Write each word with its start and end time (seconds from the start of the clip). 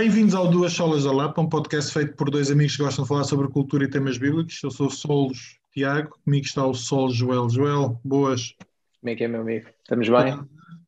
Bem-vindos 0.00 0.34
ao 0.34 0.48
Duas 0.48 0.72
Solas 0.72 1.04
da 1.04 1.12
Lapa, 1.12 1.42
um 1.42 1.46
podcast 1.46 1.92
feito 1.92 2.16
por 2.16 2.30
dois 2.30 2.50
amigos 2.50 2.74
que 2.74 2.82
gostam 2.82 3.04
de 3.04 3.08
falar 3.10 3.24
sobre 3.24 3.48
cultura 3.48 3.84
e 3.84 3.90
temas 3.90 4.16
bíblicos. 4.16 4.58
Eu 4.62 4.70
sou 4.70 4.86
o 4.86 4.90
Solos 4.90 5.60
Tiago, 5.74 6.18
comigo 6.24 6.46
está 6.46 6.66
o 6.66 6.72
Sol 6.72 7.10
Joel. 7.10 7.50
Joel, 7.50 8.00
boas. 8.02 8.54
Como 8.98 9.12
é 9.12 9.14
que 9.14 9.24
é, 9.24 9.28
meu 9.28 9.42
amigo? 9.42 9.68
Estamos 9.82 10.08
bem? 10.08 10.40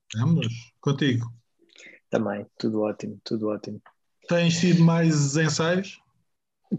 Estamos. 0.09 0.47
Contigo? 0.81 1.27
Também, 2.09 2.47
tudo 2.57 2.81
ótimo, 2.81 3.21
tudo 3.23 3.49
ótimo. 3.49 3.83
Tens 4.27 4.59
tido 4.59 4.83
mais 4.83 5.37
ensaios? 5.37 6.01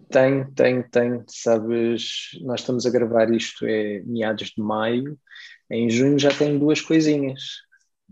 Tenho, 0.09 0.51
tenho, 0.55 0.89
tenho. 0.89 1.23
Sabes, 1.27 2.31
nós 2.41 2.61
estamos 2.61 2.87
a 2.87 2.89
gravar 2.89 3.31
isto 3.31 3.63
é 3.67 4.01
meados 4.07 4.47
de 4.57 4.59
maio. 4.59 5.19
Em 5.69 5.87
junho 5.87 6.17
já 6.17 6.31
tenho 6.31 6.57
duas 6.57 6.81
coisinhas. 6.81 7.43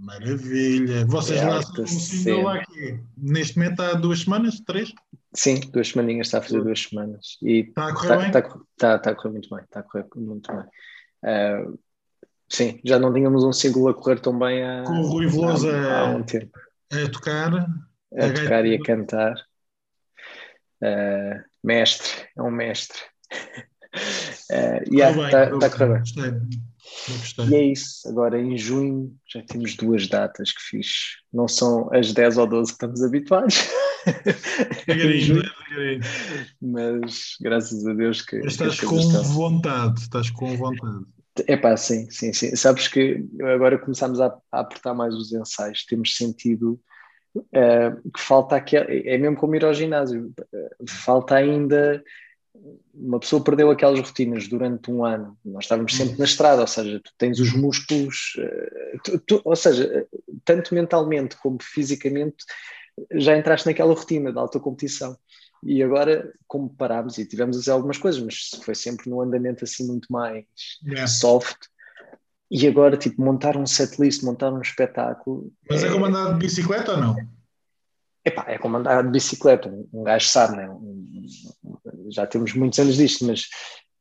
Maravilha. 0.02 1.06
Vocês 1.06 1.40
É 1.42 1.48
lá 1.48 1.58
alta 1.58 1.82
um 1.84 1.88
single 1.88 2.48
cena. 2.48 2.54
aqui. 2.62 3.00
Neste 3.18 3.58
momento 3.60 3.80
há 3.82 3.94
duas 3.94 4.22
semanas, 4.22 4.60
três? 4.62 4.92
Sim, 5.34 5.60
duas 5.72 5.90
semaninhas, 5.90 6.28
está 6.28 6.40
a 6.40 6.42
fazer 6.42 6.62
duas 6.64 6.82
semanas. 6.82 7.38
E 7.42 7.60
Está 7.60 7.88
a 7.88 7.94
correr 7.94 8.04
está, 8.06 8.18
bem? 8.18 8.28
está, 8.28 8.40
está- 8.72 8.96
está 8.96 9.12
a 9.12 9.16
correr 9.16 9.30
muito 9.32 9.50
bem, 9.56 9.64
está 9.64 9.80
a 9.80 9.84
correr 9.84 10.06
muito 10.16 10.52
bem. 10.52 10.66
Ah, 11.24 11.66
sim, 12.50 12.82
já 12.84 12.98
não 12.98 13.14
tínhamos 13.14 13.44
um 13.44 13.54
single 13.54 13.90
a 13.90 13.94
correr 13.94 14.20
tão 14.20 14.38
bem 14.38 14.64
há, 14.64 14.84
Com 14.86 14.94
o 15.02 15.08
Rui 15.08 15.28
há, 15.28 16.00
há 16.00 16.06
um 16.06 16.24
tempo. 16.24 16.58
a 16.92 17.10
tocar. 17.12 17.54
A 17.54 18.26
A 18.26 18.34
tocar 18.34 18.66
e 18.66 18.76
a 18.76 18.82
cantar. 18.82 19.36
Ah, 20.84 21.44
mestre, 21.64 22.28
é 22.36 22.42
um 22.42 22.50
mestre. 22.52 22.98
Ah, 24.52 24.80
yeah, 24.92 25.26
está, 25.26 25.44
a 25.66 25.70
correr 25.70 25.88
bem. 25.88 26.00
Gostei. 26.00 26.24
Eu 27.08 27.18
gostei. 27.18 27.46
E 27.46 27.56
é 27.56 27.64
isso. 27.64 28.08
Agora 28.10 28.40
em 28.40 28.58
junho 28.58 29.16
já 29.28 29.42
temos 29.44 29.76
duas 29.76 30.08
datas 30.08 30.52
que 30.52 30.62
fiz. 30.62 30.88
Não 31.32 31.48
são 31.48 31.90
as 31.94 32.14
10 32.14 32.38
ou 32.38 32.48
12 32.48 32.72
que 32.72 32.76
estamos 32.76 33.04
habituados. 33.04 33.56
em 34.88 35.34
Devagarinho, 35.34 36.02
mas 36.62 37.36
graças 37.40 37.86
a 37.86 37.94
Deus 37.94 38.22
que, 38.22 38.40
Mas 38.40 38.58
que 38.58 38.64
as 38.64 38.74
estás 38.74 38.80
coisas 38.80 39.06
com 39.14 39.20
estão. 39.20 39.34
vontade, 39.36 40.00
estás 40.02 40.30
com 40.32 40.58
vontade. 40.58 41.06
É 41.48 41.56
pá, 41.56 41.78
sim, 41.78 42.10
sim, 42.10 42.34
sim. 42.34 42.56
Sabes 42.56 42.88
que 42.88 43.24
agora 43.42 43.78
começamos 43.78 44.20
a, 44.20 44.36
a 44.52 44.60
apertar 44.60 44.94
mais 44.94 45.14
os 45.14 45.32
ensaios. 45.32 45.86
Temos 45.86 46.16
sentido 46.16 46.80
eh, 47.54 47.92
que 48.14 48.20
falta 48.20 48.56
aquele. 48.56 49.08
É 49.08 49.18
mesmo 49.18 49.38
como 49.38 49.56
ir 49.56 49.64
ao 49.64 49.74
ginásio. 49.74 50.34
eh, 50.54 50.70
falta 50.90 51.36
ainda. 51.36 52.04
Uma 52.94 53.20
pessoa 53.20 53.44
perdeu 53.44 53.72
aquelas 53.72 54.00
rotinas 54.00 54.48
durante 54.48 54.92
um 54.92 55.06
ano. 55.06 55.38
Nós 55.44 55.64
estávamos 55.64 55.96
sempre 55.96 56.18
na 56.20 56.26
estrada, 56.26 56.62
ou 56.62 56.68
seja, 56.68 57.00
tu 57.04 57.12
tens 57.18 57.40
os 57.40 57.54
músculos, 57.54 58.34
eh, 58.38 58.98
tu- 59.04 59.20
tu- 59.20 59.42
ou 59.46 59.56
seja, 59.56 59.86
eh, 59.86 60.08
tanto 60.44 60.76
mentalmente 60.76 61.38
como 61.38 61.58
fisicamente, 61.62 62.44
já 63.14 63.38
entraste 63.38 63.68
naquela 63.68 63.94
rotina 63.94 64.32
da 64.34 64.42
alta 64.42 64.60
competição. 64.60 65.18
E 65.64 65.82
agora, 65.82 66.32
como 66.48 66.70
parámos 66.70 67.18
e 67.18 67.26
tivemos 67.26 67.56
a 67.56 67.60
fazer 67.62 67.72
algumas 67.72 67.98
coisas, 67.98 68.22
mas 68.22 68.50
foi 68.64 68.76
sempre 68.76 69.10
num 69.10 69.22
andamento 69.22 69.64
assim 69.64 69.88
muito 69.88 70.12
mais 70.12 70.46
Yeah. 70.84 71.08
soft. 71.08 71.58
E 72.50 72.68
agora, 72.68 72.98
tipo, 72.98 73.22
montar 73.24 73.56
um 73.56 73.66
setlist, 73.66 74.24
montar 74.24 74.52
um 74.52 74.62
espetáculo. 74.62 75.52
Mas 75.70 75.84
é 75.84 75.90
como 75.90 76.06
andar 76.06 76.34
de 76.34 76.40
bicicleta 76.40 76.92
ou 76.92 76.98
não? 76.98 77.16
Epá, 78.26 78.46
é 78.48 78.58
como 78.58 78.78
andar 78.78 79.04
de 79.04 79.10
bicicleta, 79.10 79.70
um 79.70 79.88
um 79.94 80.04
gajo 80.04 80.28
sabe, 80.28 80.58
né? 80.58 80.70
Um- 80.70 81.02
já 82.10 82.26
temos 82.26 82.54
muitos 82.54 82.80
anos 82.80 82.96
disto, 82.96 83.26
mas, 83.26 83.48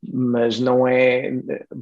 mas 0.03 0.59
não 0.59 0.87
é 0.87 1.31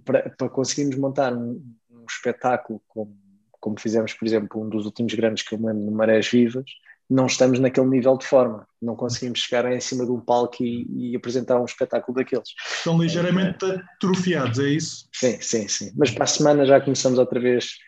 para, 0.06 0.30
para 0.30 0.50
conseguirmos 0.50 0.97
montar 0.97 1.34
um, 1.34 1.62
um 1.90 2.06
espetáculo 2.07 2.81
como, 2.88 3.18
como 3.59 3.80
fizemos, 3.80 4.13
por 4.13 4.28
exemplo, 4.28 4.62
um 4.62 4.69
dos 4.69 4.85
últimos 4.85 5.13
grandes 5.13 5.44
que 5.44 5.53
eu 5.53 5.59
me 5.59 5.68
lembro 5.68 5.84
no 5.84 5.91
Marés 5.91 6.28
Vivas, 6.28 6.66
não 7.09 7.25
estamos 7.25 7.59
naquele 7.59 7.88
nível 7.88 8.18
de 8.18 8.25
forma, 8.25 8.68
não 8.80 8.96
conseguimos 8.96 9.40
chegar 9.40 9.72
em 9.72 9.80
cima 9.80 10.06
de 10.06 10.12
um 10.12 10.19
palco 10.19 10.63
e, 10.63 10.85
e 11.12 11.16
apresentar 11.16 11.59
um 11.59 11.66
espetáculo 11.66 12.16
daqueles. 12.16 12.50
Estão 12.72 13.01
ligeiramente 13.01 13.66
atrofiados, 13.66 14.59
é 14.59 14.69
isso? 14.69 15.09
Sim, 15.12 15.41
sim, 15.41 15.68
sim. 15.68 15.91
Mas 15.97 16.12
para 16.12 16.25
a 16.25 16.28
semana 16.28 16.66
já 16.66 16.80
começamos 16.80 17.18
outra 17.18 17.40
vez 17.40 17.80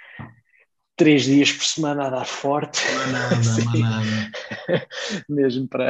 três 1.02 1.24
dias 1.24 1.52
por 1.52 1.66
semana 1.66 2.08
a 2.08 2.10
dar 2.10 2.26
forte. 2.26 2.80
Não 2.92 3.02
há 3.02 3.08
nada, 3.08 3.36
não 3.36 3.44
Sim. 3.44 3.84
há 3.84 3.90
nada. 3.90 4.88
mesmo 5.30 5.68
para 5.68 5.90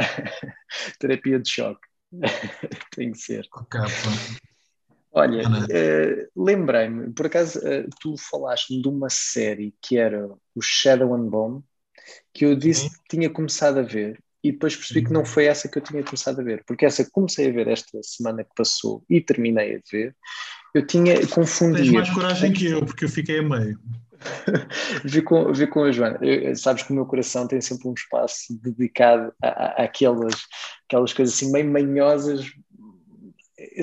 terapia 0.99 1.39
de 1.39 1.49
choque. 1.49 1.81
Tem 2.95 3.11
que 3.11 3.17
ser. 3.17 3.47
Ok, 3.53 3.79
pronto. 3.79 4.41
Olha, 5.13 5.41
eh, 5.69 6.29
lembrei-me, 6.35 7.11
por 7.11 7.25
acaso 7.25 7.59
eh, 7.67 7.85
tu 7.99 8.15
falaste 8.17 8.81
de 8.81 8.87
uma 8.87 9.09
série 9.09 9.75
que 9.81 9.97
era 9.97 10.25
o 10.55 10.61
Shadow 10.61 11.13
and 11.15 11.27
Bone, 11.27 11.63
que 12.33 12.45
eu 12.45 12.55
disse 12.55 12.83
Sim. 12.83 12.89
que 12.89 13.17
tinha 13.17 13.29
começado 13.29 13.79
a 13.79 13.83
ver 13.83 14.23
e 14.43 14.51
depois 14.53 14.75
percebi 14.75 15.03
que 15.03 15.13
não 15.13 15.25
foi 15.25 15.45
essa 15.45 15.67
que 15.67 15.77
eu 15.77 15.83
tinha 15.83 16.01
começado 16.03 16.39
a 16.39 16.43
ver, 16.43 16.63
porque 16.65 16.85
essa 16.85 17.03
que 17.03 17.11
comecei 17.11 17.49
a 17.49 17.53
ver 17.53 17.67
esta 17.67 18.01
semana 18.01 18.43
que 18.43 18.51
passou 18.55 19.03
e 19.09 19.19
terminei 19.21 19.75
a 19.75 19.79
ver, 19.91 20.15
eu 20.73 20.87
tinha 20.87 21.15
Tens 21.15 21.29
confundido. 21.29 21.93
mais 21.93 22.09
coragem 22.09 22.53
que 22.53 22.65
eu, 22.67 22.85
porque 22.85 23.05
eu 23.05 23.09
fiquei 23.09 23.39
a 23.39 23.43
meio. 23.43 23.79
vi 25.03 25.21
com, 25.21 25.51
vi 25.51 25.67
com 25.67 25.83
a 25.83 25.91
Joana. 25.91 26.17
Eu- 26.21 26.55
sabes 26.55 26.83
que 26.83 26.91
o 26.91 26.95
meu 26.95 27.05
coração 27.05 27.47
tem 27.47 27.59
sempre 27.59 27.87
um 27.87 27.93
espaço 27.93 28.57
dedicado 28.61 29.33
àquelas, 29.41 30.35
aquelas 30.91 31.13
coisas 31.13 31.35
assim 31.35 31.51
meio 31.51 31.71
manhosas. 31.71 32.51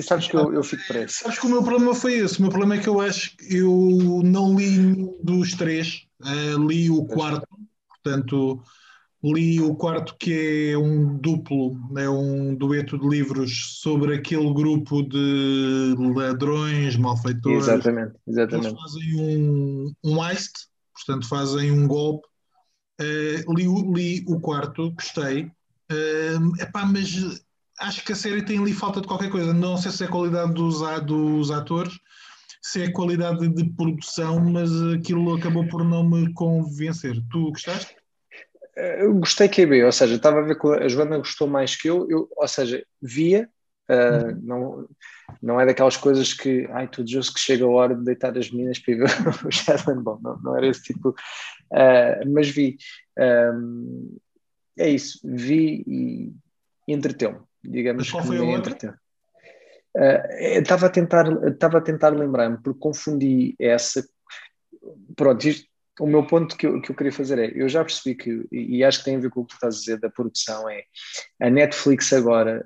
Sabes 0.01 0.27
que 0.27 0.35
eu, 0.35 0.53
eu 0.53 0.63
fico 0.63 0.83
preso. 0.87 1.13
Sabes 1.15 1.39
que 1.39 1.47
o 1.47 1.49
meu 1.49 1.63
problema 1.63 1.95
foi 1.95 2.13
esse. 2.13 2.37
O 2.37 2.43
meu 2.43 2.51
problema 2.51 2.75
é 2.75 2.79
que 2.79 2.87
eu 2.87 3.01
acho 3.01 3.35
que 3.35 3.57
eu 3.57 4.21
não 4.23 4.55
li 4.55 4.69
nenhum 4.69 5.17
dos 5.23 5.55
três. 5.55 6.05
Eh, 6.23 6.55
li 6.67 6.89
o 6.89 7.05
quarto, 7.05 7.47
portanto, 7.87 8.61
li 9.23 9.59
o 9.61 9.73
quarto 9.73 10.15
que 10.19 10.71
é 10.73 10.77
um 10.77 11.17
duplo, 11.17 11.79
é 11.97 12.09
um 12.09 12.53
dueto 12.53 12.99
de 12.99 13.07
livros 13.07 13.79
sobre 13.81 14.15
aquele 14.15 14.53
grupo 14.53 15.01
de 15.01 15.95
ladrões, 16.13 16.97
malfeitores. 16.97 17.67
Exatamente, 17.67 18.15
Eles 18.27 18.37
exatamente. 18.37 18.75
fazem 18.75 19.15
um, 19.15 19.93
um 20.03 20.23
heist, 20.23 20.53
portanto 20.93 21.27
fazem 21.27 21.71
um 21.71 21.87
golpe. 21.87 22.27
Eh, 22.99 23.43
li, 23.47 23.65
li 23.93 24.25
o 24.27 24.39
quarto, 24.41 24.91
gostei. 24.91 25.49
Eh, 25.91 26.63
epá, 26.63 26.85
mas 26.85 27.43
acho 27.79 28.03
que 28.05 28.11
a 28.11 28.15
série 28.15 28.43
tem 28.43 28.59
ali 28.59 28.73
falta 28.73 29.01
de 29.01 29.07
qualquer 29.07 29.29
coisa. 29.29 29.53
Não 29.53 29.77
sei 29.77 29.91
se 29.91 30.03
é 30.03 30.07
a 30.07 30.11
qualidade 30.11 30.53
dos, 30.53 30.79
dos 31.05 31.51
atores, 31.51 31.93
se 32.61 32.83
é 32.83 32.85
a 32.87 32.93
qualidade 32.93 33.47
de 33.47 33.69
produção, 33.71 34.39
mas 34.39 34.69
aquilo 34.93 35.35
acabou 35.35 35.67
por 35.67 35.83
não 35.83 36.07
me 36.07 36.31
convencer. 36.33 37.15
Tu 37.31 37.49
gostaste? 37.51 37.95
Eu 38.75 39.13
gostei 39.15 39.49
que 39.49 39.61
é 39.61 39.65
B, 39.65 39.83
ou 39.83 39.91
seja, 39.91 40.15
estava 40.15 40.39
a 40.39 40.43
ver 40.43 40.57
que 40.57 40.67
a 40.67 40.87
Joana 40.87 41.17
gostou 41.17 41.47
mais 41.47 41.75
que 41.75 41.89
eu, 41.89 42.09
eu 42.09 42.29
ou 42.33 42.47
seja, 42.47 42.81
via, 43.01 43.49
ah, 43.89 44.33
não, 44.41 44.87
não 45.41 45.59
é 45.59 45.65
daquelas 45.65 45.97
coisas 45.97 46.33
que, 46.33 46.65
ai, 46.71 46.87
tu 46.87 47.03
desejoso 47.03 47.33
que 47.33 47.41
chega 47.41 47.65
a 47.65 47.69
hora 47.69 47.93
de 47.93 48.05
deitar 48.05 48.37
as 48.37 48.49
meninas 48.49 48.79
para 48.79 48.93
ir 48.93 48.97
ver 48.99 49.09
o 49.45 49.51
Shadow 49.51 49.93
and 49.93 50.01
Bone, 50.01 50.21
não, 50.23 50.39
não 50.39 50.55
era 50.55 50.67
esse 50.67 50.83
tipo, 50.83 51.13
ah, 51.73 52.21
mas 52.25 52.47
vi, 52.47 52.77
Ahm, 53.19 54.17
é 54.79 54.89
isso, 54.89 55.19
vi 55.23 55.83
e 55.87 56.33
entreteu-me, 56.87 57.39
digamos 57.63 58.03
Mas 58.03 58.11
qual 58.11 58.21
que 58.23 58.27
foi 58.29 58.37
a 58.37 58.41
me 58.41 58.55
outra? 58.55 58.71
entreteu. 58.73 58.93
Ah, 59.95 60.27
eu 60.39 60.61
Estava 60.61 60.85
a 60.85 60.89
tentar, 60.89 61.25
estava 61.47 61.77
a 61.79 61.81
tentar 61.81 62.09
lembrar-me, 62.09 62.57
porque 62.63 62.79
confundi 62.79 63.55
essa, 63.59 64.07
pronto, 65.15 65.47
isto, 65.47 65.67
o 65.99 66.07
meu 66.07 66.25
ponto 66.25 66.55
que 66.55 66.65
eu, 66.65 66.81
que 66.81 66.91
eu 66.91 66.95
queria 66.95 67.11
fazer 67.11 67.37
é, 67.39 67.51
eu 67.53 67.67
já 67.67 67.83
percebi 67.83 68.15
que, 68.15 68.47
e 68.51 68.77
e 68.77 68.83
acho 68.83 68.99
que 68.99 69.05
tem 69.05 69.17
a 69.17 69.19
ver 69.19 69.29
com 69.29 69.41
o 69.41 69.45
que 69.45 69.49
tu 69.49 69.55
estás 69.55 69.75
a 69.75 69.79
dizer 69.79 69.99
da 69.99 70.09
produção, 70.09 70.69
é 70.69 70.83
a 71.41 71.49
Netflix 71.49 72.13
agora, 72.13 72.65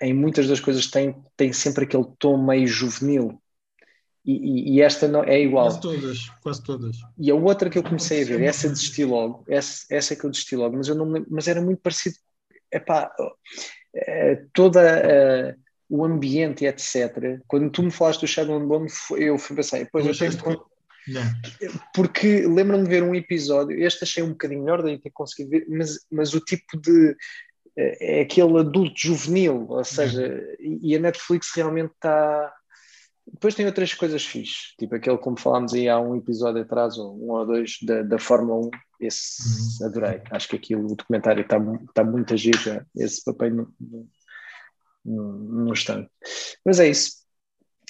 em 0.00 0.14
muitas 0.14 0.46
das 0.46 0.60
coisas, 0.60 0.86
tem, 0.88 1.14
tem 1.36 1.52
sempre 1.52 1.84
aquele 1.84 2.06
tom 2.18 2.44
meio 2.44 2.66
juvenil. 2.66 3.41
E, 4.24 4.32
e- 4.32 4.74
e 4.76 4.80
esta 4.80 5.08
não, 5.08 5.24
é 5.24 5.40
igual. 5.40 5.66
Quase 5.66 5.80
todas, 5.80 6.28
quase 6.42 6.62
todas. 6.62 6.96
E 7.18 7.30
a 7.30 7.34
outra 7.34 7.68
que 7.68 7.78
eu 7.78 7.82
comecei 7.82 8.22
a 8.22 8.24
ver, 8.26 8.42
essa 8.42 8.68
desisti 8.68 9.04
logo, 9.04 9.44
essa, 9.48 9.84
essa 9.90 10.14
que 10.14 10.24
eu 10.24 10.30
desisti 10.30 10.54
logo, 10.56 10.76
mas 10.76 10.88
eu 10.88 10.94
não 10.94 11.06
me 11.06 11.14
lembro, 11.14 11.28
mas 11.32 11.48
era 11.48 11.60
muito 11.60 11.80
parecido. 11.80 12.16
Epá, 12.70 13.12
eh, 13.94 14.44
toda 14.52 14.80
eh, 14.80 15.56
o 15.88 16.04
ambiente, 16.04 16.64
etc. 16.64 17.40
Quando 17.46 17.68
tu 17.70 17.82
me 17.82 17.90
falaste 17.90 18.20
do 18.22 18.26
Shadow 18.26 18.56
and 18.58 18.66
Bone, 18.66 18.88
eu 19.18 19.36
depois 19.36 20.04
Tu 20.04 20.10
eu 20.12 20.18
tenho 20.18 20.42
que- 20.42 20.72
Não. 21.12 21.22
porque 21.94 22.46
lembro-me 22.46 22.84
de 22.84 22.88
ver 22.88 23.02
um 23.02 23.14
episódio, 23.14 23.76
este 23.84 24.04
achei 24.04 24.22
um 24.22 24.30
bocadinho 24.30 24.62
melhor, 24.62 24.82
daí 24.82 24.98
ter 24.98 25.10
conseguido 25.10 25.50
ver, 25.50 25.66
mas, 25.68 25.98
mas 26.10 26.32
o 26.32 26.40
tipo 26.40 26.80
de. 26.80 27.16
eh, 27.76 28.18
É 28.18 28.20
aquele 28.22 28.58
adulto 28.58 28.94
juvenil, 28.96 29.66
ou 29.68 29.84
seja, 29.84 30.40
e 30.60 30.94
a 30.96 30.98
Netflix 31.00 31.50
realmente 31.56 31.92
está. 31.92 32.54
Depois 33.26 33.54
tem 33.54 33.66
outras 33.66 33.94
coisas 33.94 34.24
fixes, 34.24 34.74
tipo 34.78 34.94
aquele 34.94 35.18
como 35.18 35.38
falámos 35.38 35.72
aí 35.74 35.88
há 35.88 35.98
um 35.98 36.16
episódio 36.16 36.62
atrás, 36.62 36.98
ou 36.98 37.16
um 37.16 37.30
ou 37.30 37.46
dois, 37.46 37.78
da, 37.82 38.02
da 38.02 38.18
Fórmula 38.18 38.66
1, 38.66 38.70
esse 39.00 39.84
adorei. 39.84 40.22
Acho 40.30 40.48
que 40.48 40.56
aquilo, 40.56 40.92
o 40.92 40.96
documentário 40.96 41.42
está 41.42 41.56
está 41.88 42.04
muito 42.04 42.34
agir, 42.34 42.56
já, 42.58 42.84
esse 42.96 43.22
papel 43.24 43.54
no, 43.54 43.74
no, 45.04 45.32
no, 45.64 45.72
stand. 45.74 46.08
Mas 46.64 46.80
é 46.80 46.88
isso. 46.88 47.22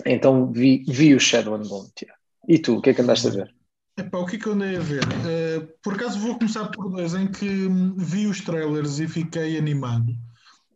Então 0.05 0.51
vi, 0.53 0.85
vi 0.89 1.15
o 1.15 1.21
Shadow 1.21 1.55
and 1.55 1.63
Bone, 1.63 1.91
Tiago. 1.95 2.19
E 2.49 2.59
tu, 2.59 2.77
o 2.79 2.83
que 2.83 2.91
é 2.91 2.95
que 2.95 3.03
andaste 3.03 3.29
a 3.29 3.31
ver? 3.31 3.55
Epá, 3.97 4.19
o 4.19 4.27
que 4.27 4.37
é 4.37 4.39
que 4.39 4.47
eu 4.47 4.53
andei 4.55 4.77
a 4.77 4.81
ver? 4.81 5.05
Uh, 5.05 5.69
por 5.83 5.95
acaso 5.95 6.19
vou 6.19 6.39
começar 6.39 6.67
por 6.71 6.91
dois 6.91 7.15
em 7.15 7.27
que 7.31 7.69
vi 7.97 8.27
os 8.27 8.41
trailers 8.41 8.99
e 8.99 9.07
fiquei 9.07 9.59
animado, 9.59 10.13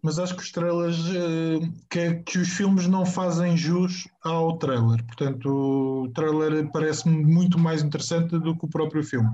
mas 0.06 0.20
acho 0.20 0.36
que 0.36 0.42
os 0.44 0.52
trailers, 0.52 1.00
uh, 1.00 1.72
que, 1.90 2.14
que, 2.22 2.38
os 2.38 2.48
filmes 2.50 2.86
não 2.86 3.04
fazem 3.04 3.56
jus 3.56 4.06
ao 4.22 4.56
trailer. 4.56 5.04
Portanto, 5.04 5.48
o 5.48 6.08
trailer 6.14 6.70
parece-me 6.70 7.24
muito 7.24 7.58
mais 7.58 7.82
interessante 7.82 8.38
do 8.38 8.56
que 8.56 8.64
o 8.64 8.70
próprio 8.70 9.02
filme. 9.02 9.28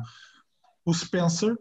O 0.83 0.95
Spencer, 0.95 1.55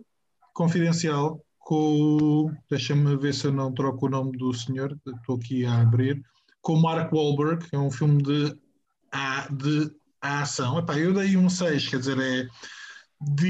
Confidencial, 0.53 1.43
com. 1.59 2.55
Deixa-me 2.69 3.17
ver 3.17 3.33
se 3.33 3.47
eu 3.47 3.51
não 3.51 3.73
troco 3.73 4.05
o 4.05 4.09
nome 4.09 4.37
do 4.37 4.53
senhor, 4.53 4.97
estou 5.05 5.35
aqui 5.35 5.65
a 5.65 5.81
abrir. 5.81 6.23
Com 6.61 6.79
Mark 6.79 7.11
Wahlberg, 7.11 7.67
é 7.73 7.77
um 7.77 7.91
filme 7.91 8.23
de, 8.23 8.57
de 9.51 9.91
a 10.21 10.41
ação. 10.43 10.79
Epá, 10.79 10.97
eu 10.97 11.13
dei 11.13 11.35
um 11.35 11.49
6, 11.49 11.89
quer 11.89 11.99
dizer, 11.99 12.17
é, 12.17 12.47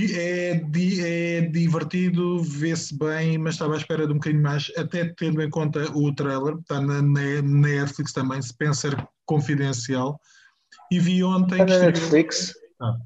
é, 0.04 0.62
é 1.00 1.42
divertido, 1.42 2.44
vê-se 2.44 2.98
bem, 2.98 3.38
mas 3.38 3.56
estava 3.56 3.76
à 3.76 3.78
espera 3.78 4.06
de 4.06 4.12
um 4.12 4.16
bocadinho 4.18 4.44
mais, 4.44 4.72
até 4.78 5.06
tendo 5.14 5.42
em 5.42 5.50
conta 5.50 5.90
o 5.96 6.14
trailer, 6.14 6.58
está 6.58 6.82
na, 6.82 7.02
na 7.02 7.42
Netflix 7.42 8.12
também, 8.12 8.42
Spencer 8.42 8.96
Confidencial. 9.26 10.20
E 10.92 11.00
vi 11.00 11.24
ontem. 11.24 11.62
Está 11.62 11.66
na 11.66 11.86
Netflix? 11.86 12.54
Ah. 12.82 12.98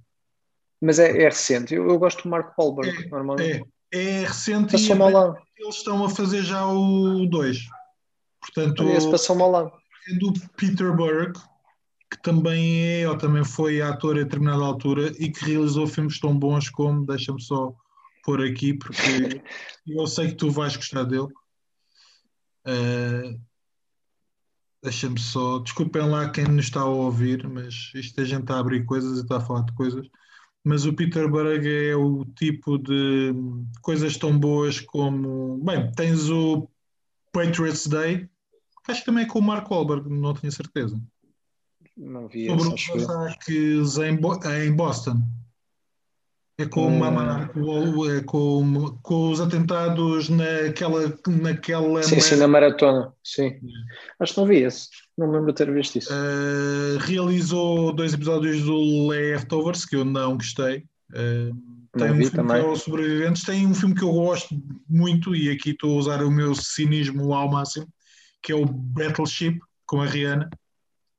Mas 0.82 1.00
é, 1.00 1.22
é, 1.22 1.26
recente. 1.26 1.76
Eu, 1.76 1.88
eu, 1.88 2.00
gosto 2.00 2.24
do 2.24 2.30
Mark 2.30 2.58
Wahlberg, 2.58 3.06
é, 3.06 3.10
normalmente. 3.10 3.68
É, 3.94 4.22
é 4.22 4.26
recente 4.26 4.72
passou 4.72 4.96
e 4.96 5.14
lá. 5.14 5.36
eles 5.58 5.76
estão 5.76 6.04
a 6.04 6.10
fazer 6.10 6.44
já 6.44 6.66
o 6.66 7.28
2. 7.28 7.58
Portanto, 8.42 8.90
esse 8.90 9.10
passou 9.10 9.36
mal 9.36 9.52
lá. 9.52 9.72
É 10.10 10.14
do 10.16 10.34
Peter 10.58 10.96
Burke, 10.96 11.40
que 12.16 12.24
também 12.24 13.02
é 13.02 13.10
ou 13.10 13.18
também 13.18 13.44
foi 13.44 13.82
ator 13.82 14.18
a 14.18 14.24
determinada 14.24 14.64
altura 14.64 15.14
e 15.20 15.32
que 15.32 15.46
realizou 15.46 15.88
filmes 15.88 16.20
tão 16.20 16.38
bons 16.38 16.70
como, 16.70 17.06
deixa-me 17.06 17.42
só 17.42 17.74
pôr 18.24 18.44
aqui, 18.44 18.74
porque 18.74 18.96
eu 19.88 20.08
sei 20.08 20.30
que 20.30 20.36
tu 20.36 20.50
vais 20.50 20.76
gostar 20.76 21.04
dele. 21.04 21.28
Uh, 22.68 23.40
deixa-me 24.82 25.20
só, 25.20 25.60
desculpem 25.60 26.10
lá 26.10 26.30
quem 26.30 26.46
nos 26.46 26.66
está 26.66 26.82
a 26.82 26.86
ouvir, 26.86 27.48
mas 27.48 27.92
isto 27.94 28.20
a 28.22 28.24
gente 28.24 28.42
está 28.42 28.56
a 28.56 28.60
abrir 28.60 28.86
coisas 28.86 29.18
e 29.18 29.22
está 29.22 29.38
a 29.38 29.42
falar 29.42 29.64
de 29.64 29.74
coisas. 29.74 30.08
Mas 30.64 30.86
o 30.86 30.94
Peter 30.94 31.30
Barraga 31.30 31.70
é 31.70 31.96
o 31.96 32.26
tipo 32.26 32.80
de 32.80 33.34
coisas 33.82 34.18
tão 34.18 34.38
boas 34.38 34.80
como. 34.80 35.64
Bem, 35.64 35.92
tens 35.92 36.28
o 36.30 36.68
Patriots 37.32 37.86
Day, 37.86 38.28
acho 38.88 39.02
que 39.02 39.06
também 39.06 39.26
é 39.26 39.28
com 39.28 39.40
o 39.40 39.44
Mark 39.44 39.70
Wahlberg, 39.70 40.10
não 40.10 40.34
tenho 40.34 40.52
certeza. 40.52 41.00
Não 41.98 42.28
vi 42.28 42.48
Sobre 42.48 43.04
os 43.04 43.10
ataques 43.10 43.98
em, 43.98 44.66
em 44.66 44.72
Boston. 44.76 45.22
É 46.58 46.66
com, 46.66 46.88
uma, 46.88 47.50
hum. 47.54 48.10
é 48.10 48.22
com, 48.22 48.98
com 49.02 49.30
os 49.30 49.42
atentados 49.42 50.30
naquela. 50.30 51.14
naquela 51.28 52.02
sim, 52.02 52.22
sim, 52.22 52.38
na 52.38 52.48
maratona. 52.48 53.14
Sim. 53.22 53.60
Acho 54.20 54.34
que 54.34 54.40
não 54.40 54.48
vi 54.48 54.64
esse. 54.64 54.88
Não 55.18 55.32
lembro 55.32 55.48
de 55.48 55.54
ter 55.54 55.74
visto 55.74 55.98
isso. 55.98 56.14
Uh, 56.14 56.98
realizou 57.00 57.92
dois 57.92 58.14
episódios 58.14 58.64
do 58.64 59.08
Leftovers 59.10 59.84
que 59.84 59.98
eu 59.98 60.06
não 60.06 60.38
gostei. 60.38 60.86
Uh, 61.12 61.54
tem 61.98 62.12
um 62.12 62.16
filme 62.16 62.30
também. 62.30 62.62
que 62.62 62.68
é 62.68 62.70
o 62.70 62.76
Sobreviventes. 62.78 63.44
Tem 63.44 63.68
um 63.68 63.74
filme 63.74 63.96
que 63.96 64.04
eu 64.04 64.14
gosto 64.14 64.56
muito, 64.88 65.36
e 65.36 65.50
aqui 65.50 65.72
estou 65.72 65.92
a 65.96 66.00
usar 66.00 66.24
o 66.24 66.32
meu 66.32 66.56
cinismo 66.56 67.34
ao 67.34 67.52
máximo, 67.52 67.88
que 68.42 68.54
é 68.54 68.56
o 68.56 68.66
Battleship 68.66 69.60
com 69.86 70.02
a 70.02 70.06
Rihanna. 70.06 70.50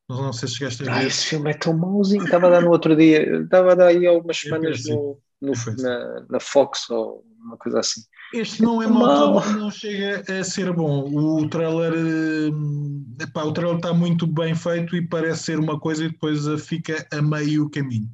Não, 0.08 0.32
sei 0.32 0.48
se 0.48 0.56
chegaste 0.56 0.82
a 0.82 0.86
ver. 0.86 0.92
Ah, 0.92 1.04
esse 1.04 1.26
filme 1.26 1.50
é 1.50 1.54
tão 1.54 1.76
mauzinho. 1.76 2.24
Estava 2.24 2.46
a 2.46 2.50
dar 2.50 2.62
no 2.62 2.70
outro 2.70 2.94
dia, 2.96 3.42
estava 3.42 3.72
a 3.72 3.74
dar 3.74 3.86
aí 3.88 4.06
algumas 4.06 4.38
semanas 4.38 4.84
no, 4.86 5.18
no 5.40 5.52
na, 5.78 6.26
na, 6.30 6.40
Fox 6.40 6.88
ou 6.90 7.24
uma 7.40 7.56
coisa 7.56 7.80
assim. 7.80 8.02
Este 8.32 8.62
não 8.62 8.80
é 8.82 8.86
mau, 8.86 9.34
não 9.52 9.70
chega 9.70 10.22
a 10.32 10.44
ser 10.44 10.72
bom. 10.72 11.08
O 11.12 11.48
trailer, 11.48 11.92
eh, 11.92 13.24
epá, 13.24 13.42
o 13.44 13.52
trailer 13.52 13.76
está 13.76 13.92
muito 13.92 14.26
bem 14.26 14.54
feito 14.54 14.94
e 14.96 15.06
parece 15.06 15.44
ser 15.44 15.58
uma 15.58 15.78
coisa 15.78 16.04
e 16.04 16.10
depois 16.10 16.40
fica 16.62 17.06
a 17.12 17.20
meio 17.20 17.68
caminho. 17.70 18.08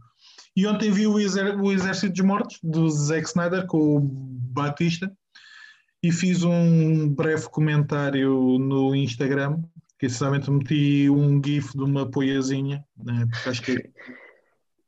E 0.54 0.66
ontem 0.66 0.90
vi 0.90 1.06
o, 1.06 1.18
Exer 1.18 1.58
o 1.58 1.72
Exército 1.72 2.12
dos 2.12 2.26
Mortos, 2.26 2.58
do 2.62 2.90
Zack 2.90 3.26
Snyder, 3.26 3.66
com 3.66 3.96
o 3.96 4.00
Batista, 4.00 5.10
e 6.02 6.12
fiz 6.12 6.42
um 6.42 7.08
breve 7.08 7.48
comentário 7.48 8.58
no 8.58 8.94
Instagram 8.94 9.62
que 10.02 10.08
sinceramente 10.08 10.50
meti 10.50 11.08
um 11.08 11.40
gif 11.40 11.76
de 11.76 11.84
uma 11.84 12.10
poiazinha, 12.10 12.84
né, 12.96 13.24
porque 13.30 13.48
acho 13.48 13.62
que 13.62 13.90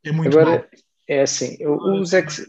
é 0.03 0.11
muito 0.11 0.37
Agora, 0.37 0.57
mal. 0.57 0.65
é 1.07 1.21
assim, 1.21 1.57
os 1.65 2.11
ex... 2.11 2.45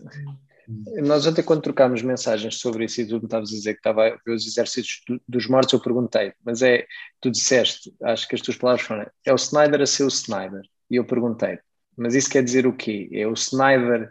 nós 0.96 1.28
até 1.28 1.44
quando 1.44 1.62
trocámos 1.62 2.02
mensagens 2.02 2.56
sobre 2.56 2.86
isso 2.86 3.00
e 3.00 3.06
tu 3.06 3.18
me 3.18 3.24
estavas 3.26 3.50
a 3.50 3.52
dizer 3.52 3.74
que 3.74 3.78
estava 3.78 4.08
a 4.08 4.16
ver 4.16 4.34
os 4.34 4.44
exércitos 4.44 5.00
dos 5.28 5.46
mortos, 5.46 5.74
eu 5.74 5.80
perguntei, 5.80 6.32
mas 6.44 6.60
é, 6.60 6.84
tu 7.20 7.30
disseste, 7.30 7.94
acho 8.02 8.26
que 8.26 8.34
as 8.34 8.40
tuas 8.40 8.56
palavras 8.56 8.84
foram, 8.84 9.08
é 9.24 9.32
o 9.32 9.36
Snyder 9.36 9.80
a 9.80 9.86
ser 9.86 10.02
o 10.02 10.08
Snyder, 10.08 10.62
e 10.90 10.96
eu 10.96 11.04
perguntei, 11.04 11.60
mas 11.96 12.16
isso 12.16 12.28
quer 12.28 12.42
dizer 12.42 12.66
o 12.66 12.76
quê? 12.76 13.08
É 13.12 13.28
o 13.28 13.34
Snyder 13.34 14.10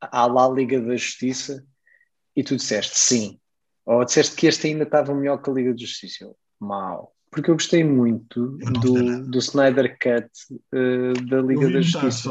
à 0.00 0.26
lá 0.26 0.48
Liga 0.48 0.80
da 0.80 0.94
Justiça? 0.94 1.66
E 2.36 2.44
tu 2.44 2.54
disseste 2.54 2.96
sim. 2.96 3.40
Ou 3.84 4.04
disseste 4.04 4.36
que 4.36 4.46
este 4.46 4.68
ainda 4.68 4.84
estava 4.84 5.12
melhor 5.12 5.42
que 5.42 5.50
a 5.50 5.52
Liga 5.52 5.72
da 5.72 5.76
Justiça. 5.76 6.32
Mal 6.60 7.12
porque 7.30 7.50
eu 7.50 7.54
gostei 7.54 7.84
muito 7.84 8.58
do, 8.82 9.26
do 9.26 9.38
Snyder 9.38 9.96
Cut 9.98 10.30
uh, 10.72 11.26
da 11.26 11.40
Liga 11.40 11.70
da 11.70 11.80
Justiça. 11.80 12.30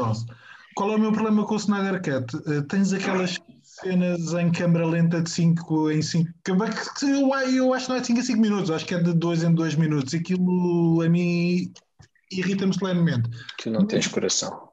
Qual 0.74 0.92
é 0.92 0.96
o 0.96 0.98
meu 0.98 1.12
problema 1.12 1.44
com 1.46 1.54
o 1.54 1.56
Snyder 1.56 2.00
Cut? 2.02 2.36
Uh, 2.36 2.62
tens 2.62 2.92
aquelas 2.92 3.38
cenas 3.62 4.34
em 4.34 4.52
câmera 4.52 4.86
lenta 4.86 5.22
de 5.22 5.30
5 5.30 5.90
em 5.90 6.02
5. 6.02 6.30
Eu, 6.46 6.56
eu 7.48 7.74
acho 7.74 7.86
que 7.86 7.90
não 7.90 7.96
é 7.96 8.00
de 8.00 8.06
5 8.06 8.18
em 8.18 8.22
5 8.22 8.40
minutos, 8.40 8.70
acho 8.70 8.86
que 8.86 8.94
é 8.94 9.02
de 9.02 9.12
2 9.14 9.44
em 9.44 9.54
2 9.54 9.74
minutos. 9.76 10.14
Aquilo 10.14 11.02
a 11.02 11.08
mim 11.08 11.72
irrita-me 12.30 12.74
solenemente. 12.74 13.30
Tu 13.58 13.70
não 13.70 13.86
tens 13.86 14.06
coração. 14.06 14.68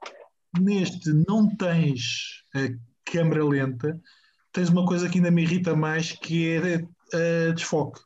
Neste 0.60 1.14
não 1.28 1.48
tens 1.56 2.44
a 2.54 2.70
câmera 3.10 3.46
lenta, 3.46 4.00
tens 4.52 4.70
uma 4.70 4.86
coisa 4.86 5.08
que 5.08 5.18
ainda 5.18 5.32
me 5.32 5.44
irrita 5.44 5.76
mais 5.76 6.12
que 6.12 6.50
é 6.50 7.50
a 7.50 7.54
desfoque. 7.54 8.02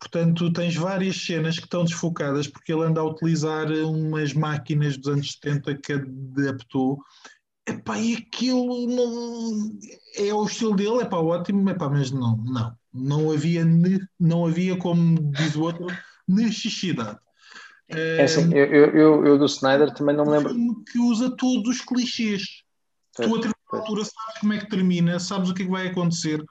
Portanto, 0.00 0.52
tens 0.52 0.76
várias 0.76 1.16
cenas 1.16 1.58
que 1.58 1.64
estão 1.64 1.84
desfocadas 1.84 2.46
porque 2.46 2.72
ele 2.72 2.84
anda 2.84 3.00
a 3.00 3.04
utilizar 3.04 3.66
umas 3.70 4.32
máquinas 4.32 4.96
dos 4.96 5.12
anos 5.12 5.32
70 5.32 5.74
que 5.76 5.92
adaptou. 5.92 7.02
Epá, 7.66 7.98
e 7.98 8.14
aquilo 8.14 8.86
não 8.86 9.78
é 10.16 10.32
o 10.32 10.44
estilo 10.44 10.74
dele, 10.74 11.02
é 11.02 11.04
pá, 11.04 11.18
ótimo, 11.18 11.68
epá, 11.68 11.88
mas 11.88 12.10
não, 12.10 12.36
não, 12.38 12.76
não 12.94 13.30
havia, 13.30 13.62
não 14.18 14.46
havia, 14.46 14.76
como 14.76 15.32
diz 15.32 15.54
o 15.54 15.62
outro, 15.62 15.86
necessidade. 16.26 17.18
É 17.88 18.22
assim, 18.22 18.54
eu, 18.54 18.66
eu, 18.66 19.26
eu, 19.26 19.38
do 19.38 19.46
Snyder 19.46 19.92
também 19.94 20.14
não 20.14 20.26
me 20.26 20.32
lembro. 20.32 20.84
Que 20.84 20.98
usa 20.98 21.34
todos 21.36 21.76
os 21.76 21.80
clichês. 21.80 22.62
tu 23.16 23.22
a 23.24 23.76
altura 23.78 24.04
sabes 24.04 24.40
como 24.40 24.52
é 24.52 24.58
que 24.58 24.68
termina, 24.68 25.18
sabes 25.18 25.50
o 25.50 25.54
que, 25.54 25.62
é 25.62 25.64
que 25.64 25.70
vai 25.70 25.86
acontecer, 25.88 26.42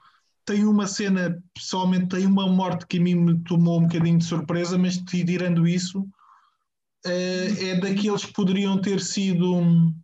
tem 0.48 0.64
uma 0.64 0.86
cena, 0.86 1.38
pessoalmente, 1.54 2.08
tem 2.08 2.24
uma 2.24 2.48
morte 2.48 2.86
que 2.86 2.96
a 2.96 3.00
mim 3.00 3.14
me 3.14 3.44
tomou 3.44 3.80
um 3.80 3.82
bocadinho 3.82 4.16
de 4.16 4.24
surpresa, 4.24 4.78
mas 4.78 4.96
tirando 4.96 5.68
isso, 5.68 6.08
é, 7.04 7.68
é 7.68 7.74
daqueles 7.78 8.24
que 8.24 8.32
poderiam 8.32 8.80
ter 8.80 8.98
sido 8.98 9.54
um, 9.54 9.94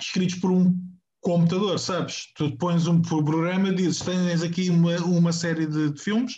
escritos 0.00 0.36
por 0.36 0.52
um 0.52 0.72
computador, 1.20 1.80
sabes? 1.80 2.32
Tu 2.36 2.56
pões 2.58 2.86
um 2.86 3.02
programa, 3.02 3.74
dizes, 3.74 4.00
tens 4.02 4.42
aqui 4.42 4.70
uma, 4.70 4.96
uma 4.98 5.32
série 5.32 5.66
de, 5.66 5.90
de 5.90 6.00
filmes 6.00 6.36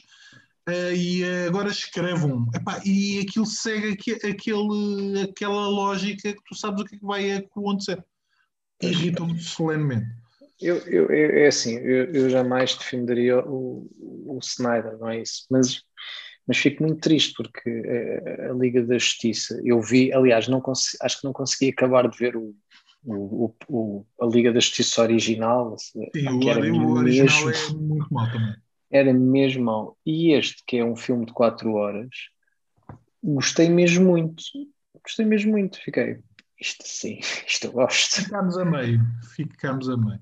uh, 0.66 0.94
e 0.96 1.22
agora 1.46 1.68
escreve 1.68 2.24
um. 2.24 2.46
Epá, 2.54 2.80
e 2.82 3.20
aquilo 3.20 3.44
segue 3.44 3.92
aqui, 3.92 4.12
aquele, 4.26 5.20
aquela 5.20 5.68
lógica 5.68 6.32
que 6.32 6.44
tu 6.46 6.54
sabes 6.54 6.80
o 6.80 6.84
que, 6.86 6.96
é 6.96 6.98
que 6.98 7.04
vai 7.04 7.32
acontecer. 7.32 8.02
Irrita-me 8.80 9.38
solenemente. 9.38 10.23
Eu, 10.60 10.78
eu, 10.86 11.10
é 11.10 11.46
assim, 11.46 11.76
eu, 11.78 12.12
eu 12.12 12.30
jamais 12.30 12.76
defenderia 12.76 13.40
o, 13.40 13.88
o 13.98 14.38
Snyder, 14.42 14.96
não 14.98 15.08
é 15.08 15.20
isso? 15.20 15.46
Mas, 15.50 15.82
mas 16.46 16.58
fico 16.58 16.82
muito 16.82 17.00
triste 17.00 17.34
porque 17.36 17.68
a, 17.68 18.50
a 18.50 18.54
Liga 18.54 18.82
da 18.84 18.98
Justiça, 18.98 19.60
eu 19.64 19.80
vi, 19.80 20.12
aliás, 20.12 20.46
não 20.48 20.60
consegui, 20.60 20.98
acho 21.00 21.20
que 21.20 21.24
não 21.24 21.32
consegui 21.32 21.70
acabar 21.70 22.08
de 22.08 22.16
ver 22.16 22.36
o, 22.36 22.54
o, 23.04 23.54
o, 23.68 24.06
a 24.20 24.26
Liga 24.26 24.52
da 24.52 24.60
Justiça 24.60 25.02
original. 25.02 25.76
Sim, 25.78 26.08
o, 26.14 26.48
era 26.48 26.60
o 26.72 26.92
original 26.92 27.46
mesmo, 27.46 27.76
é 27.76 27.78
muito 27.78 28.14
mal 28.14 28.30
também. 28.30 28.54
Era 28.90 29.12
mesmo 29.12 29.64
mal. 29.64 29.98
E 30.06 30.32
este, 30.32 30.62
que 30.66 30.76
é 30.76 30.84
um 30.84 30.96
filme 30.96 31.26
de 31.26 31.32
4 31.32 31.72
horas, 31.72 32.10
gostei 33.22 33.68
mesmo 33.68 34.06
muito. 34.06 34.42
Gostei 35.02 35.26
mesmo 35.26 35.50
muito. 35.50 35.80
Fiquei, 35.80 36.18
isto 36.60 36.84
sim, 36.86 37.18
isto 37.46 37.66
eu 37.66 37.72
gosto. 37.72 38.22
Ficámos 38.22 38.56
a 38.56 38.64
meio, 38.64 39.00
ficámos 39.34 39.88
a 39.88 39.96
meio. 39.96 40.20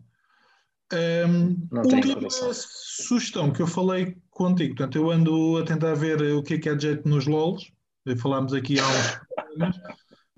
Um, 0.92 1.68
última 1.72 2.28
sugestão 2.30 3.50
que 3.50 3.62
eu 3.62 3.66
falei 3.66 4.16
contigo, 4.30 4.74
portanto, 4.74 4.96
eu 4.96 5.10
ando 5.10 5.58
a 5.58 5.64
tentar 5.64 5.94
ver 5.94 6.20
o 6.34 6.42
que 6.42 6.54
é 6.54 6.58
que 6.58 6.68
é 6.68 6.74
de 6.74 6.82
jeito 6.82 7.08
nos 7.08 7.26
LOLs, 7.26 7.72
falámos 8.18 8.52
aqui 8.52 8.78
há 8.78 8.86
uns 8.86 9.80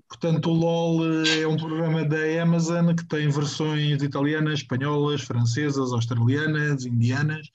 Portanto, 0.07 0.49
o 0.49 0.53
LOL 0.53 1.25
é 1.25 1.45
um 1.45 1.57
programa 1.57 2.05
da 2.05 2.41
Amazon 2.41 2.95
que 2.95 3.05
tem 3.05 3.27
versões 3.27 4.01
italianas, 4.01 4.59
espanholas, 4.59 5.21
francesas, 5.21 5.91
australianas, 5.91 6.85
indianas. 6.85 7.49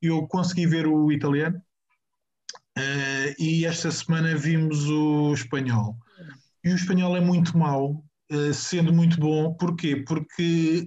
Eu 0.00 0.26
consegui 0.28 0.66
ver 0.66 0.86
o 0.86 1.10
italiano 1.10 1.60
uh, 2.78 3.42
e 3.42 3.64
esta 3.64 3.90
semana 3.90 4.36
vimos 4.36 4.88
o 4.88 5.32
espanhol. 5.32 5.96
E 6.62 6.70
o 6.70 6.76
espanhol 6.76 7.16
é 7.16 7.20
muito 7.20 7.58
mau, 7.58 8.04
uh, 8.30 8.54
sendo 8.54 8.92
muito 8.92 9.18
bom. 9.18 9.54
Porquê? 9.54 9.96
Porque 9.96 10.86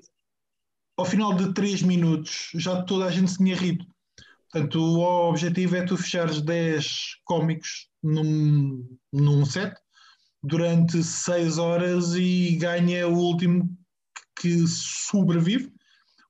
ao 0.99 1.05
final 1.05 1.33
de 1.33 1.53
3 1.53 1.81
minutos 1.83 2.49
já 2.55 2.81
toda 2.83 3.05
a 3.05 3.11
gente 3.11 3.31
se 3.31 3.37
tinha 3.37 3.55
rido. 3.55 3.85
Portanto, 4.51 4.79
o 4.81 5.29
objetivo 5.29 5.75
é 5.77 5.85
tu 5.85 5.95
fechares 5.95 6.41
10 6.41 7.19
cómicos 7.23 7.87
num, 8.03 8.85
num 9.13 9.45
set 9.45 9.73
durante 10.43 11.01
6 11.01 11.57
horas 11.57 12.15
e 12.15 12.57
ganha 12.57 13.07
o 13.07 13.17
último 13.17 13.69
que 14.41 14.65
sobrevive, 14.67 15.71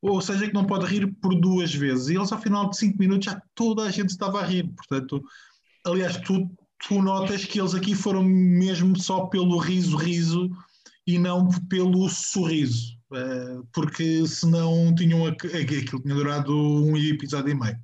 ou 0.02 0.22
seja, 0.22 0.48
que 0.48 0.54
não 0.54 0.66
pode 0.66 0.86
rir 0.86 1.08
por 1.22 1.34
duas 1.34 1.74
vezes. 1.74 2.10
E 2.10 2.16
eles, 2.16 2.32
ao 2.32 2.42
final 2.42 2.70
de 2.70 2.78
5 2.78 2.98
minutos, 2.98 3.26
já 3.26 3.42
toda 3.56 3.84
a 3.84 3.92
gente 3.92 4.10
estava 4.10 4.40
a 4.40 4.46
rir. 4.46 4.68
Portanto, 4.76 5.22
aliás, 5.86 6.18
tu, 6.18 6.48
tu 6.88 7.02
notas 7.02 7.44
que 7.44 7.60
eles 7.60 7.74
aqui 7.74 7.96
foram 7.96 8.24
mesmo 8.24 9.00
só 9.00 9.26
pelo 9.28 9.58
riso-riso 9.58 10.50
e 11.08 11.18
não 11.18 11.50
pelo 11.68 12.08
sorriso, 12.08 12.99
uh, 13.12 13.68
porque 13.74 14.26
senão 14.28 14.94
tinham 14.96 15.26
aquilo 15.26 16.02
tinha 16.02 16.16
durado 16.16 16.56
um 16.56 16.98
episódio 16.98 17.52
e 17.52 17.56
meio. 17.56 17.78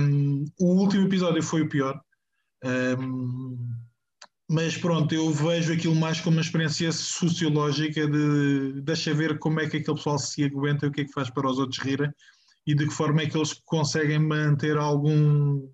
Um, 0.00 0.44
o 0.58 0.80
último 0.80 1.06
episódio 1.06 1.42
foi 1.42 1.62
o 1.62 1.68
pior, 1.68 2.00
um, 2.98 3.56
mas 4.48 4.76
pronto, 4.76 5.14
eu 5.14 5.30
vejo 5.32 5.72
aquilo 5.72 5.94
mais 5.94 6.20
como 6.20 6.36
uma 6.36 6.42
experiência 6.42 6.92
sociológica 6.92 8.06
de 8.06 8.80
deixa 8.82 9.14
ver 9.14 9.38
como 9.38 9.60
é 9.60 9.68
que 9.68 9.78
aquele 9.78 9.96
pessoal 9.96 10.18
se 10.18 10.44
aguenta 10.44 10.84
e 10.84 10.88
o 10.88 10.92
que 10.92 11.02
é 11.02 11.04
que 11.04 11.12
faz 11.12 11.30
para 11.30 11.48
os 11.48 11.58
outros 11.58 11.80
rirem 11.80 12.10
e 12.66 12.74
de 12.74 12.86
que 12.86 12.92
forma 12.92 13.22
é 13.22 13.26
que 13.26 13.36
eles 13.36 13.52
conseguem 13.64 14.18
manter 14.18 14.76
algum, 14.76 15.68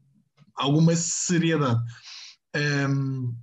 alguma 0.57 0.95
seriedade. 0.95 1.81
Um, 2.57 3.35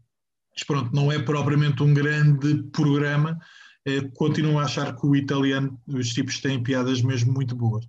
mas 0.53 0.63
pronto, 0.65 0.93
não 0.93 1.11
é 1.11 1.19
propriamente 1.19 1.83
um 1.83 1.93
grande 1.93 2.63
programa. 2.71 3.37
Eh, 3.87 4.01
continuo 4.15 4.59
a 4.59 4.63
achar 4.63 4.93
que 4.97 5.07
o 5.07 5.15
italiano, 5.15 5.79
os 5.87 6.09
tipos 6.09 6.41
têm 6.41 6.61
piadas 6.61 7.01
mesmo 7.01 7.31
muito 7.31 7.55
boas. 7.55 7.85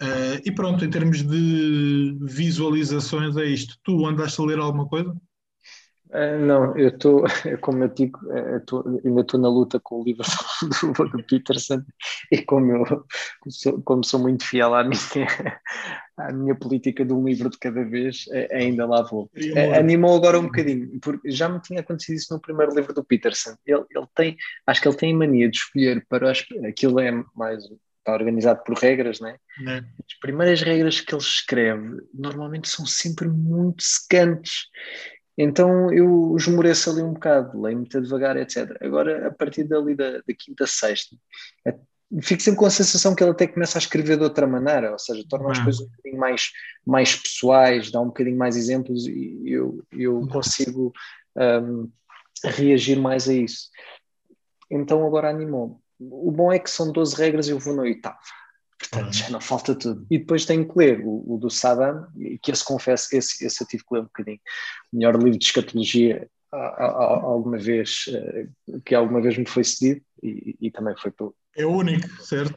Uh, 0.00 0.40
e 0.42 0.50
pronto, 0.50 0.82
em 0.82 0.88
termos 0.88 1.22
de 1.22 2.16
visualizações, 2.22 3.36
é 3.36 3.44
isto. 3.44 3.76
Tu 3.84 4.06
andaste 4.06 4.40
a 4.40 4.44
ler 4.44 4.58
alguma 4.58 4.88
coisa? 4.88 5.10
Uh, 6.08 6.46
não, 6.46 6.74
eu 6.78 6.88
estou, 6.96 7.24
como 7.60 7.84
eu 7.84 7.88
digo, 7.88 8.18
eu 8.32 8.64
tô, 8.64 8.82
ainda 9.04 9.20
estou 9.20 9.38
na 9.38 9.50
luta 9.50 9.78
com 9.78 10.00
o 10.00 10.04
livro 10.04 10.24
do, 10.96 11.08
do 11.10 11.24
Peterson 11.24 11.82
e 12.32 12.40
como 12.40 12.72
eu 12.72 12.84
como 12.86 13.04
sou, 13.50 13.82
como 13.82 14.04
sou 14.04 14.20
muito 14.20 14.44
fiel 14.44 14.74
à 14.74 14.82
minha, 14.82 15.60
à 16.18 16.32
minha 16.32 16.54
política 16.54 17.04
de 17.04 17.12
um 17.12 17.24
livro 17.24 17.48
de 17.48 17.58
cada 17.58 17.84
vez, 17.84 18.24
ainda 18.50 18.86
lá 18.86 19.02
vou. 19.02 19.30
Animou 19.76 20.16
agora 20.16 20.38
um 20.38 20.44
bocadinho, 20.44 20.98
porque 21.00 21.30
já 21.30 21.48
me 21.48 21.60
tinha 21.60 21.80
acontecido 21.80 22.16
isso 22.16 22.34
no 22.34 22.40
primeiro 22.40 22.74
livro 22.74 22.92
do 22.92 23.04
Peterson. 23.04 23.54
Ele, 23.66 23.84
ele 23.90 24.06
tem, 24.14 24.36
acho 24.66 24.80
que 24.80 24.88
ele 24.88 24.96
tem 24.96 25.14
mania 25.14 25.50
de 25.50 25.56
escolher 25.56 26.04
para 26.08 26.30
as, 26.30 26.44
aquilo 26.66 27.00
é 27.00 27.10
mais 27.34 27.62
está 27.98 28.12
organizado 28.14 28.62
por 28.64 28.74
regras, 28.78 29.20
né? 29.20 29.36
né? 29.60 29.84
As 29.98 30.18
primeiras 30.18 30.62
regras 30.62 31.00
que 31.00 31.14
ele 31.14 31.20
escreve 31.20 31.98
normalmente 32.14 32.68
são 32.68 32.86
sempre 32.86 33.28
muito 33.28 33.82
secantes 33.82 34.68
então 35.38 35.92
eu 35.92 36.34
esmoreço 36.36 36.90
ali 36.90 37.00
um 37.00 37.12
bocado, 37.12 37.62
leio 37.62 37.76
muito 37.76 38.00
devagar, 38.02 38.36
etc. 38.36 38.76
Agora, 38.82 39.28
a 39.28 39.30
partir 39.30 39.62
dali 39.62 39.94
da, 39.94 40.18
da 40.18 40.34
quinta, 40.36 40.66
sexta, 40.66 41.14
é, 41.64 41.78
fico 42.22 42.42
sempre 42.42 42.58
com 42.58 42.66
a 42.66 42.70
sensação 42.70 43.14
que 43.14 43.22
ele 43.22 43.32
até 43.32 43.46
começa 43.46 43.78
a 43.78 43.80
escrever 43.80 44.16
de 44.16 44.24
outra 44.24 44.46
maneira, 44.46 44.92
ou 44.92 44.98
seja, 44.98 45.24
torna 45.28 45.50
as 45.50 45.58
coisas 45.58 45.80
um 45.80 45.86
bocadinho 45.86 46.18
mais, 46.18 46.50
mais 46.86 47.16
pessoais, 47.16 47.90
dá 47.90 48.00
um 48.00 48.06
bocadinho 48.06 48.38
mais 48.38 48.56
exemplos 48.56 49.06
e 49.06 49.42
eu, 49.44 49.84
eu 49.92 50.26
consigo 50.28 50.92
um, 51.36 51.90
reagir 52.44 52.98
mais 52.98 53.28
a 53.28 53.34
isso. 53.34 53.68
Então 54.70 55.06
agora 55.06 55.28
animou. 55.28 55.80
O 56.00 56.30
bom 56.30 56.52
é 56.52 56.58
que 56.58 56.70
são 56.70 56.92
12 56.92 57.16
regras 57.16 57.48
e 57.48 57.50
eu 57.50 57.58
vou 57.58 57.74
na 57.74 57.82
oitava. 57.82 58.18
Portanto, 58.78 59.06
uhum. 59.06 59.12
já 59.12 59.30
não 59.30 59.40
falta 59.40 59.74
tudo. 59.74 60.06
E 60.08 60.18
depois 60.18 60.46
tenho 60.46 60.66
que 60.66 60.78
ler 60.78 61.00
o, 61.04 61.34
o 61.34 61.36
do 61.36 61.50
Saddam, 61.50 62.06
que 62.40 62.52
esse 62.52 62.64
confesso, 62.64 63.08
esse, 63.14 63.44
esse 63.44 63.62
eu 63.62 63.66
tive 63.66 63.84
que 63.84 63.94
ler 63.94 64.00
um 64.02 64.04
bocadinho. 64.04 64.40
O 64.92 64.96
melhor 64.96 65.16
livro 65.16 65.38
de 65.38 65.44
escatologia 65.44 66.28
alguma 66.50 67.58
vez, 67.58 68.04
eh, 68.08 68.46
que 68.84 68.94
alguma 68.94 69.20
vez 69.20 69.36
me 69.36 69.46
foi 69.46 69.64
cedido 69.64 70.00
e, 70.22 70.56
e 70.60 70.70
também 70.70 70.94
foi 70.96 71.10
pelo. 71.10 71.34
É 71.56 71.66
o 71.66 71.70
único, 71.70 72.08
certo? 72.22 72.54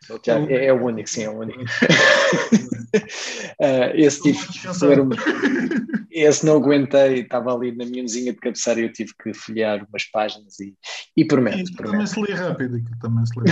É, 0.50 0.68
é, 0.68 0.74
o 0.74 0.84
único, 0.84 1.10
sim, 1.10 1.24
é 1.24 1.30
o 1.30 1.40
único. 1.40 1.62
uh, 1.62 1.66
esse 3.96 4.22
tive 4.22 4.40
um, 5.02 5.10
esse 6.12 6.46
não 6.46 6.58
aguentei, 6.58 7.22
estava 7.22 7.54
ali 7.54 7.72
na 7.72 7.86
minha 7.86 8.04
mesinha 8.04 8.34
de 8.34 8.40
cabeceira 8.40 8.82
e 8.82 8.84
eu 8.84 8.94
tive 8.94 9.12
que 9.22 9.34
folhear 9.34 9.86
umas 9.90 10.04
páginas 10.06 10.60
e, 10.60 10.76
e 11.18 11.26
prometo. 11.26 11.72
E 11.72 11.76
também 11.76 12.06
se 12.06 12.22
lê 12.22 12.34
rápido, 12.34 12.80
também 13.02 13.26
se 13.26 13.34
lê. 13.40 13.46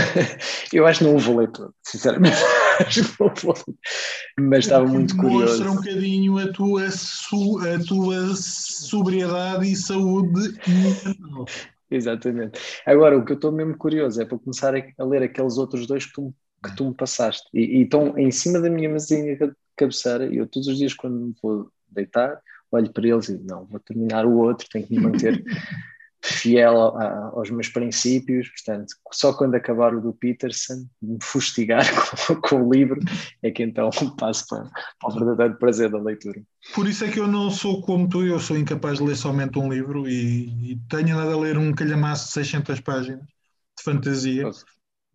eu 0.74 0.86
acho 0.86 1.00
que 1.00 1.06
não 1.06 1.16
o 1.16 1.20
vou 1.20 1.38
ler 1.38 1.50
todo, 1.52 1.74
sinceramente. 1.84 2.38
Mas 4.40 4.66
estava 4.66 4.86
muito 4.86 5.16
curioso. 5.16 5.64
Mostra 5.64 5.72
um 5.72 5.76
bocadinho 5.76 6.38
a 6.38 6.52
tua, 6.52 6.90
su, 6.92 7.60
a 7.60 7.84
tua 7.86 8.36
sobriedade 8.36 9.72
e 9.72 9.76
saúde 9.76 10.54
mental. 10.68 11.46
Exatamente. 11.92 12.60
Agora, 12.86 13.18
o 13.18 13.26
que 13.26 13.32
eu 13.32 13.36
estou 13.36 13.52
mesmo 13.52 13.78
curioso 13.78 14.22
é 14.22 14.26
para 14.26 14.38
começar 14.38 14.74
a 14.76 15.04
ler 15.04 15.24
aqueles 15.24 15.58
outros 15.58 15.88
dois 15.88 16.06
que 16.06 16.14
tu, 16.14 16.34
que 16.64 16.76
tu 16.76 16.86
me 16.86 16.94
passaste. 16.94 17.48
E, 17.54 17.80
e 17.80 17.82
estão 17.84 18.18
em 18.18 18.32
cima 18.32 18.60
da 18.60 18.70
minha 18.70 18.90
mesinha 18.90 19.36
de 19.36 19.52
cabeceira 19.76 20.26
e 20.26 20.38
eu 20.38 20.48
todos 20.48 20.68
os 20.68 20.78
dias 20.78 20.94
quando 20.94 21.20
me 21.20 21.36
vou 21.42 21.72
deitar, 21.90 22.40
olho 22.72 22.92
para 22.92 23.08
eles 23.08 23.30
e 23.30 23.38
não, 23.40 23.66
vou 23.66 23.80
terminar 23.80 24.26
o 24.26 24.38
outro, 24.38 24.68
tenho 24.70 24.86
que 24.86 24.94
me 24.94 25.00
manter 25.00 25.44
fiel 26.22 26.98
a, 26.98 27.32
aos 27.34 27.50
meus 27.50 27.70
princípios, 27.70 28.50
portanto, 28.50 28.94
só 29.12 29.34
quando 29.34 29.56
acabar 29.56 29.94
o 29.94 30.02
do 30.02 30.14
Peterson, 30.14 30.86
me 31.02 31.18
fustigar 31.22 31.84
com, 32.28 32.36
com, 32.36 32.64
o 32.64 32.74
livro, 32.74 33.00
é 33.42 33.52
que 33.52 33.64
então 33.64 33.90
passo 34.18 34.46
para, 34.48 34.70
para, 35.00 35.10
o 35.10 35.14
verdadeiro 35.14 35.58
prazer 35.58 35.90
da 35.90 36.00
leitura. 36.00 36.42
Por 36.76 36.88
isso 36.88 37.06
é 37.06 37.12
que 37.12 37.20
eu 37.20 37.28
não 37.28 37.50
sou 37.50 37.82
como 37.82 38.08
tu, 38.10 38.26
eu 38.26 38.40
sou 38.40 38.58
incapaz 38.58 38.98
de 38.98 39.06
ler 39.06 39.16
somente 39.16 39.58
um 39.58 39.72
livro 39.72 40.08
e, 40.08 40.74
e 40.74 40.80
tenho 40.90 41.18
andado 41.18 41.34
a 41.34 41.40
ler 41.40 41.58
um 41.58 41.74
calhamaço 41.74 42.28
de 42.28 42.34
600 42.34 42.80
páginas 42.82 43.26
de 43.78 43.84
fantasia. 43.84 44.44
Nossa. 44.44 44.66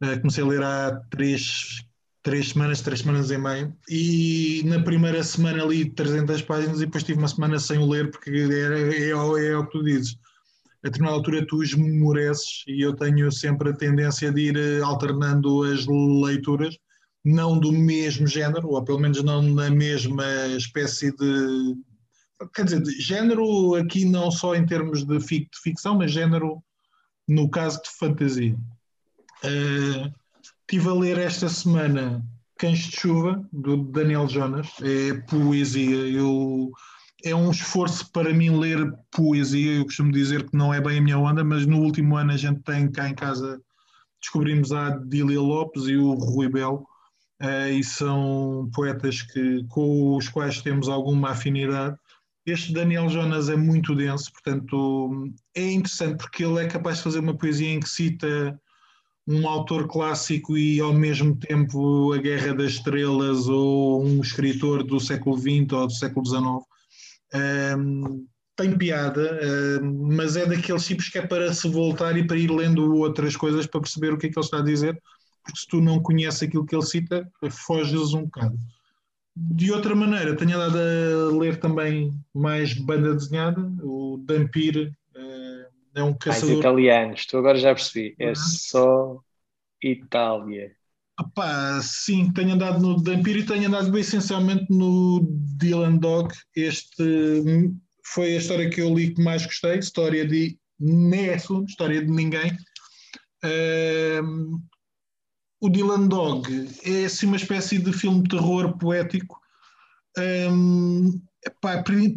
Uh, 0.02 0.20
comecei 0.20 0.42
a 0.42 0.46
ler 0.46 0.62
há 0.62 1.00
três, 1.11 1.84
três 2.23 2.49
semanas, 2.49 2.80
três 2.80 3.00
semanas 3.00 3.30
e 3.30 3.38
meio, 3.38 3.76
e 3.88 4.62
na 4.64 4.82
primeira 4.82 5.23
semana 5.23 5.64
li 5.64 5.88
300 5.90 6.42
páginas 6.42 6.80
e 6.80 6.87
depois 6.87 7.04
tive 7.04 7.18
uma 7.18 7.28
semana 7.28 7.58
sem 7.58 7.78
o 7.78 7.87
ler, 7.87 8.11
porque 8.11 8.30
é, 8.30 9.08
é, 9.08 9.11
é 9.11 9.56
o 9.56 9.66
que 9.66 9.73
tu 9.73 9.84
dizes. 9.84 10.18
A 10.85 10.88
determinada 10.88 11.17
altura 11.17 11.47
tu 11.47 11.62
esmoreces 11.62 12.62
e 12.67 12.83
eu 12.83 12.95
tenho 12.95 13.33
sempre 13.33 13.71
a 13.71 13.76
tendência 13.76 14.31
de 14.31 14.41
ir 14.49 14.57
eh, 14.57 14.83
alternando 14.83 15.62
as 15.62 15.87
leituras, 15.87 16.76
não 17.25 17.59
do 17.59 17.73
mesmo 17.73 18.26
género, 18.26 18.69
ou 18.69 18.85
pelo 18.85 19.00
menos 19.00 19.23
não 19.23 19.41
na 19.41 19.71
mesma 19.71 20.25
espécie 20.57 21.11
de. 21.17 21.75
Quer 22.55 22.64
dizer, 22.64 22.83
de 22.83 23.00
género 23.00 23.75
aqui 23.76 24.05
não 24.05 24.31
só 24.31 24.55
em 24.55 24.67
termos 24.67 25.05
de 25.05 25.19
ficção, 25.62 25.97
mas 25.97 26.12
género 26.12 26.62
no 27.26 27.49
caso 27.49 27.81
de 27.83 27.88
fantasia. 27.99 28.57
Uh, 29.43 30.12
Estive 30.67 30.88
a 30.88 30.95
ler 30.95 31.19
esta 31.19 31.49
semana 31.49 32.25
Cães 32.59 32.79
de 32.79 32.97
Chuva, 32.97 33.47
do 33.53 33.76
Daniel 33.76 34.26
Jonas. 34.26 34.69
É 34.81 35.14
poesia. 35.29 35.97
Eu, 36.09 36.71
é 37.25 37.35
um 37.35 37.50
esforço 37.50 38.11
para 38.12 38.33
mim 38.35 38.50
ler 38.50 38.93
poesia. 39.11 39.78
Eu 39.78 39.85
costumo 39.85 40.12
dizer 40.12 40.49
que 40.49 40.57
não 40.57 40.73
é 40.73 40.81
bem 40.81 40.99
a 40.99 41.00
minha 41.00 41.19
onda, 41.19 41.43
mas 41.43 41.66
no 41.66 41.81
último 41.81 42.16
ano 42.16 42.33
a 42.33 42.37
gente 42.37 42.61
tem 42.61 42.90
cá 42.90 43.09
em 43.09 43.14
casa, 43.14 43.61
descobrimos 44.21 44.71
a 44.73 44.90
Dília 44.90 45.40
Lopes 45.40 45.85
e 45.85 45.97
o 45.97 46.12
Rui 46.12 46.49
Belo. 46.49 46.87
Uh, 47.43 47.69
e 47.73 47.83
são 47.83 48.71
poetas 48.73 49.23
que, 49.23 49.64
com 49.69 50.16
os 50.16 50.28
quais 50.28 50.62
temos 50.62 50.88
alguma 50.88 51.31
afinidade. 51.31 51.97
Este 52.47 52.73
Daniel 52.73 53.09
Jonas 53.09 53.49
é 53.49 53.57
muito 53.57 53.95
denso, 53.95 54.31
portanto 54.33 55.33
é 55.54 55.73
interessante 55.73 56.19
porque 56.19 56.45
ele 56.45 56.62
é 56.62 56.69
capaz 56.69 56.99
de 56.99 57.02
fazer 57.02 57.19
uma 57.19 57.37
poesia 57.37 57.71
em 57.71 57.81
que 57.81 57.88
cita 57.88 58.59
um 59.26 59.49
autor 59.49 59.88
clássico 59.88 60.57
e 60.57 60.78
ao 60.78 60.93
mesmo 60.93 61.35
tempo 61.37 62.12
a 62.12 62.19
Guerra 62.19 62.54
das 62.54 62.73
Estrelas 62.73 63.49
ou 63.49 64.04
um 64.04 64.21
escritor 64.21 64.85
do 64.85 65.00
século 65.00 65.37
XX 65.37 65.73
ou 65.73 65.87
do 65.87 65.93
século 65.93 66.25
XIX. 66.25 66.74
Um, 67.35 68.26
tem 68.57 68.76
piada, 68.76 69.41
um, 69.83 70.14
mas 70.14 70.37
é 70.37 70.47
daqueles 70.47 70.87
tipos 70.87 71.09
que 71.09 71.19
é 71.19 71.26
para 71.26 71.53
se 71.53 71.69
voltar 71.69 72.17
e 72.17 72.26
para 72.26 72.37
ir 72.37 72.50
lendo 72.50 72.97
outras 72.97 73.37
coisas 73.37 73.67
para 73.67 73.81
perceber 73.81 74.12
o 74.12 74.19
que 74.19 74.26
é 74.26 74.31
que 74.31 74.38
ele 74.38 74.45
está 74.45 74.59
a 74.59 74.64
dizer, 74.64 75.00
porque 75.45 75.59
se 75.59 75.67
tu 75.67 75.81
não 75.81 76.00
conheces 76.00 76.43
aquilo 76.45 76.64
que 76.64 76.75
ele 76.75 76.85
cita, 76.85 77.29
foges 77.50 78.14
um 78.14 78.25
bocado. 78.25 78.57
De 79.37 79.73
outra 79.73 79.97
maneira, 79.97 80.37
tenho 80.37 80.57
andado 80.57 80.79
a 80.79 81.37
ler 81.37 81.59
também 81.59 82.14
mais 82.33 82.73
banda 82.75 83.14
desenhada, 83.14 83.61
o 83.83 84.17
Dampir, 84.25 84.97
uh, 85.17 85.64
É 85.95 86.03
um 86.03 86.14
caçador. 86.14 86.50
Mais 86.50 86.59
italianos, 86.61 87.26
tu 87.26 87.38
agora 87.38 87.59
já 87.59 87.75
percebi. 87.75 88.14
É 88.19 88.29
uhum. 88.29 88.35
só 88.37 89.21
Itália. 89.83 90.73
Sim, 91.83 92.33
tenho 92.33 92.54
andado 92.54 92.80
no 92.80 93.02
Dampir 93.02 93.37
e 93.37 93.47
tenho 93.47 93.68
andado 93.68 93.97
essencialmente 93.97 94.66
no 94.71 95.26
Dylan 95.56 95.97
Dog. 95.97 96.35
Este 96.56 97.73
foi 98.04 98.35
a 98.35 98.38
história 98.38 98.68
que 98.68 98.80
eu 98.80 98.94
li 98.94 99.14
que 99.14 99.23
mais 99.23 99.44
gostei, 99.47 99.78
história 99.78 100.26
de 100.26 100.59
Nesso, 100.78 101.64
história 101.68 102.04
de 102.04 102.11
ninguém. 102.11 102.56
Um, 104.23 104.61
o 105.61 105.68
Dylan 105.68 106.09
Dog 106.09 106.68
é 106.85 107.04
assim 107.04 107.26
uma 107.26 107.37
espécie 107.37 107.78
de 107.78 107.92
filme 107.92 108.23
de 108.23 108.30
terror 108.30 108.76
poético. 108.76 109.38
Um, 110.18 111.21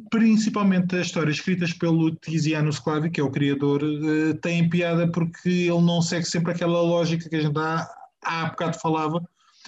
principalmente 0.09 0.95
as 0.95 1.07
histórias 1.07 1.37
escritas 1.37 1.73
pelo 1.73 2.15
Tiziano 2.15 2.71
Sclavi, 2.71 3.09
que 3.09 3.19
é 3.19 3.23
o 3.23 3.31
criador, 3.31 3.83
uh, 3.83 4.33
têm 4.41 4.69
piada 4.69 5.09
porque 5.09 5.49
ele 5.49 5.81
não 5.81 6.01
segue 6.01 6.25
sempre 6.25 6.51
aquela 6.51 6.81
lógica 6.81 7.29
que 7.29 7.35
a 7.35 7.41
gente 7.41 7.57
há, 7.57 7.87
há 8.23 8.45
bocado 8.45 8.79
falava. 8.79 9.21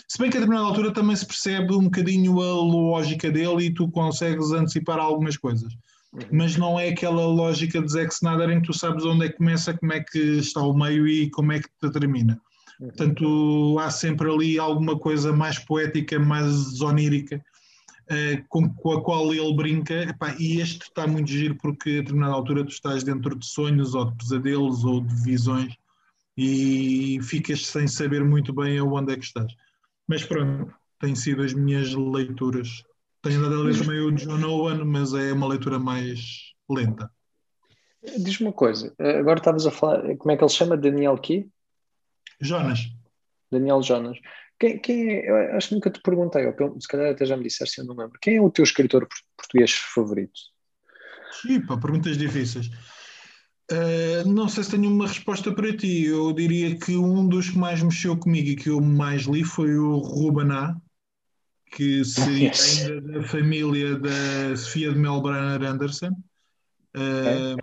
Se 0.07 0.17
bem 0.17 0.29
que 0.29 0.37
a 0.37 0.39
determinada 0.39 0.67
altura 0.67 0.91
também 0.91 1.15
se 1.15 1.25
percebe 1.25 1.73
um 1.73 1.83
bocadinho 1.83 2.39
a 2.41 2.53
lógica 2.53 3.29
dele 3.29 3.65
e 3.65 3.73
tu 3.73 3.89
consegues 3.91 4.51
antecipar 4.51 4.97
algumas 4.97 5.37
coisas. 5.37 5.73
Uhum. 6.13 6.21
Mas 6.31 6.57
não 6.57 6.79
é 6.79 6.89
aquela 6.89 7.25
lógica 7.25 7.81
de 7.81 7.91
Zack 7.91 8.13
Snyder 8.13 8.49
em 8.49 8.61
que 8.61 8.67
tu 8.67 8.73
sabes 8.73 9.05
onde 9.05 9.25
é 9.25 9.29
que 9.29 9.37
começa, 9.37 9.77
como 9.77 9.93
é 9.93 9.99
que 9.99 10.19
está 10.19 10.61
o 10.61 10.73
meio 10.73 11.07
e 11.07 11.29
como 11.29 11.51
é 11.51 11.59
que 11.59 11.91
termina. 11.91 12.41
Uhum. 12.79 12.87
Portanto, 12.87 13.77
há 13.79 13.91
sempre 13.91 14.31
ali 14.31 14.57
alguma 14.57 14.97
coisa 14.97 15.31
mais 15.31 15.59
poética, 15.59 16.17
mais 16.17 16.81
onírica, 16.81 17.37
uh, 18.09 18.43
com, 18.47 18.73
com, 18.73 18.93
a 18.93 19.03
qual 19.03 19.33
ele 19.33 19.53
brinca. 19.53 20.03
Epá, 20.03 20.35
e 20.39 20.59
este 20.59 20.83
está 20.83 21.05
muito 21.05 21.29
giro 21.29 21.55
porque 21.55 21.89
a 21.89 22.01
determinada 22.01 22.33
altura 22.33 22.63
tu 22.63 22.71
estás 22.71 23.03
dentro 23.03 23.37
de 23.37 23.45
sonhos 23.45 23.93
ou 23.93 24.05
de 24.05 24.17
pesadelos 24.17 24.83
ou 24.83 25.01
de 25.01 25.13
visões 25.23 25.78
e 26.39 27.21
ficas 27.21 27.65
sem 27.65 27.85
saber 27.85 28.23
muito 28.23 28.53
bem 28.53 28.77
aonde 28.77 29.11
é 29.11 29.17
que 29.17 29.25
estás. 29.25 29.51
Mas 30.07 30.23
pronto, 30.23 30.73
têm 30.97 31.13
sido 31.13 31.43
as 31.43 31.53
minhas 31.53 31.93
leituras. 31.93 32.81
Tenho 33.21 33.39
andado 33.39 33.59
a 33.59 33.63
ler 33.65 33.77
também 33.77 33.99
o 33.99 34.11
John 34.13 34.41
Owen, 34.45 34.85
mas 34.85 35.13
é 35.13 35.33
uma 35.33 35.49
leitura 35.49 35.77
mais 35.77 36.53
lenta. 36.69 37.11
Diz-me 38.17 38.47
uma 38.47 38.53
coisa, 38.53 38.95
agora 38.97 39.39
estavas 39.39 39.65
a 39.67 39.71
falar, 39.71 40.15
como 40.15 40.31
é 40.31 40.37
que 40.37 40.43
ele 40.43 40.49
chama? 40.49 40.77
Daniel 40.77 41.17
Key? 41.17 41.51
Jonas. 42.39 42.79
Daniel 43.51 43.83
Jonas. 43.83 44.17
Quem, 44.57 44.79
quem 44.79 45.09
é, 45.09 45.29
eu 45.29 45.57
acho 45.57 45.69
que 45.69 45.75
nunca 45.75 45.89
te 45.89 46.01
perguntei, 46.01 46.45
ou 46.45 46.79
se 46.79 46.87
calhar 46.87 47.11
até 47.11 47.25
já 47.25 47.35
me 47.35 47.43
disseste, 47.43 47.79
eu 47.79 47.85
não 47.85 47.97
lembro. 47.97 48.17
Quem 48.21 48.37
é 48.37 48.41
o 48.41 48.49
teu 48.49 48.63
escritor 48.63 49.05
português 49.35 49.73
favorito? 49.73 50.39
Pá, 51.67 51.77
perguntas 51.77 52.17
difíceis. 52.17 52.69
Uh, 53.71 54.27
não 54.27 54.49
sei 54.49 54.63
se 54.63 54.71
tenho 54.71 54.89
uma 54.89 55.07
resposta 55.07 55.53
para 55.53 55.75
ti. 55.75 56.05
Eu 56.05 56.33
diria 56.33 56.75
que 56.75 56.95
um 56.97 57.27
dos 57.27 57.51
que 57.51 57.57
mais 57.57 57.81
mexeu 57.83 58.17
comigo 58.17 58.49
e 58.49 58.55
que 58.55 58.69
eu 58.69 58.81
mais 58.81 59.23
li 59.23 59.43
foi 59.43 59.77
o 59.77 59.97
Rubaná, 59.97 60.75
que 61.71 62.03
seria 62.03 62.49
yes. 62.49 62.85
ainda 62.85 63.01
da 63.01 63.23
família 63.23 63.95
da 63.99 64.57
Sofia 64.57 64.91
de 64.91 64.97
Melbrenner 64.97 65.61
Anderson. 65.69 66.09
Uh, 66.97 67.53
okay. 67.53 67.57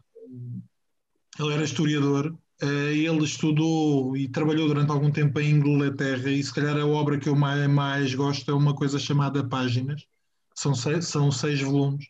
Ele 1.40 1.54
era 1.54 1.64
historiador. 1.64 2.36
Uh, 2.62 2.66
ele 2.66 3.24
estudou 3.24 4.16
e 4.16 4.28
trabalhou 4.28 4.68
durante 4.68 4.90
algum 4.90 5.10
tempo 5.10 5.40
em 5.40 5.50
Inglaterra 5.50 6.30
e 6.30 6.42
se 6.42 6.54
calhar 6.54 6.78
a 6.78 6.86
obra 6.86 7.18
que 7.18 7.28
eu 7.28 7.34
mais, 7.34 7.68
mais 7.68 8.14
gosto 8.14 8.50
é 8.50 8.54
uma 8.54 8.74
coisa 8.74 8.98
chamada 8.98 9.46
Páginas. 9.46 10.06
São 10.54 10.74
seis, 10.74 11.06
são 11.06 11.30
seis 11.30 11.60
volumes 11.60 12.06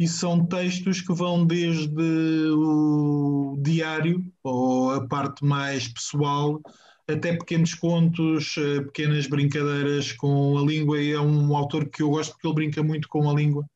e 0.00 0.08
são 0.08 0.46
textos 0.46 1.02
que 1.02 1.12
vão 1.12 1.44
desde 1.44 2.50
o 2.54 3.54
diário, 3.60 4.24
ou 4.42 4.92
a 4.92 5.06
parte 5.06 5.44
mais 5.44 5.88
pessoal, 5.88 6.58
até 7.06 7.36
pequenos 7.36 7.74
contos, 7.74 8.54
eh, 8.56 8.80
pequenas 8.80 9.26
brincadeiras 9.26 10.12
com 10.12 10.56
a 10.56 10.62
língua, 10.62 11.02
e 11.02 11.12
é 11.12 11.20
um 11.20 11.54
autor 11.54 11.86
que 11.90 12.02
eu 12.02 12.08
gosto 12.08 12.32
porque 12.32 12.46
ele 12.46 12.54
brinca 12.54 12.82
muito 12.82 13.08
com 13.10 13.28
a 13.28 13.34
língua. 13.34 13.66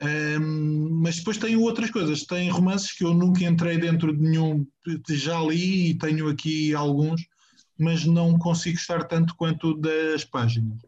Um, 0.00 1.00
mas 1.02 1.16
depois 1.16 1.38
tem 1.38 1.56
outras 1.56 1.90
coisas, 1.90 2.22
tem 2.22 2.48
romances 2.50 2.92
que 2.92 3.02
eu 3.02 3.12
nunca 3.12 3.42
entrei 3.42 3.78
dentro 3.78 4.16
de 4.16 4.22
nenhum, 4.22 4.64
já 5.10 5.40
li 5.40 5.90
e 5.90 5.98
tenho 5.98 6.28
aqui 6.28 6.72
alguns, 6.72 7.26
mas 7.76 8.04
não 8.04 8.38
consigo 8.38 8.78
estar 8.78 9.02
tanto 9.08 9.34
quanto 9.34 9.74
das 9.74 10.24
páginas. 10.24 10.78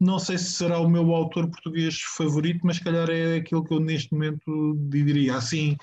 Não 0.00 0.18
sei 0.18 0.38
se 0.38 0.52
será 0.52 0.78
o 0.78 0.88
meu 0.88 1.12
autor 1.12 1.50
português 1.50 2.00
favorito, 2.00 2.60
mas 2.64 2.78
calhar 2.78 3.10
é 3.10 3.36
aquilo 3.36 3.64
que 3.64 3.74
eu 3.74 3.80
neste 3.80 4.12
momento 4.12 4.76
diria. 4.88 5.36
Assim, 5.36 5.76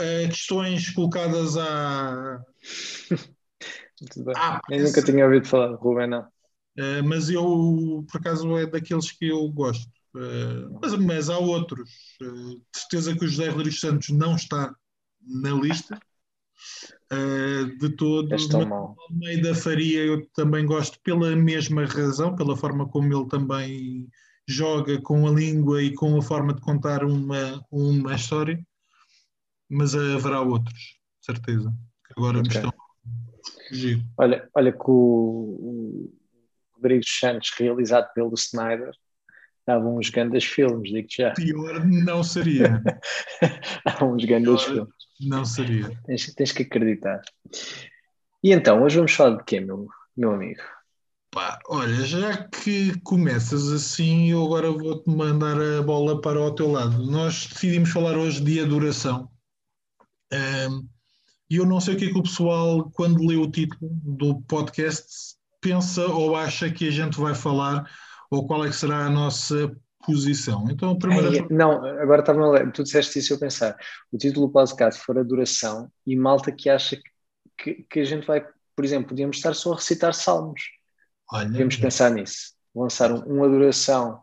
eh, 0.00 0.28
questões 0.28 0.90
colocadas 0.90 1.56
à. 1.56 2.40
ah, 4.36 4.60
eu 4.70 4.84
nunca 4.84 5.02
tinha 5.02 5.24
ouvido 5.24 5.46
falar 5.46 5.68
de 5.68 5.74
Rubén, 5.74 6.08
não. 6.08 6.20
Uh, 6.78 7.02
mas 7.04 7.28
eu, 7.28 8.06
por 8.10 8.20
acaso, 8.20 8.56
é 8.56 8.64
daqueles 8.64 9.10
que 9.10 9.26
eu 9.28 9.48
gosto. 9.48 9.90
Uh, 10.14 10.78
mas, 10.80 10.94
mas, 10.94 11.28
há 11.28 11.38
outros. 11.38 11.90
Uh, 12.22 12.56
de 12.56 12.64
certeza 12.72 13.16
que 13.16 13.24
o 13.24 13.28
José 13.28 13.48
Rodrigues 13.48 13.80
Santos 13.80 14.10
não 14.10 14.36
está 14.36 14.72
na 15.26 15.50
lista 15.50 15.98
uh, 17.12 17.78
de 17.78 17.90
todo. 17.96 18.28
No 18.28 18.96
meio 19.10 19.42
da 19.42 19.54
Faria 19.54 20.04
eu 20.04 20.26
também 20.30 20.66
gosto 20.66 20.98
pela 21.02 21.34
mesma 21.36 21.84
razão, 21.84 22.34
pela 22.34 22.56
forma 22.56 22.88
como 22.88 23.12
ele 23.12 23.28
também 23.28 24.08
joga 24.48 25.00
com 25.02 25.26
a 25.26 25.30
língua 25.30 25.82
e 25.82 25.94
com 25.94 26.16
a 26.16 26.22
forma 26.22 26.54
de 26.54 26.60
contar 26.62 27.04
uma, 27.04 27.62
uma 27.70 28.14
história, 28.14 28.58
mas 29.68 29.94
haverá 29.94 30.40
outros, 30.40 30.98
certeza, 31.20 31.70
que 32.06 32.14
agora 32.16 32.38
okay. 32.38 32.50
me 32.50 32.56
estão. 32.56 32.72
Olha, 34.16 34.48
olha 34.54 34.72
que 34.72 34.90
o, 34.90 34.92
o 34.92 36.14
Rodrigues 36.74 37.18
Santos, 37.18 37.50
realizado 37.58 38.10
pelo 38.14 38.32
Snyder, 38.34 38.92
dava 39.68 39.86
uns 39.86 40.08
grandes 40.08 40.44
filmes, 40.44 40.90
digo-te 40.90 41.18
já. 41.18 41.32
Pior 41.32 41.84
não 41.84 42.24
seria. 42.24 42.82
Há 43.84 44.02
uns 44.02 44.24
grandes 44.24 44.62
filmes. 44.62 44.94
Não 45.20 45.44
seria. 45.44 45.90
Tens, 46.06 46.34
tens, 46.34 46.52
que 46.52 46.62
acreditar. 46.62 47.20
E 48.42 48.50
então, 48.50 48.82
hoje 48.82 48.96
vamos 48.96 49.12
falar 49.12 49.36
de 49.36 49.44
quê, 49.44 49.60
meu, 49.60 49.86
meu 50.16 50.32
amigo? 50.32 50.62
Pá, 51.30 51.58
olha, 51.68 52.02
já 52.06 52.48
que 52.48 52.98
começas 53.00 53.70
assim, 53.70 54.30
eu 54.30 54.42
agora 54.42 54.70
vou-te 54.70 55.10
mandar 55.10 55.60
a 55.60 55.82
bola 55.82 56.18
para 56.18 56.40
o 56.40 56.54
teu 56.54 56.70
lado. 56.72 57.04
Nós 57.04 57.46
decidimos 57.46 57.90
falar 57.90 58.16
hoje 58.16 58.42
de 58.42 58.60
adoração. 58.60 59.30
E 61.50 61.56
eu 61.56 61.66
não 61.66 61.78
sei 61.78 61.94
o 61.94 61.98
que 61.98 62.06
é 62.06 62.08
que 62.10 62.18
o 62.18 62.22
pessoal, 62.22 62.90
quando 62.92 63.26
lê 63.26 63.36
o 63.36 63.50
título 63.50 63.90
do 64.02 64.40
podcast, 64.42 65.36
pensa 65.60 66.06
ou 66.06 66.34
acha 66.34 66.70
que 66.70 66.88
a 66.88 66.90
gente 66.90 67.20
vai 67.20 67.34
falar, 67.34 67.86
ou 68.30 68.46
qual 68.46 68.64
é 68.64 68.68
que 68.68 68.76
será 68.76 69.06
a 69.06 69.10
nossa 69.10 69.74
posição. 70.04 70.66
Então, 70.70 70.90
a 70.90 70.98
primeira. 70.98 71.36
É, 71.36 71.46
não, 71.50 71.84
agora 71.84 72.20
estava 72.20 72.40
a 72.40 72.50
ler, 72.50 72.72
tu 72.72 72.82
disseste 72.82 73.18
isso 73.18 73.34
eu 73.34 73.38
pensar. 73.38 73.76
O 74.12 74.18
título 74.18 74.46
do 74.46 74.52
podcast 74.52 75.00
for 75.02 75.18
a 75.18 75.22
duração 75.22 75.90
e 76.06 76.16
malta 76.16 76.52
que 76.52 76.70
acha 76.70 76.98
que, 77.56 77.86
que, 77.90 78.00
a 78.00 78.04
gente 78.04 78.26
vai, 78.26 78.46
por 78.74 78.84
exemplo, 78.84 79.08
podíamos 79.08 79.36
estar 79.36 79.54
só 79.54 79.72
a 79.72 79.76
recitar 79.76 80.14
salmos. 80.14 80.62
Olha, 81.30 81.46
podíamos 81.46 81.76
é. 81.76 81.80
pensar 81.80 82.10
nisso. 82.10 82.54
Lançar 82.74 83.12
um, 83.12 83.20
uma 83.20 83.48
duração 83.48 84.20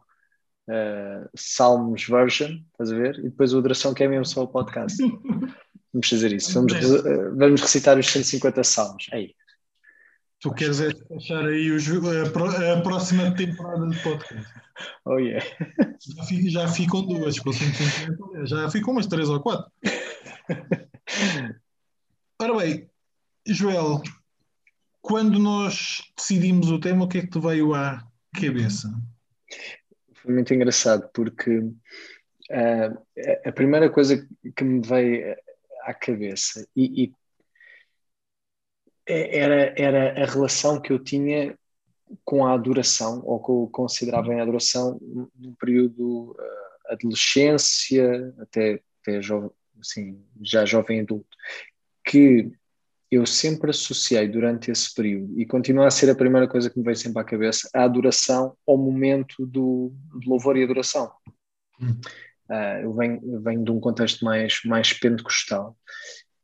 uh, 0.69 1.29
salmos 1.35 2.05
version, 2.05 2.57
estás 2.71 2.91
a 2.91 2.95
ver? 2.95 3.19
E 3.19 3.23
depois 3.23 3.53
a 3.53 3.59
duração 3.59 3.93
que 3.93 4.03
é 4.03 4.07
mesmo 4.07 4.25
só 4.25 4.43
o 4.43 4.47
podcast. 4.47 4.97
vamos 5.93 6.09
fazer 6.09 6.33
isso. 6.33 6.53
Vamos, 6.53 6.73
vamos 7.37 7.61
recitar 7.61 7.97
os 7.97 8.07
150 8.07 8.63
salmos. 8.63 9.07
Aí. 9.11 9.35
Tu 10.39 10.53
queres 10.53 10.79
é 10.81 10.89
achar 11.15 11.45
aí 11.45 11.71
os, 11.71 11.87
a, 11.89 12.81
próxima 12.81 13.33
temporada 13.35 13.85
do 13.85 13.95
podcast. 14.01 14.53
Oh 15.05 15.17
yeah. 15.17 15.45
Já, 15.99 16.65
já 16.65 16.67
ficam 16.67 17.05
duas, 17.05 17.35
já 18.43 18.69
ficam 18.69 18.93
umas 18.93 19.07
três 19.07 19.29
ou 19.29 19.39
quatro. 19.39 19.71
Ora 22.41 22.57
bem, 22.57 22.89
Joel, 23.47 24.01
quando 25.01 25.39
nós 25.39 26.01
decidimos 26.17 26.69
o 26.69 26.79
tema, 26.79 27.05
o 27.05 27.07
que 27.07 27.19
é 27.19 27.21
que 27.21 27.29
te 27.29 27.39
veio 27.39 27.73
à 27.73 28.05
cabeça? 28.33 28.93
Foi 30.15 30.33
muito 30.33 30.53
engraçado 30.53 31.09
porque 31.13 31.59
uh, 31.59 33.05
a 33.45 33.51
primeira 33.51 33.89
coisa 33.89 34.27
que 34.55 34.63
me 34.63 34.85
veio 34.85 35.35
à 35.83 35.93
cabeça, 35.93 36.67
e, 36.75 37.03
e 37.03 37.13
era, 39.07 39.73
era 39.77 40.23
a 40.23 40.25
relação 40.25 40.81
que 40.81 40.91
eu 40.91 40.99
tinha 40.99 41.57
com 42.23 42.45
a 42.45 42.53
adoração, 42.53 43.21
ou 43.25 43.43
que 43.43 43.51
eu 43.51 43.69
considerava 43.71 44.33
em 44.33 44.39
adoração 44.39 44.99
no 45.35 45.55
período 45.59 46.31
uh, 46.31 46.93
adolescência, 46.93 48.33
até, 48.39 48.79
até 49.01 49.21
jovem, 49.21 49.49
assim, 49.79 50.21
já 50.41 50.65
jovem 50.65 51.01
adulto, 51.01 51.35
que 52.05 52.51
eu 53.11 53.25
sempre 53.25 53.69
associei 53.69 54.27
durante 54.27 54.71
esse 54.71 54.93
período, 54.93 55.39
e 55.39 55.45
continua 55.45 55.87
a 55.87 55.91
ser 55.91 56.09
a 56.09 56.15
primeira 56.15 56.47
coisa 56.47 56.69
que 56.69 56.77
me 56.77 56.85
veio 56.85 56.95
sempre 56.95 57.21
à 57.21 57.23
cabeça, 57.23 57.69
a 57.73 57.83
adoração 57.83 58.55
ao 58.67 58.77
momento 58.77 59.45
do, 59.45 59.93
do 60.11 60.29
louvor 60.29 60.57
e 60.57 60.63
adoração. 60.63 61.11
Hum. 61.79 61.99
Uh, 62.49 62.81
eu 62.83 62.93
venho, 62.93 63.41
venho 63.41 63.63
de 63.63 63.71
um 63.71 63.79
contexto 63.79 64.23
mais, 64.23 64.61
mais 64.63 64.93
pentecostal 64.93 65.75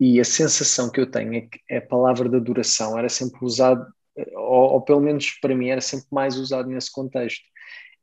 e 0.01 0.19
a 0.19 0.23
sensação 0.25 0.89
que 0.89 0.99
eu 0.99 1.05
tenho 1.05 1.35
é 1.35 1.41
que 1.41 1.75
a 1.75 1.79
palavra 1.79 2.27
da 2.27 2.39
duração 2.39 2.97
era 2.97 3.07
sempre 3.07 3.45
usada, 3.45 3.87
ou, 4.35 4.73
ou, 4.73 4.81
pelo 4.81 4.99
menos 4.99 5.37
para 5.39 5.55
mim, 5.55 5.69
era 5.69 5.79
sempre 5.79 6.07
mais 6.11 6.37
usado 6.37 6.67
nesse 6.67 6.91
contexto. 6.91 7.43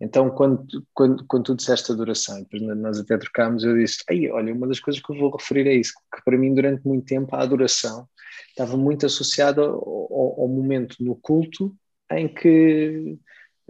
Então, 0.01 0.31
quando, 0.31 0.65
quando, 0.95 1.27
quando 1.27 1.43
tu 1.43 1.57
disseste 1.57 1.91
a 1.91 1.97
duração, 1.97 2.41
depois 2.41 2.63
nós 2.79 3.01
até 3.01 3.19
trocámos, 3.19 3.65
eu 3.65 3.77
disse: 3.77 4.05
Ei, 4.09 4.31
olha, 4.31 4.55
uma 4.55 4.69
das 4.69 4.79
coisas 4.79 5.03
que 5.03 5.13
eu 5.13 5.19
vou 5.19 5.37
referir 5.37 5.67
é 5.67 5.75
isso, 5.75 5.93
que 6.15 6.23
para 6.25 6.39
mim, 6.39 6.55
durante 6.55 6.87
muito 6.87 7.05
tempo, 7.05 7.35
a 7.35 7.43
adoração 7.43 8.09
estava 8.51 8.77
muito 8.77 9.05
associada 9.05 9.63
ao, 9.63 9.73
ao, 9.73 10.43
ao 10.43 10.49
momento 10.49 10.95
no 11.01 11.17
culto 11.17 11.75
em 12.13 12.33
que 12.33 13.19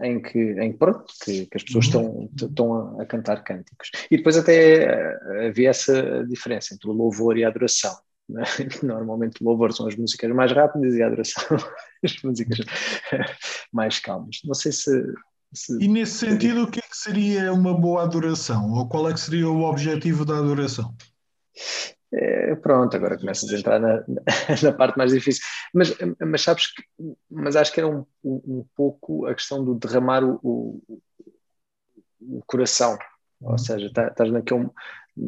em 0.01 0.21
que, 0.21 0.39
em 0.39 0.71
pronto, 0.71 1.11
que, 1.25 1.47
que 1.47 1.57
as 1.57 1.63
pessoas 1.63 1.87
uhum. 1.87 2.29
estão, 2.31 2.47
estão 2.47 2.99
a, 2.99 3.01
a, 3.01 3.05
cantar 3.05 3.43
cânticos. 3.43 3.89
E 4.09 4.15
depois 4.15 4.37
até 4.37 4.83
eh, 4.83 5.47
havia 5.47 5.71
essa 5.71 6.25
diferença 6.25 6.73
entre 6.73 6.89
o 6.89 6.93
louvor 6.93 7.37
e 7.37 7.43
a 7.43 7.49
adoração. 7.49 7.93
Né? 8.29 8.43
Normalmente 8.83 9.41
o 9.41 9.45
louvor 9.45 9.73
são 9.73 9.87
as 9.87 9.95
músicas 9.95 10.31
mais 10.31 10.51
rápidas 10.51 10.93
e 10.93 11.01
a 11.01 11.07
adoração 11.07 11.57
as 12.03 12.21
músicas 12.21 12.59
mais 13.73 13.99
calmas. 13.99 14.39
Não 14.45 14.53
sei 14.53 14.71
se, 14.71 15.13
se... 15.53 15.83
E 15.83 15.87
nesse 15.87 16.19
sentido, 16.19 16.63
o 16.63 16.71
que, 16.71 16.79
é 16.79 16.83
que 16.83 16.95
seria 16.95 17.51
uma 17.51 17.73
boa 17.73 18.03
adoração? 18.03 18.71
Ou 18.71 18.87
qual 18.87 19.09
é 19.09 19.13
que 19.13 19.19
seria 19.19 19.49
o 19.49 19.63
objetivo 19.63 20.23
da 20.23 20.37
adoração? 20.37 20.95
É, 22.11 22.55
pronto, 22.55 22.95
agora 22.95 23.19
começas 23.19 23.51
a 23.51 23.57
entrar 23.57 23.79
na, 23.79 24.03
na, 24.63 24.71
parte 24.71 24.97
mais 24.97 25.11
difícil. 25.11 25.43
Mas, 25.73 25.95
mas 26.19 26.41
sabes 26.41 26.73
que, 26.73 26.83
mas 27.29 27.55
acho 27.55 27.71
que 27.71 27.79
era 27.79 27.87
um, 27.87 28.05
um, 28.23 28.41
um 28.45 28.65
pouco 28.75 29.25
a 29.25 29.33
questão 29.33 29.63
do 29.63 29.75
derramar 29.75 30.23
o, 30.23 30.39
o, 30.43 31.01
o 32.19 32.43
coração. 32.45 32.97
Ou 33.41 33.51
uhum. 33.51 33.57
seja, 33.57 33.91
tá, 33.93 34.07
estás 34.07 34.31
naquele, 34.31 34.69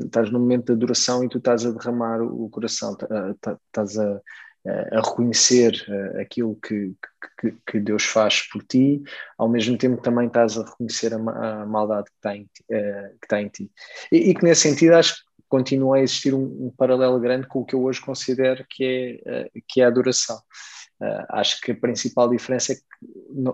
estás 0.06 0.32
no 0.32 0.40
momento 0.40 0.68
da 0.68 0.74
adoração 0.74 1.24
e 1.24 1.30
tu 1.30 1.38
estás 1.38 1.66
a 1.66 1.72
derramar 1.72 2.22
o 2.22 2.50
coração, 2.50 2.96
tá, 2.96 3.08
tá, 3.40 3.58
estás 3.68 3.98
a, 3.98 4.22
a 4.68 5.02
reconhecer 5.02 5.74
eh, 5.88 6.22
aquilo 6.22 6.56
que, 6.56 6.94
que, 7.40 7.56
que, 7.66 7.80
Deus 7.80 8.06
faz 8.06 8.48
por 8.50 8.64
ti, 8.64 9.02
ao 9.38 9.50
mesmo 9.50 9.78
tempo 9.78 10.02
também 10.02 10.28
estás 10.28 10.58
a 10.58 10.64
reconhecer 10.64 11.14
a, 11.14 11.62
a 11.62 11.66
maldade 11.66 12.06
que 12.06 12.18
está 12.18 12.36
em 12.36 12.44
ti. 12.44 12.64
Eh, 12.70 13.12
que 13.20 13.26
está 13.26 13.42
em 13.42 13.48
ti. 13.48 13.72
E, 14.12 14.30
e, 14.30 14.36
que 14.36 14.44
nesse 14.44 14.70
sentido 14.70 14.94
acho 14.94 15.16
que 15.16 15.22
continua 15.50 15.98
a 15.98 16.02
existir 16.02 16.34
um, 16.34 16.68
um, 16.68 16.74
paralelo 16.78 17.20
grande 17.20 17.48
com 17.48 17.62
o 17.62 17.66
que 17.66 17.74
eu 17.74 17.84
hoje 17.84 18.00
considero 18.02 18.66
que 18.70 19.22
é, 19.26 19.46
uh, 19.46 19.64
que 19.68 19.82
é 19.82 19.86
a 19.86 19.88
adoração. 19.88 20.38
Uh, 21.02 21.26
acho 21.30 21.60
que 21.62 21.72
a 21.72 21.76
principal 21.76 22.30
diferença 22.30 22.74
é 22.74 22.76
que 22.76 22.82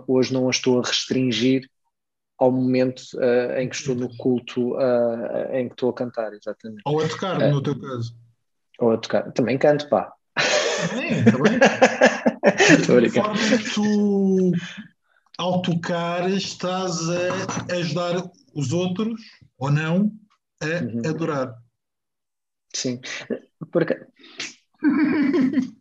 hoje 0.05 0.33
não 0.33 0.47
a 0.47 0.51
estou 0.51 0.79
a 0.79 0.85
restringir 0.85 1.69
ao 2.37 2.51
momento 2.51 3.01
uh, 3.15 3.57
em 3.57 3.67
que 3.67 3.75
estou 3.75 3.95
no 3.95 4.15
culto, 4.17 4.75
em 5.51 5.67
que 5.67 5.73
estou 5.73 5.89
a 5.89 5.93
cantar, 5.93 6.33
exatamente. 6.33 6.81
Ou 6.85 7.01
a 7.01 7.07
tocar, 7.07 7.39
no 7.39 7.61
teu 7.61 7.79
caso. 7.79 8.15
Ou 8.79 8.91
a 8.91 8.97
tocar. 8.97 9.31
Também 9.31 9.57
canto, 9.57 9.89
pá. 9.89 10.13
Também, 10.89 11.23
também. 11.25 11.59
Estou 12.79 13.01
tu, 13.73 14.51
ao 15.37 15.61
tocar, 15.61 16.29
estás 16.29 16.97
a 17.09 17.73
ajudar 17.75 18.31
os 18.53 18.73
outros, 18.73 19.21
ou 19.57 19.71
não, 19.71 20.11
a 20.61 20.65
uhum. 20.65 21.01
adorar. 21.05 21.55
Sim. 22.73 22.99
Porque... 23.71 24.05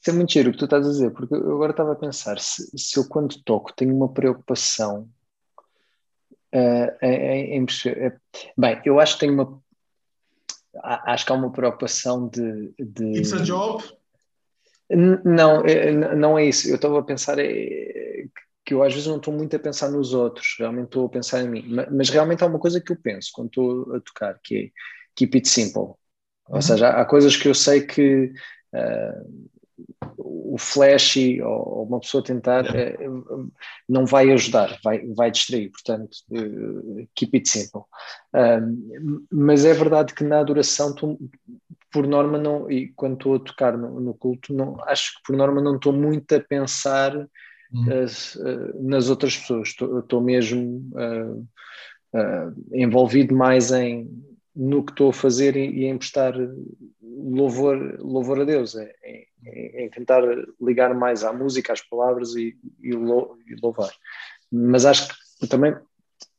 Isso 0.00 0.10
é 0.10 0.12
muito 0.12 0.32
giro 0.32 0.50
o 0.50 0.52
que 0.52 0.58
tu 0.58 0.64
estás 0.64 0.86
a 0.86 0.90
dizer, 0.90 1.10
porque 1.10 1.34
eu 1.34 1.54
agora 1.56 1.72
estava 1.72 1.92
a 1.92 1.96
pensar, 1.96 2.38
se, 2.38 2.70
se 2.78 2.98
eu 2.98 3.08
quando 3.08 3.42
toco 3.42 3.74
tenho 3.74 3.94
uma 3.94 4.12
preocupação 4.12 5.10
uh, 6.54 7.06
em, 7.06 7.62
uh, 7.64 8.20
bem, 8.56 8.80
eu 8.84 9.00
acho 9.00 9.14
que 9.14 9.20
tenho 9.20 9.34
uma 9.34 9.62
acho 10.82 11.26
que 11.26 11.32
há 11.32 11.34
uma 11.34 11.50
preocupação 11.50 12.28
de, 12.28 12.72
de... 12.78 13.18
It's 13.18 13.32
a 13.32 13.38
job? 13.38 13.82
Não, 14.90 15.64
é, 15.66 15.92
não 16.14 16.38
é 16.38 16.46
isso. 16.46 16.68
Eu 16.68 16.76
estava 16.76 16.98
a 16.98 17.02
pensar 17.02 17.36
que 18.64 18.74
eu 18.74 18.82
às 18.82 18.92
vezes 18.92 19.08
não 19.08 19.16
estou 19.16 19.34
muito 19.34 19.54
a 19.56 19.58
pensar 19.58 19.90
nos 19.90 20.14
outros, 20.14 20.56
realmente 20.58 20.86
estou 20.86 21.06
a 21.06 21.08
pensar 21.08 21.42
em 21.42 21.48
mim. 21.48 21.64
Mas, 21.90 22.10
realmente 22.10 22.42
há 22.42 22.46
uma 22.46 22.58
coisa 22.58 22.80
que 22.80 22.92
eu 22.92 22.96
penso 22.96 23.30
quando 23.32 23.48
estou 23.48 23.96
a 23.96 24.00
tocar, 24.00 24.38
que 24.42 24.56
é 24.56 24.70
keep 25.16 25.36
it 25.36 25.48
simple. 25.48 25.94
Ou 26.48 26.62
seja, 26.62 26.88
há 26.90 27.04
coisas 27.04 27.36
que 27.36 27.48
eu 27.48 27.54
sei 27.54 27.82
que 27.82 28.32
uh, 28.74 29.50
o 30.58 30.60
flash 30.60 31.16
ou, 31.42 31.84
uma 31.84 32.00
pessoa 32.00 32.22
tentar 32.22 32.64
uh, 32.64 33.52
não 33.88 34.04
vai 34.04 34.30
ajudar, 34.32 34.76
vai, 34.82 35.06
vai 35.14 35.30
distrair. 35.30 35.70
Portanto, 35.70 36.16
uh, 36.30 37.08
keep 37.14 37.36
it 37.36 37.48
simple. 37.48 37.82
mas 39.32 39.64
é 39.64 39.72
verdade 39.72 40.12
que 40.12 40.24
na 40.24 40.40
adoração, 40.40 40.94
tu, 40.94 41.18
por 41.92 42.06
norma, 42.06 42.36
não, 42.36 42.70
e 42.70 42.88
quando 42.88 43.14
estou 43.14 43.36
a 43.36 43.40
tocar 43.40 43.78
no, 43.78 44.00
no, 44.00 44.12
culto, 44.12 44.52
não, 44.52 44.76
acho 44.84 45.14
que 45.14 45.22
por 45.26 45.36
norma 45.36 45.62
não 45.62 45.76
estou 45.76 45.92
muito 45.92 46.34
a 46.34 46.40
pensar 46.40 47.16
uhum. 47.16 48.06
nas 48.80 49.08
outras 49.08 49.36
pessoas. 49.36 49.68
Estou 49.68 50.20
mesmo 50.20 50.90
envolvido 52.72 53.34
mais 53.34 53.70
em 53.70 54.08
no 54.58 54.84
que 54.84 54.90
estou 54.90 55.10
a 55.10 55.12
fazer 55.12 55.56
e, 55.56 55.84
em 55.84 55.96
prestar 55.96 56.34
louvor, 57.00 57.96
louvor 58.00 58.40
a 58.40 58.44
Deus, 58.44 58.74
é, 58.74 58.92
é, 59.04 59.84
é, 59.84 59.88
tentar 59.88 60.20
ligar 60.60 60.92
mais 60.96 61.22
à 61.22 61.32
música, 61.32 61.72
às 61.72 61.80
palavras 61.80 62.34
e, 62.34 62.58
e, 62.82 62.92
louvar. 63.62 63.92
Mas 64.50 64.84
acho 64.84 65.08
que 65.38 65.46
também, 65.46 65.76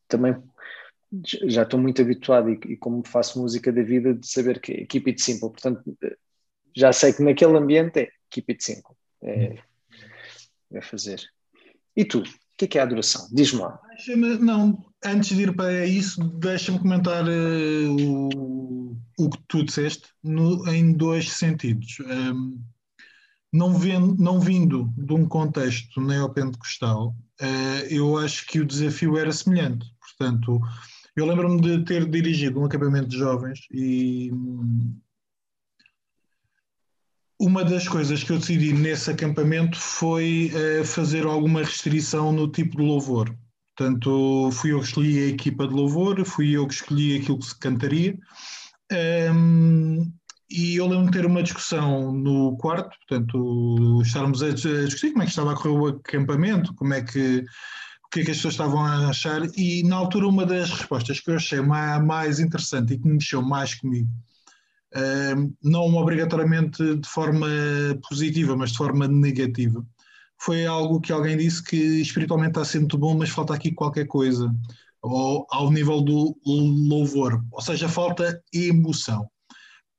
também 0.05 0.35
já 1.23 1.63
estou 1.63 1.79
muito 1.79 2.01
habituado 2.01 2.49
e, 2.49 2.59
e, 2.67 2.75
como 2.75 3.07
faço 3.07 3.39
música 3.39 3.71
da 3.71 3.81
vida 3.81 4.13
de 4.13 4.27
saber 4.27 4.59
que 4.59 4.73
é 4.73 4.85
keep 4.85 5.09
it 5.09 5.21
simple, 5.21 5.49
portanto 5.49 5.81
já 6.75 6.91
sei 6.91 7.13
que 7.13 7.23
naquele 7.23 7.57
ambiente 7.57 8.01
é 8.01 8.09
keep 8.29 8.51
it 8.51 8.61
simple, 8.61 8.95
é, 9.23 9.59
é 10.73 10.81
fazer. 10.81 11.21
E 11.95 12.03
tu? 12.03 12.21
Que 12.59 12.65
é, 12.65 12.67
que 12.67 12.77
é 12.77 12.81
a 12.81 12.83
adoração? 12.83 13.27
Diz-me 13.31 13.61
lá. 13.61 13.79
Não, 14.41 14.85
antes 15.05 15.35
de 15.35 15.43
ir 15.43 15.55
para 15.55 15.85
isso, 15.85 16.21
deixa-me 16.39 16.79
comentar 16.79 17.23
uh, 17.25 18.35
o, 18.35 18.97
o 19.17 19.29
que 19.29 19.39
tu 19.47 19.63
disseste 19.63 20.09
no, 20.21 20.67
em 20.67 20.91
dois 20.91 21.31
sentidos. 21.31 21.97
Um, 22.01 22.61
não, 23.51 23.73
vendo, 23.73 24.15
não 24.17 24.39
vindo 24.39 24.93
de 24.97 25.13
um 25.13 25.25
contexto 25.25 26.01
neopentecostal, 26.01 27.15
uh, 27.41 27.85
eu 27.89 28.17
acho 28.17 28.45
que 28.45 28.59
o 28.59 28.65
desafio 28.65 29.17
era 29.17 29.31
semelhante. 29.31 29.85
Portanto, 29.99 30.59
eu 31.15 31.25
lembro-me 31.25 31.61
de 31.61 31.85
ter 31.85 32.09
dirigido 32.09 32.59
um 32.59 32.65
acampamento 32.65 33.07
de 33.07 33.17
jovens 33.17 33.59
e 33.71 34.31
uma 37.39 37.63
das 37.63 37.87
coisas 37.87 38.21
que 38.21 38.31
eu 38.31 38.37
decidi 38.37 38.73
nesse 38.73 39.09
acampamento 39.09 39.79
foi 39.79 40.51
uh, 40.53 40.83
fazer 40.83 41.25
alguma 41.25 41.61
restrição 41.61 42.33
no 42.33 42.49
tipo 42.49 42.75
de 42.75 42.83
louvor. 42.83 43.33
Portanto, 43.77 44.49
fui 44.51 44.73
eu 44.73 44.79
que 44.79 44.87
escolhi 44.87 45.19
a 45.19 45.27
equipa 45.27 45.65
de 45.65 45.73
louvor, 45.73 46.23
fui 46.25 46.51
eu 46.51 46.67
que 46.67 46.73
escolhi 46.73 47.15
aquilo 47.15 47.39
que 47.39 47.45
se 47.45 47.57
cantaria. 47.57 48.17
Um, 49.33 50.11
e 50.51 50.75
eu 50.75 50.87
lembro 50.87 51.05
de 51.05 51.11
ter 51.11 51.25
uma 51.25 51.41
discussão 51.41 52.11
no 52.11 52.57
quarto, 52.57 52.89
portanto, 53.07 54.01
estarmos 54.03 54.43
a 54.43 54.49
discutir 54.49 55.11
como 55.11 55.23
é 55.23 55.25
que 55.25 55.31
estava 55.31 55.53
a 55.53 55.55
correr 55.55 55.69
o 55.69 55.87
acampamento, 55.87 56.73
como 56.73 56.93
é 56.93 57.01
que 57.01 57.45
o 58.05 58.09
que 58.11 58.21
é 58.21 58.25
que 58.25 58.31
as 58.31 58.37
pessoas 58.37 58.55
estavam 58.55 58.83
a 58.83 59.09
achar, 59.09 59.43
e 59.55 59.83
na 59.83 59.95
altura 59.95 60.27
uma 60.27 60.43
das 60.43 60.71
respostas 60.71 61.19
que 61.19 61.29
eu 61.29 61.35
achei 61.35 61.61
mais 61.61 62.39
interessante 62.39 62.95
e 62.95 62.97
que 62.97 63.07
me 63.07 63.13
mexeu 63.13 63.41
mais 63.41 63.75
comigo 63.75 64.09
não 65.63 65.95
obrigatoriamente 65.95 66.95
de 66.95 67.07
forma 67.07 67.47
positiva, 68.07 68.55
mas 68.55 68.71
de 68.71 68.77
forma 68.77 69.07
negativa. 69.07 69.85
Foi 70.41 70.65
algo 70.65 71.01
que 71.01 71.11
alguém 71.11 71.37
disse 71.37 71.63
que 71.63 71.75
espiritualmente 71.75 72.51
está 72.51 72.65
sendo 72.65 72.97
bom, 72.97 73.17
mas 73.17 73.29
falta 73.29 73.53
aqui 73.53 73.71
qualquer 73.71 74.07
coisa, 74.07 74.53
ou 75.01 75.45
ao 75.51 75.71
nível 75.71 76.01
do 76.01 76.35
louvor, 76.45 77.43
ou 77.51 77.61
seja, 77.61 77.89
falta 77.89 78.41
emoção. 78.53 79.29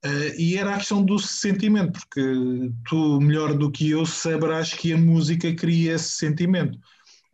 Uh, 0.04 0.32
e 0.38 0.56
era 0.56 0.74
a 0.74 0.78
questão 0.78 1.04
do 1.04 1.18
sentimento, 1.18 2.00
porque 2.00 2.72
tu, 2.88 3.20
melhor 3.20 3.52
do 3.52 3.70
que 3.70 3.90
eu, 3.90 4.06
saberás 4.06 4.72
que 4.72 4.94
a 4.94 4.98
música 4.98 5.54
cria 5.54 5.94
esse 5.94 6.12
sentimento. 6.12 6.78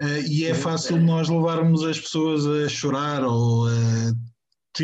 Uh, 0.02 0.26
e 0.28 0.44
é 0.44 0.52
fácil 0.52 0.98
nós 0.98 1.28
levarmos 1.28 1.84
as 1.84 2.00
pessoas 2.00 2.44
a 2.44 2.68
chorar 2.68 3.22
ou 3.24 3.68
a 3.68 4.12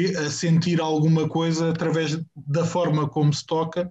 a 0.00 0.30
sentir 0.30 0.80
alguma 0.80 1.28
coisa 1.28 1.70
através 1.70 2.18
da 2.34 2.64
forma 2.64 3.08
como 3.08 3.32
se 3.32 3.44
toca, 3.44 3.90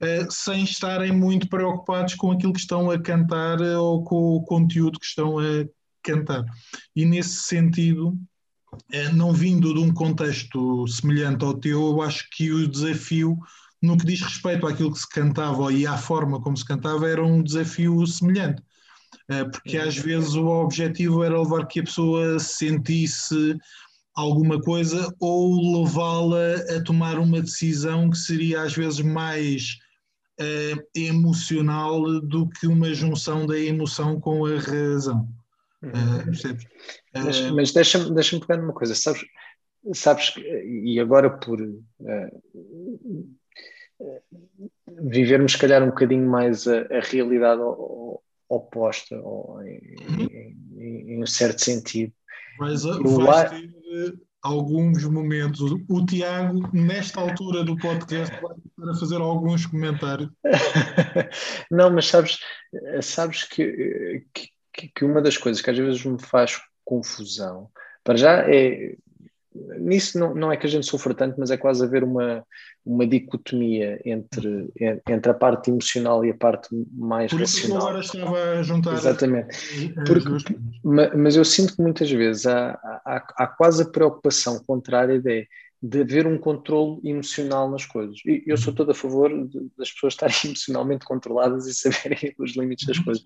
uh, 0.00 0.30
sem 0.30 0.64
estarem 0.64 1.12
muito 1.12 1.48
preocupados 1.48 2.14
com 2.14 2.30
aquilo 2.30 2.52
que 2.52 2.60
estão 2.60 2.90
a 2.90 3.00
cantar 3.00 3.60
uh, 3.60 3.82
ou 3.82 4.04
com 4.04 4.36
o 4.36 4.42
conteúdo 4.44 4.98
que 4.98 5.06
estão 5.06 5.38
a 5.38 5.64
cantar. 6.02 6.44
E 6.94 7.04
nesse 7.04 7.42
sentido, 7.44 8.08
uh, 8.72 9.12
não 9.14 9.32
vindo 9.32 9.74
de 9.74 9.80
um 9.80 9.92
contexto 9.92 10.86
semelhante 10.86 11.44
ao 11.44 11.54
teu, 11.54 11.80
eu 11.80 12.02
acho 12.02 12.28
que 12.30 12.52
o 12.52 12.68
desafio, 12.68 13.38
no 13.80 13.96
que 13.96 14.06
diz 14.06 14.20
respeito 14.20 14.66
àquilo 14.66 14.92
que 14.92 15.00
se 15.00 15.08
cantava 15.08 15.72
e 15.72 15.86
à 15.86 15.96
forma 15.96 16.40
como 16.40 16.56
se 16.56 16.64
cantava, 16.64 17.08
era 17.08 17.24
um 17.24 17.42
desafio 17.42 18.06
semelhante 18.06 18.62
porque 19.52 19.78
às 19.78 19.96
vezes 19.96 20.34
o 20.34 20.46
objetivo 20.46 21.22
era 21.22 21.40
levar 21.40 21.66
que 21.66 21.80
a 21.80 21.84
pessoa 21.84 22.38
sentisse 22.38 23.56
alguma 24.14 24.60
coisa 24.60 25.14
ou 25.20 25.82
levá-la 25.82 26.76
a 26.76 26.82
tomar 26.82 27.18
uma 27.18 27.40
decisão 27.40 28.10
que 28.10 28.18
seria 28.18 28.62
às 28.62 28.74
vezes 28.74 29.00
mais 29.00 29.78
uh, 30.40 30.82
emocional 30.94 32.20
do 32.20 32.48
que 32.48 32.66
uma 32.66 32.92
junção 32.92 33.46
da 33.46 33.58
emoção 33.58 34.20
com 34.20 34.44
a 34.46 34.58
razão. 34.58 35.28
Uh, 35.82 36.24
percebes? 36.24 36.66
Mas, 37.14 37.40
mas 37.50 37.72
deixa-me 37.72 38.14
deixa 38.14 38.38
pegar 38.38 38.58
numa 38.58 38.72
coisa, 38.72 38.94
sabes? 38.94 39.24
Sabes 39.94 40.30
que, 40.30 40.40
e 40.40 41.00
agora 41.00 41.28
por 41.28 41.58
vivermos, 45.00 45.52
se 45.52 45.58
calhar, 45.58 45.82
um 45.82 45.88
bocadinho 45.88 46.28
mais 46.28 46.68
a, 46.68 46.82
a 46.82 47.00
realidade 47.00 47.60
oposta, 48.48 49.18
ou 49.20 49.60
em, 49.62 49.80
uhum. 50.08 50.28
em, 50.78 51.12
em, 51.12 51.22
um 51.22 51.26
certo 51.26 51.64
sentido. 51.64 52.12
Mas 52.58 52.84
vais 52.84 53.50
ter 53.50 53.81
alguns 54.42 55.04
momentos. 55.04 55.60
O 55.88 56.04
Tiago, 56.04 56.68
nesta 56.72 57.20
altura 57.20 57.64
do 57.64 57.76
podcast, 57.76 58.34
vai 58.40 58.56
para 58.76 58.94
fazer 58.94 59.16
alguns 59.16 59.64
comentários. 59.66 60.28
Não, 61.70 61.90
mas 61.90 62.08
sabes, 62.08 62.38
sabes 63.00 63.44
que, 63.44 64.26
que, 64.34 64.88
que, 64.88 65.04
uma 65.04 65.22
das 65.22 65.36
coisas 65.38 65.62
que 65.62 65.70
às 65.70 65.78
vezes 65.78 66.04
me 66.04 66.20
faz 66.20 66.60
confusão, 66.84 67.70
para 68.02 68.16
já 68.16 68.44
é. 68.48 68.96
Nisso 69.78 70.18
não, 70.18 70.34
não 70.34 70.52
é 70.52 70.56
que 70.56 70.66
a 70.66 70.70
gente 70.70 70.86
sofra 70.86 71.14
tanto, 71.14 71.38
mas 71.38 71.50
é 71.50 71.56
quase 71.56 71.84
haver 71.84 72.02
uma, 72.04 72.44
uma 72.84 73.06
dicotomia 73.06 74.00
entre, 74.04 74.72
entre 75.08 75.30
a 75.30 75.34
parte 75.34 75.70
emocional 75.70 76.24
e 76.24 76.30
a 76.30 76.34
parte 76.34 76.68
mais 76.92 77.30
Por 77.30 77.40
isso 77.40 77.58
racional. 77.58 77.88
agora 77.88 78.00
estava 78.00 78.42
a 78.58 78.62
juntar. 78.62 78.94
Exatamente. 78.94 79.92
Porque, 80.06 80.56
mas 80.82 81.36
eu 81.36 81.44
sinto 81.44 81.76
que 81.76 81.82
muitas 81.82 82.10
vezes 82.10 82.46
há, 82.46 82.72
há, 83.04 83.26
há 83.36 83.46
quase 83.46 83.82
a 83.82 83.86
preocupação 83.86 84.58
contrária 84.64 85.20
de, 85.20 85.46
de 85.82 86.00
haver 86.00 86.28
um 86.28 86.38
controle 86.38 87.00
emocional 87.04 87.68
nas 87.68 87.84
coisas. 87.84 88.16
E 88.24 88.44
eu 88.46 88.56
sou 88.56 88.72
todo 88.72 88.92
a 88.92 88.94
favor 88.94 89.30
de, 89.48 89.68
das 89.76 89.90
pessoas 89.90 90.12
estarem 90.14 90.36
emocionalmente 90.46 91.04
controladas 91.04 91.66
e 91.66 91.74
saberem 91.74 92.32
os 92.38 92.56
limites 92.56 92.86
das 92.86 92.98
coisas. 93.00 93.22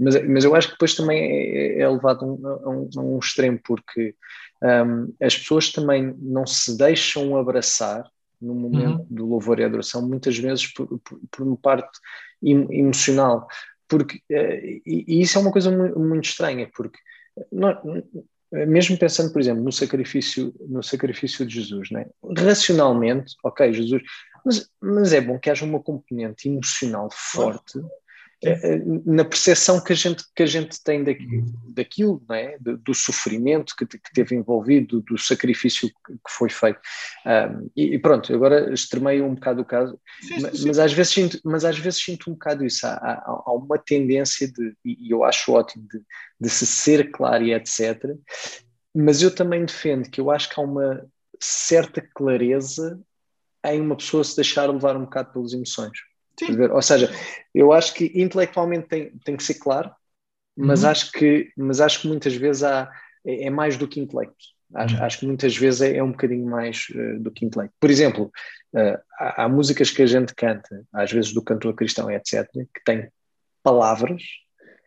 Mas, 0.00 0.26
mas 0.26 0.44
eu 0.44 0.54
acho 0.54 0.68
que 0.68 0.74
depois 0.74 0.94
também 0.94 1.20
é, 1.20 1.80
é 1.80 1.88
levado 1.88 2.24
a 2.24 2.70
um, 2.70 2.88
a 2.96 3.00
um, 3.02 3.18
extremo, 3.18 3.60
porque 3.62 4.14
um, 4.62 5.14
as 5.20 5.36
pessoas 5.36 5.70
também 5.70 6.14
não 6.18 6.46
se 6.46 6.76
deixam 6.76 7.36
abraçar 7.36 8.04
no 8.40 8.54
momento 8.54 9.00
uhum. 9.00 9.06
do 9.10 9.26
louvor 9.26 9.58
e 9.58 9.64
adoração, 9.64 10.06
muitas 10.06 10.36
vezes 10.38 10.72
por, 10.72 10.86
por, 11.00 11.20
por 11.30 11.46
uma 11.46 11.56
parte 11.56 11.98
emocional. 12.42 13.46
Porque, 13.88 14.20
eh, 14.30 14.80
e, 14.86 15.20
isso 15.20 15.38
é 15.38 15.40
uma 15.40 15.50
coisa 15.50 15.70
muito, 15.70 16.28
estranha, 16.28 16.70
porque 16.74 16.98
nós, 17.50 17.78
mesmo 18.52 18.98
pensando, 18.98 19.32
por 19.32 19.40
exemplo, 19.40 19.62
no 19.62 19.72
sacrifício, 19.72 20.54
no 20.68 20.82
sacrifício 20.82 21.44
de 21.44 21.54
Jesus, 21.54 21.90
né? 21.90 22.06
racionalmente, 22.36 23.34
ok, 23.42 23.72
Jesus, 23.72 24.02
mas, 24.44 24.70
mas 24.80 25.12
é 25.12 25.20
bom 25.20 25.38
que 25.38 25.50
haja 25.50 25.64
uma 25.64 25.82
componente 25.82 26.48
emocional 26.48 27.08
forte 27.10 27.80
na 29.04 29.24
percepção 29.24 29.82
que 29.82 29.92
a 29.92 29.96
gente, 29.96 30.22
que 30.34 30.44
a 30.44 30.46
gente 30.46 30.80
tem 30.84 31.02
daquilo, 31.02 31.44
daquilo 31.74 32.22
não 32.28 32.36
é? 32.36 32.56
do, 32.60 32.76
do 32.78 32.94
sofrimento 32.94 33.74
que, 33.76 33.84
que 33.84 34.12
teve 34.14 34.36
envolvido, 34.36 35.00
do, 35.00 35.14
do, 35.14 35.18
sacrifício 35.18 35.88
que 35.88 36.30
foi 36.30 36.48
feito. 36.48 36.78
Um, 37.26 37.68
e, 37.76 37.94
e, 37.94 37.98
pronto, 37.98 38.32
agora 38.32 38.72
extremei 38.72 39.20
um 39.20 39.34
bocado 39.34 39.62
o 39.62 39.64
caso, 39.64 39.98
sim, 40.22 40.40
mas, 40.40 40.58
sim. 40.58 40.68
mas, 40.68 40.78
às 40.78 40.92
vezes 40.92 41.12
sinto, 41.12 41.40
mas 41.44 41.64
às 41.64 41.78
vezes 41.78 42.00
sinto 42.00 42.30
um 42.30 42.34
bocado 42.34 42.64
isso. 42.64 42.86
Há, 42.86 42.92
há, 42.92 43.42
há 43.46 43.52
uma 43.52 43.76
tendência 43.76 44.46
de, 44.46 44.76
e 44.84 45.12
eu 45.12 45.24
acho 45.24 45.52
ótimo, 45.52 45.88
de, 45.88 46.00
de 46.40 46.48
se 46.48 46.64
ser 46.64 47.10
claro 47.10 47.42
e 47.42 47.52
etc. 47.52 48.14
Mas 48.94 49.20
eu 49.20 49.34
também 49.34 49.64
defendo 49.64 50.08
que 50.08 50.20
eu 50.20 50.30
acho 50.30 50.48
que 50.48 50.60
há 50.60 50.62
uma 50.62 51.04
certa 51.40 52.00
clareza 52.14 53.00
em 53.64 53.80
uma 53.80 53.96
pessoa 53.96 54.22
se 54.22 54.36
deixar 54.36 54.70
levar 54.70 54.96
um 54.96 55.04
bocado 55.04 55.32
pelas 55.32 55.52
emoções. 55.52 55.98
Ou 56.72 56.82
seja, 56.82 57.10
eu 57.54 57.72
acho 57.72 57.94
que 57.94 58.12
intelectualmente 58.14 58.88
tem, 58.88 59.10
tem 59.24 59.36
que 59.36 59.42
ser 59.42 59.54
claro, 59.54 59.90
mas, 60.56 60.82
uhum. 60.82 60.90
acho 60.90 61.12
que, 61.12 61.52
mas 61.56 61.80
acho 61.80 62.02
que 62.02 62.08
muitas 62.08 62.34
vezes 62.34 62.64
há, 62.64 62.90
é, 63.24 63.44
é 63.44 63.50
mais 63.50 63.76
do 63.76 63.86
que 63.86 64.00
intelecto. 64.00 64.36
Acho, 64.74 64.96
uhum. 64.96 65.02
acho 65.04 65.18
que 65.20 65.26
muitas 65.26 65.56
vezes 65.56 65.80
é, 65.80 65.96
é 65.96 66.02
um 66.02 66.10
bocadinho 66.10 66.44
mais 66.44 66.88
uh, 66.90 67.20
do 67.20 67.30
que 67.30 67.44
intelecto. 67.44 67.74
Por 67.80 67.90
exemplo, 67.90 68.30
uh, 68.74 68.98
há, 69.18 69.44
há, 69.44 69.48
músicas 69.48 69.90
que 69.90 70.02
a 70.02 70.06
gente 70.06 70.34
canta, 70.34 70.84
às 70.92 71.10
vezes 71.10 71.32
do 71.32 71.42
cantor 71.42 71.74
cristão, 71.74 72.10
etc., 72.10 72.46
que 72.52 72.84
têm 72.84 73.08
palavras 73.62 74.22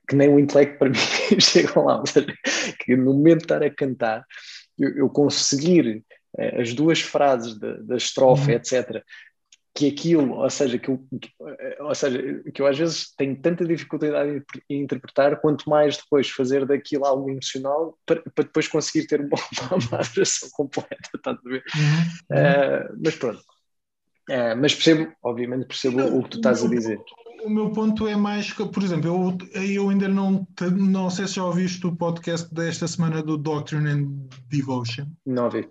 que 0.07 0.15
nem 0.15 0.27
o 0.27 0.39
intelecto 0.39 0.77
para 0.77 0.89
mim 0.91 1.39
chegam 1.39 1.85
lá. 1.85 1.99
Ou 1.99 2.05
seja, 2.05 2.27
que 2.79 2.95
no 2.95 3.13
momento 3.13 3.39
de 3.39 3.45
estar 3.45 3.63
a 3.63 3.69
cantar, 3.73 4.25
eu, 4.77 4.89
eu 4.97 5.09
conseguir 5.09 6.03
uh, 6.37 6.61
as 6.61 6.73
duas 6.73 7.01
frases 7.01 7.57
da, 7.57 7.77
da 7.77 7.95
estrofe, 7.95 8.51
uhum. 8.51 8.57
etc., 8.57 9.01
que 9.73 9.87
aquilo, 9.87 10.33
ou 10.33 10.49
seja, 10.49 10.77
que 10.77 10.89
eu, 10.89 11.01
ou 11.79 11.95
seja, 11.95 12.43
que 12.53 12.61
eu 12.61 12.67
às 12.67 12.77
vezes 12.77 13.13
tenho 13.15 13.35
tanta 13.39 13.65
dificuldade 13.65 14.43
em 14.69 14.81
interpretar, 14.81 15.39
quanto 15.39 15.69
mais 15.69 15.97
depois 15.97 16.29
fazer 16.29 16.65
daquilo 16.65 17.05
algo 17.05 17.29
emocional 17.29 17.97
para, 18.05 18.21
para 18.21 18.43
depois 18.43 18.67
conseguir 18.67 19.07
ter 19.07 19.21
uma, 19.21 19.37
uma 19.75 19.99
adoração 19.99 20.49
completa, 20.51 21.09
está 21.15 21.31
a 21.31 21.39
ver? 21.43 21.63
Uhum. 21.75 22.37
Uh, 22.37 22.99
mas 23.03 23.15
pronto. 23.15 23.41
Uh, 24.29 24.55
mas 24.59 24.75
percebo, 24.75 25.11
obviamente 25.23 25.65
percebo 25.65 26.01
o 26.01 26.23
que 26.23 26.31
tu 26.31 26.37
estás 26.37 26.63
a 26.63 26.67
dizer. 26.67 26.99
O 27.43 27.49
meu 27.49 27.71
ponto 27.71 28.07
é 28.07 28.15
mais 28.15 28.53
que, 28.53 28.63
por 28.67 28.83
exemplo, 28.83 29.37
eu, 29.53 29.63
eu 29.63 29.89
ainda 29.89 30.07
não, 30.07 30.45
não 30.77 31.09
sei 31.09 31.27
se 31.27 31.35
já 31.35 31.45
ouviste 31.45 31.87
o 31.87 31.95
podcast 31.95 32.53
desta 32.53 32.87
semana 32.87 33.23
do 33.23 33.35
Doctrine 33.35 33.89
and 33.89 34.29
Devotion. 34.47 35.07
Não 35.25 35.45
ouvi 35.45 35.67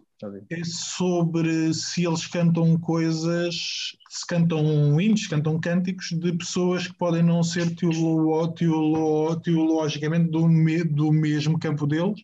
é 0.51 0.65
sobre 0.65 1.73
se 1.73 2.07
eles 2.07 2.27
cantam 2.27 2.79
coisas, 2.79 3.97
se 4.09 4.27
cantam 4.27 5.01
hinos, 5.01 5.27
cantam 5.27 5.59
cânticos 5.59 6.09
de 6.11 6.33
pessoas 6.33 6.87
que 6.87 6.95
podem 6.95 7.23
não 7.23 7.43
ser 7.43 7.75
teolo, 7.75 8.53
teolo, 8.53 9.41
teologicamente 9.41 10.31
do, 10.31 10.47
me, 10.47 10.85
do 10.85 11.11
mesmo 11.11 11.59
campo 11.59 11.87
deles, 11.87 12.21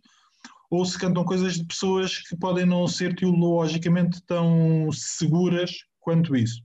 ou 0.70 0.84
se 0.84 0.98
cantam 0.98 1.24
coisas 1.24 1.54
de 1.54 1.64
pessoas 1.64 2.18
que 2.18 2.36
podem 2.36 2.66
não 2.66 2.86
ser 2.86 3.16
teologicamente 3.16 4.20
tão 4.26 4.90
seguras 4.92 5.70
quanto 5.98 6.36
isso. 6.36 6.60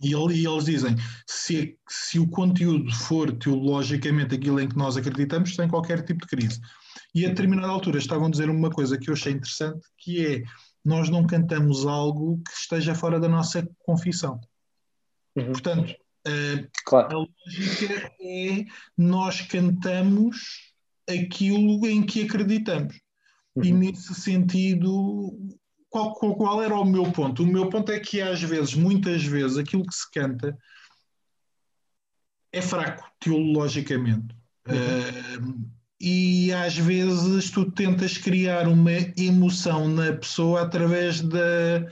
E, 0.00 0.14
eles 0.14 0.64
dizem: 0.64 0.96
se, 1.26 1.76
se 1.88 2.18
o 2.18 2.28
conteúdo 2.28 2.90
for 2.94 3.32
teologicamente 3.32 4.34
aquilo 4.34 4.60
em 4.60 4.68
que 4.68 4.76
nós 4.76 4.96
acreditamos, 4.96 5.54
sem 5.54 5.68
qualquer 5.68 6.04
tipo 6.04 6.20
de 6.20 6.28
crise. 6.28 6.60
E 7.18 7.26
a 7.26 7.30
determinada 7.30 7.66
altura 7.66 7.98
estavam 7.98 8.28
a 8.28 8.30
dizer 8.30 8.48
uma 8.48 8.70
coisa 8.70 8.96
que 8.96 9.10
eu 9.10 9.14
achei 9.14 9.32
interessante, 9.32 9.84
que 9.96 10.24
é 10.24 10.42
nós 10.84 11.08
não 11.08 11.26
cantamos 11.26 11.84
algo 11.84 12.40
que 12.44 12.52
esteja 12.52 12.94
fora 12.94 13.18
da 13.18 13.28
nossa 13.28 13.68
confissão. 13.80 14.40
Uhum. 15.34 15.46
Portanto, 15.46 15.96
a, 16.24 16.68
claro. 16.84 17.08
a 17.08 17.18
lógica 17.18 18.12
é 18.20 18.64
nós 18.96 19.40
cantamos 19.40 20.72
aquilo 21.10 21.84
em 21.88 22.06
que 22.06 22.22
acreditamos. 22.22 23.00
Uhum. 23.56 23.64
E 23.64 23.72
nesse 23.72 24.14
sentido, 24.14 25.36
qual, 25.90 26.14
qual, 26.14 26.36
qual, 26.36 26.62
era 26.62 26.76
o 26.76 26.84
meu 26.84 27.10
ponto? 27.10 27.42
O 27.42 27.46
meu 27.46 27.68
ponto 27.68 27.90
é 27.90 27.98
que 27.98 28.20
às 28.20 28.40
vezes, 28.40 28.74
muitas 28.74 29.24
vezes, 29.24 29.56
aquilo 29.58 29.84
que 29.84 29.94
se 29.94 30.08
canta 30.12 30.56
é 32.52 32.62
fraco 32.62 33.10
teologicamente. 33.18 34.36
Uhum. 34.68 35.64
Uh, 35.64 35.77
e 36.00 36.52
às 36.52 36.76
vezes 36.76 37.50
tu 37.50 37.70
tentas 37.70 38.16
criar 38.16 38.68
uma 38.68 38.92
emoção 39.16 39.88
na 39.88 40.12
pessoa 40.12 40.62
através 40.62 41.20
da 41.20 41.86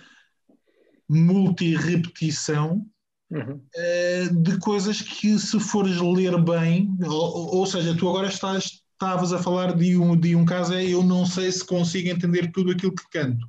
multirepetição 1.08 2.86
uhum. 3.30 3.60
uh, 3.60 4.42
de 4.42 4.58
coisas 4.58 5.02
que 5.02 5.38
se 5.38 5.58
fores 5.58 6.00
ler 6.00 6.40
bem, 6.42 6.96
ou, 7.04 7.56
ou 7.56 7.66
seja, 7.66 7.96
tu 7.96 8.08
agora 8.08 8.28
estás, 8.28 8.82
estavas 8.92 9.32
a 9.32 9.38
falar 9.38 9.74
de 9.74 9.96
um, 9.96 10.16
de 10.16 10.36
um 10.36 10.44
caso, 10.44 10.74
é 10.74 10.84
eu 10.84 11.02
não 11.02 11.26
sei 11.26 11.50
se 11.50 11.64
consigo 11.64 12.08
entender 12.08 12.50
tudo 12.52 12.70
aquilo 12.70 12.94
que 12.94 13.08
canto. 13.10 13.46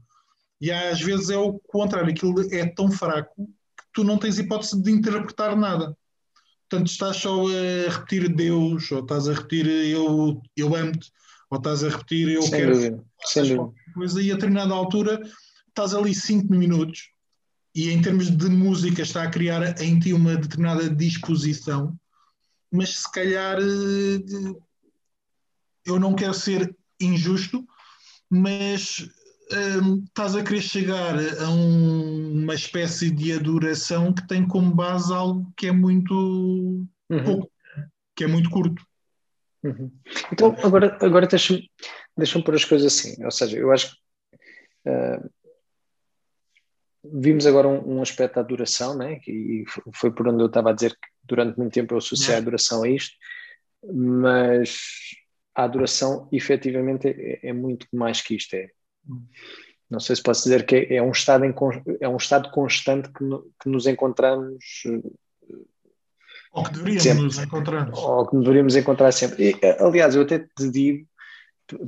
E 0.60 0.72
às 0.72 1.00
vezes 1.00 1.30
é 1.30 1.38
o 1.38 1.60
contrário, 1.68 2.10
aquilo 2.10 2.42
é 2.52 2.66
tão 2.66 2.92
fraco 2.92 3.46
que 3.46 3.84
tu 3.94 4.04
não 4.04 4.18
tens 4.18 4.40
hipótese 4.40 4.82
de 4.82 4.92
interpretar 4.92 5.56
nada. 5.56 5.96
Portanto, 6.70 6.88
estás 6.90 7.18
só 7.18 7.46
a 7.48 7.90
repetir 7.90 8.28
Deus, 8.28 8.92
ou 8.92 9.00
estás 9.00 9.28
a 9.30 9.34
repetir 9.34 9.68
eu, 9.68 10.42
eu 10.56 10.76
amo-te, 10.76 11.12
ou 11.50 11.58
estás 11.58 11.84
a 11.84 11.90
repetir 11.90 12.28
eu 12.30 12.42
sem 12.42 12.52
quero 12.52 12.74
dúvida, 12.74 13.06
sem 13.26 13.58
coisa, 13.94 14.22
e 14.22 14.32
a 14.32 14.36
determinada 14.36 14.74
altura 14.74 15.22
estás 15.70 15.94
ali 15.94 16.14
cinco 16.14 16.54
minutos 16.54 17.10
e 17.74 17.90
em 17.90 18.02
termos 18.02 18.30
de 18.30 18.50
música 18.50 19.02
está 19.02 19.24
a 19.24 19.30
criar 19.30 19.80
em 19.82 20.00
ti 20.00 20.12
uma 20.12 20.36
determinada 20.36 20.90
disposição, 20.90 21.98
mas 22.72 22.98
se 22.98 23.12
calhar 23.12 23.60
eh, 23.60 24.56
eu 25.86 26.00
não 26.00 26.16
quero 26.16 26.34
ser 26.34 26.76
injusto, 27.00 27.66
mas 28.30 29.08
um, 29.52 30.04
estás 30.04 30.36
a 30.36 30.44
querer 30.44 30.62
chegar 30.62 31.16
a 31.16 31.50
um, 31.50 32.44
uma 32.44 32.54
espécie 32.54 33.10
de 33.10 33.34
adoração 33.34 34.14
que 34.14 34.28
tem 34.28 34.48
como 34.48 34.74
base 34.74 35.14
algo 35.14 35.52
que 35.56 35.68
é 35.68 35.72
muito 35.72 36.14
uhum. 37.10 37.24
pouco, 37.24 37.52
que 38.16 38.24
é 38.24 38.28
muito 38.28 38.50
curto. 38.50 38.82
Uhum. 39.64 39.92
Então, 40.32 40.56
agora, 40.64 40.98
agora 41.02 41.28
deixa-me 41.28 41.70
deixa 42.18 42.42
pôr 42.42 42.56
as 42.56 42.66
coisas 42.66 42.94
assim. 42.94 43.24
Ou 43.24 43.32
seja, 43.32 43.58
eu 43.58 43.72
acho 43.72 43.92
que 43.92 44.90
uh, 44.90 45.30
vimos 47.04 47.46
agora 47.46 47.68
um, 47.68 47.98
um, 47.98 48.02
aspecto 48.02 48.36
da 48.36 48.42
adoração, 48.42 48.98
né? 48.98 49.20
e 49.28 49.64
foi 49.94 50.12
por 50.12 50.28
onde 50.28 50.42
eu 50.42 50.48
estava 50.48 50.72
a 50.72 50.74
dizer 50.74 50.92
que 50.92 51.08
durante 51.24 51.58
muito 51.58 51.74
tempo 51.74 51.94
eu 51.94 52.00
associei 52.00 52.36
a 52.36 52.40
adoração 52.40 52.84
a 52.84 52.90
isto, 52.90 53.16
mas 53.94 54.80
a 55.56 55.64
adoração 55.64 56.28
efetivamente 56.32 57.08
é, 57.08 57.50
é 57.50 57.54
muito 57.54 57.88
mais 57.94 58.22
que 58.22 58.36
isto. 58.36 58.56
É, 58.56 58.70
não 59.90 60.00
sei 60.00 60.16
se 60.16 60.24
posso 60.24 60.44
dizer 60.44 60.66
que 60.66 60.88
é, 60.90 61.02
um, 61.02 61.12
estado 61.12 61.46
em, 61.46 61.54
é 62.02 62.10
um 62.10 62.18
estado 62.18 62.52
constante 62.52 63.10
que, 63.10 63.24
no, 63.24 63.50
que 63.62 63.70
nos 63.70 63.88
encontramos. 63.88 64.84
Ou 66.52 66.64
que 66.64 66.72
deveríamos 66.72 67.04
sempre, 67.04 67.24
nos 67.24 67.38
encontrar. 67.38 67.90
Ou 67.94 68.28
que 68.28 68.38
deveríamos 68.38 68.76
encontrar 68.76 69.12
sempre. 69.12 69.52
E, 69.52 69.66
aliás, 69.80 70.16
eu 70.16 70.24
até 70.24 70.40
te 70.40 70.70
digo, 70.70 71.08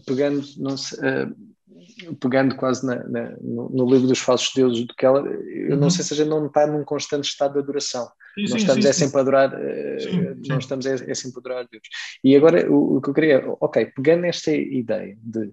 pegando, 0.05 0.45
não 0.57 0.77
sei, 0.77 0.99
uh, 0.99 2.15
pegando 2.21 2.55
quase 2.55 2.85
na, 2.85 3.03
na, 3.07 3.31
no, 3.41 3.69
no, 3.69 3.91
livro 3.91 4.07
dos 4.07 4.19
falsos 4.19 4.53
deuses 4.53 4.85
do 4.85 4.95
Keller, 4.95 5.25
eu 5.25 5.73
uhum. 5.73 5.81
não 5.81 5.89
sei 5.89 6.03
se 6.03 6.13
a 6.13 6.17
gente 6.17 6.29
não 6.29 6.45
está 6.45 6.65
num 6.67 6.83
constante 6.83 7.25
estado 7.25 7.53
de 7.53 7.59
adoração. 7.59 8.09
Sim, 8.35 8.41
nós 8.43 8.61
estamos 8.61 8.83
sim, 8.83 8.89
é 8.89 8.93
sempre 8.93 9.17
a 9.17 9.21
adorar, 9.21 9.53
uh, 9.53 10.47
nós 10.47 10.63
estamos 10.63 10.85
é, 10.85 10.93
é, 10.93 11.13
sempre 11.13 11.37
a 11.37 11.39
adorar 11.39 11.67
Deus. 11.69 11.83
E 12.23 12.35
agora 12.35 12.71
o, 12.71 12.97
o, 12.97 13.01
que 13.01 13.09
eu 13.09 13.13
queria, 13.13 13.43
ok, 13.59 13.87
pegando 13.87 14.25
esta 14.25 14.51
ideia 14.51 15.17
de, 15.21 15.51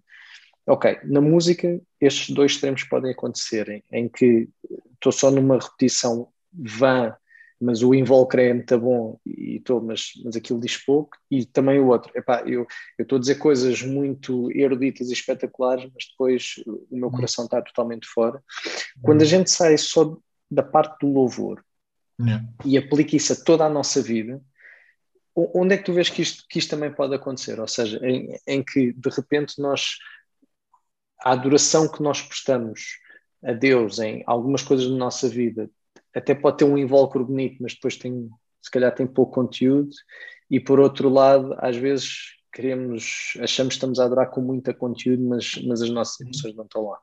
ok, 0.66 0.98
na 1.04 1.20
música 1.20 1.80
estes 2.00 2.34
dois 2.34 2.52
extremos 2.52 2.84
podem 2.84 3.12
acontecer, 3.12 3.82
em, 3.92 4.08
que 4.08 4.48
estou 4.94 5.12
só 5.12 5.30
numa 5.30 5.58
repetição 5.58 6.28
vã 6.52 7.14
mas 7.60 7.82
o 7.82 7.94
invólucro 7.94 8.40
é 8.40 8.52
muito 8.52 8.78
bom 8.78 9.18
e 9.24 9.56
estou, 9.56 9.80
mas, 9.80 10.12
mas 10.24 10.36
aquilo 10.36 10.60
diz 10.60 10.76
pouco, 10.76 11.16
e 11.30 11.44
também 11.46 11.78
o 11.78 11.88
outro, 11.88 12.12
epá, 12.14 12.42
eu 12.46 12.66
estou 12.98 13.16
a 13.16 13.20
dizer 13.20 13.36
coisas 13.36 13.82
muito 13.82 14.50
eruditas 14.52 15.08
e 15.08 15.14
espetaculares, 15.14 15.90
mas 15.92 16.06
depois 16.10 16.54
o 16.66 16.96
meu 16.96 17.10
coração 17.10 17.44
está 17.46 17.62
totalmente 17.62 18.06
fora. 18.06 18.42
Quando 19.02 19.22
a 19.22 19.24
gente 19.24 19.50
sai 19.50 19.78
só 19.78 20.16
da 20.50 20.62
parte 20.62 21.00
do 21.00 21.12
louvor 21.12 21.64
e 22.64 22.76
aplica 22.76 23.16
isso 23.16 23.32
a 23.32 23.36
toda 23.36 23.64
a 23.64 23.70
nossa 23.70 24.02
vida, 24.02 24.40
onde 25.34 25.74
é 25.74 25.78
que 25.78 25.84
tu 25.84 25.92
vês 25.92 26.08
que 26.08 26.22
isto, 26.22 26.44
que 26.48 26.58
isto 26.58 26.70
também 26.70 26.92
pode 26.92 27.14
acontecer? 27.14 27.58
Ou 27.60 27.68
seja, 27.68 27.98
em, 28.06 28.38
em 28.46 28.62
que 28.62 28.92
de 28.92 29.10
repente 29.10 29.60
nós, 29.60 29.96
a 31.22 31.32
adoração 31.32 31.90
que 31.90 32.02
nós 32.02 32.22
prestamos 32.22 32.98
a 33.44 33.52
Deus 33.52 33.98
em 33.98 34.22
algumas 34.26 34.62
coisas 34.62 34.88
da 34.88 34.96
nossa 34.96 35.28
vida 35.28 35.70
até 36.14 36.34
pode 36.34 36.56
ter 36.56 36.64
um 36.64 36.78
invólucro 36.78 37.26
bonito, 37.26 37.58
mas 37.60 37.74
depois 37.74 37.96
tem, 37.96 38.30
se 38.62 38.70
calhar 38.70 38.94
tem 38.94 39.06
pouco 39.06 39.34
conteúdo. 39.34 39.90
E 40.50 40.58
por 40.58 40.80
outro 40.80 41.10
lado, 41.10 41.54
às 41.58 41.76
vezes 41.76 42.36
queremos, 42.52 43.34
achamos 43.40 43.74
que 43.74 43.76
estamos 43.76 44.00
a 44.00 44.04
adorar 44.04 44.30
com 44.30 44.40
muita 44.40 44.72
conteúdo, 44.72 45.22
mas, 45.22 45.56
mas 45.66 45.82
as 45.82 45.90
nossas 45.90 46.18
emoções 46.20 46.56
não 46.56 46.64
estão 46.64 46.88
lá. 46.88 46.98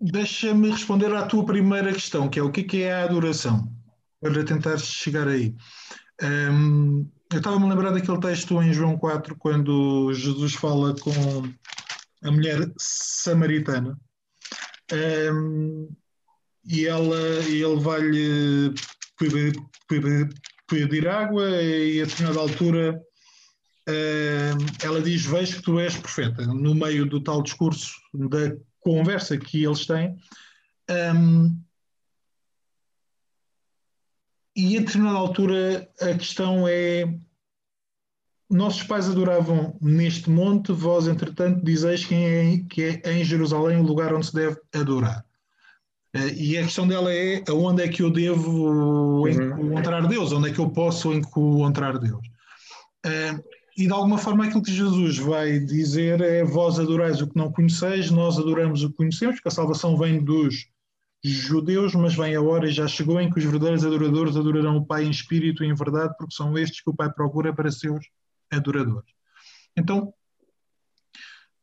Deixa-me 0.00 0.70
responder 0.70 1.14
à 1.14 1.24
tua 1.26 1.46
primeira 1.46 1.92
questão, 1.92 2.28
que 2.28 2.40
é 2.40 2.42
o 2.42 2.50
que 2.50 2.82
é, 2.82 2.86
é 2.86 2.92
a 2.94 3.04
adoração, 3.04 3.72
para 4.20 4.44
tentar 4.44 4.76
chegar 4.78 5.28
aí. 5.28 5.54
Um, 6.20 7.08
eu 7.32 7.38
estava-me 7.38 7.66
a 7.66 7.68
lembrar 7.68 7.92
daquele 7.92 8.20
texto 8.20 8.60
em 8.62 8.72
João 8.72 8.98
4, 8.98 9.36
quando 9.36 10.12
Jesus 10.12 10.54
fala 10.54 10.94
com 10.96 11.12
a 12.22 12.30
mulher 12.30 12.70
samaritana 12.76 13.98
um, 15.32 15.88
e 16.66 16.86
ela, 16.86 17.16
ele 17.46 17.80
vai-lhe 17.80 18.74
pedir, 20.68 21.08
água 21.08 21.48
e 21.62 22.02
a 22.02 22.04
determinada 22.04 22.40
altura 22.40 23.00
ela 24.82 25.00
diz, 25.00 25.24
vejo 25.24 25.56
que 25.56 25.62
tu 25.62 25.80
és 25.80 25.96
profeta. 25.96 26.46
No 26.46 26.74
meio 26.74 27.06
do 27.06 27.20
tal 27.20 27.42
discurso, 27.42 27.92
da 28.14 28.56
conversa 28.80 29.36
que 29.36 29.64
eles 29.64 29.86
têm, 29.86 30.16
um, 31.14 31.60
e 34.60 34.76
a 34.76 34.80
determinada 34.80 35.18
altura 35.18 35.88
a 36.00 36.14
questão 36.14 36.66
é 36.68 37.12
nossos 38.50 38.82
pais 38.82 39.08
adoravam 39.08 39.76
neste 39.80 40.28
monte, 40.28 40.72
vós, 40.72 41.06
entretanto, 41.06 41.64
dizeis 41.64 42.04
que 42.04 42.14
é, 42.14 42.58
que 42.68 42.82
é 42.82 43.12
em 43.12 43.24
Jerusalém 43.24 43.78
o 43.78 43.84
lugar 43.84 44.12
onde 44.12 44.26
se 44.26 44.34
deve 44.34 44.56
adorar. 44.74 45.24
Uh, 46.16 46.34
e 46.36 46.58
a 46.58 46.64
questão 46.64 46.88
dela 46.88 47.12
é 47.12 47.44
aonde 47.48 47.84
é 47.84 47.88
que 47.88 48.02
eu 48.02 48.10
devo 48.10 49.22
uhum. 49.22 49.28
encontrar 49.28 50.04
Deus, 50.08 50.32
onde 50.32 50.50
é 50.50 50.52
que 50.52 50.58
eu 50.58 50.68
posso 50.68 51.12
encontrar 51.12 51.96
Deus. 51.98 52.26
Uh, 53.06 53.40
e 53.78 53.86
de 53.86 53.92
alguma 53.92 54.18
forma 54.18 54.44
aquilo 54.44 54.62
que 54.62 54.72
Jesus 54.72 55.16
vai 55.18 55.60
dizer 55.60 56.20
é 56.20 56.44
vós 56.44 56.80
adorais 56.80 57.22
o 57.22 57.28
que 57.28 57.36
não 57.36 57.52
conheceis, 57.52 58.10
nós 58.10 58.36
adoramos 58.36 58.82
o 58.82 58.90
que 58.90 58.96
conhecemos, 58.96 59.40
que 59.40 59.46
a 59.48 59.52
salvação 59.52 59.96
vem 59.96 60.22
dos 60.22 60.66
judeus, 61.22 61.94
mas 61.94 62.14
vem 62.14 62.34
a 62.34 62.40
hora 62.40 62.68
e 62.68 62.72
já 62.72 62.88
chegou 62.88 63.20
em 63.20 63.30
que 63.30 63.38
os 63.38 63.44
verdadeiros 63.44 63.84
adoradores 63.84 64.36
adorarão 64.36 64.78
o 64.78 64.86
Pai 64.86 65.04
em 65.04 65.10
espírito 65.10 65.62
e 65.62 65.66
em 65.66 65.74
verdade, 65.74 66.14
porque 66.18 66.34
são 66.34 66.56
estes 66.56 66.82
que 66.82 66.90
o 66.90 66.94
Pai 66.94 67.12
procura 67.12 67.54
para 67.54 67.70
seus 67.70 68.06
adoradores. 68.50 69.10
Então, 69.76 70.12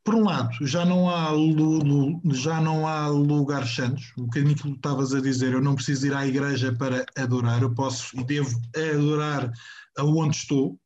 por 0.04 0.16
um 0.16 0.24
lado, 0.24 0.66
já 0.66 0.86
não 0.86 1.10
há, 1.10 1.32
já 2.34 2.62
não 2.62 2.88
há 2.88 3.08
lugares 3.08 3.76
santos, 3.76 4.14
um 4.18 4.24
bocadinho 4.24 4.56
que 4.56 4.70
estavas 4.70 5.14
a 5.14 5.20
dizer, 5.20 5.52
eu 5.52 5.62
não 5.62 5.76
preciso 5.76 6.08
ir 6.08 6.14
à 6.14 6.26
igreja 6.26 6.74
para 6.74 7.06
adorar, 7.18 7.62
eu 7.62 7.74
posso 7.74 8.18
e 8.18 8.24
devo 8.24 8.58
adorar 8.74 9.52
aonde 9.98 10.38
estou. 10.38 10.80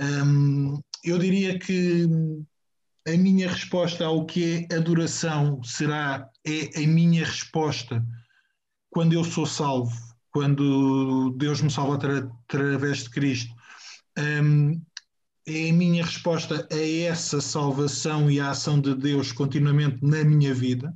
Um, 0.00 0.80
eu 1.04 1.18
diria 1.18 1.56
que 1.56 2.08
a 3.06 3.12
minha 3.12 3.48
resposta 3.48 4.06
ao 4.06 4.24
que 4.24 4.66
é 4.68 4.74
adoração 4.74 5.62
será 5.62 6.28
é 6.44 6.82
a 6.82 6.86
minha 6.86 7.24
resposta 7.24 8.04
quando 8.90 9.12
eu 9.12 9.24
sou 9.24 9.46
salvo, 9.46 9.92
quando 10.30 11.30
Deus 11.36 11.60
me 11.60 11.70
salva 11.70 11.96
através 12.46 13.04
de 13.04 13.10
Cristo. 13.10 13.54
Um, 14.18 14.80
é 15.46 15.70
a 15.70 15.72
minha 15.72 16.04
resposta 16.04 16.66
a 16.70 16.76
essa 16.76 17.40
salvação 17.40 18.30
e 18.30 18.40
a 18.40 18.50
ação 18.50 18.80
de 18.80 18.94
Deus 18.94 19.32
continuamente 19.32 19.98
na 20.02 20.24
minha 20.24 20.54
vida. 20.54 20.94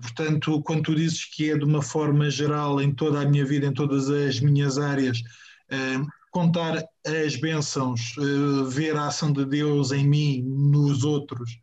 Portanto, 0.00 0.62
quando 0.62 0.84
tu 0.84 0.94
dizes 0.94 1.24
que 1.26 1.50
é 1.50 1.58
de 1.58 1.64
uma 1.64 1.82
forma 1.82 2.30
geral 2.30 2.80
em 2.80 2.92
toda 2.92 3.20
a 3.20 3.26
minha 3.26 3.44
vida, 3.44 3.66
em 3.66 3.74
todas 3.74 4.08
as 4.08 4.40
minhas 4.40 4.78
áreas, 4.78 5.22
eh, 5.70 6.00
contar 6.30 6.82
as 7.06 7.36
bênçãos, 7.36 8.14
eh, 8.18 8.70
ver 8.70 8.96
a 8.96 9.08
ação 9.08 9.30
de 9.32 9.44
Deus 9.44 9.92
em 9.92 10.08
mim, 10.08 10.42
nos 10.42 11.04
outros, 11.04 11.58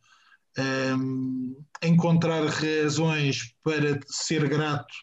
eh, 0.59 1.87
encontrar 1.87 2.45
razões 2.45 3.53
para 3.63 3.99
ser 4.07 4.47
grato 4.47 4.93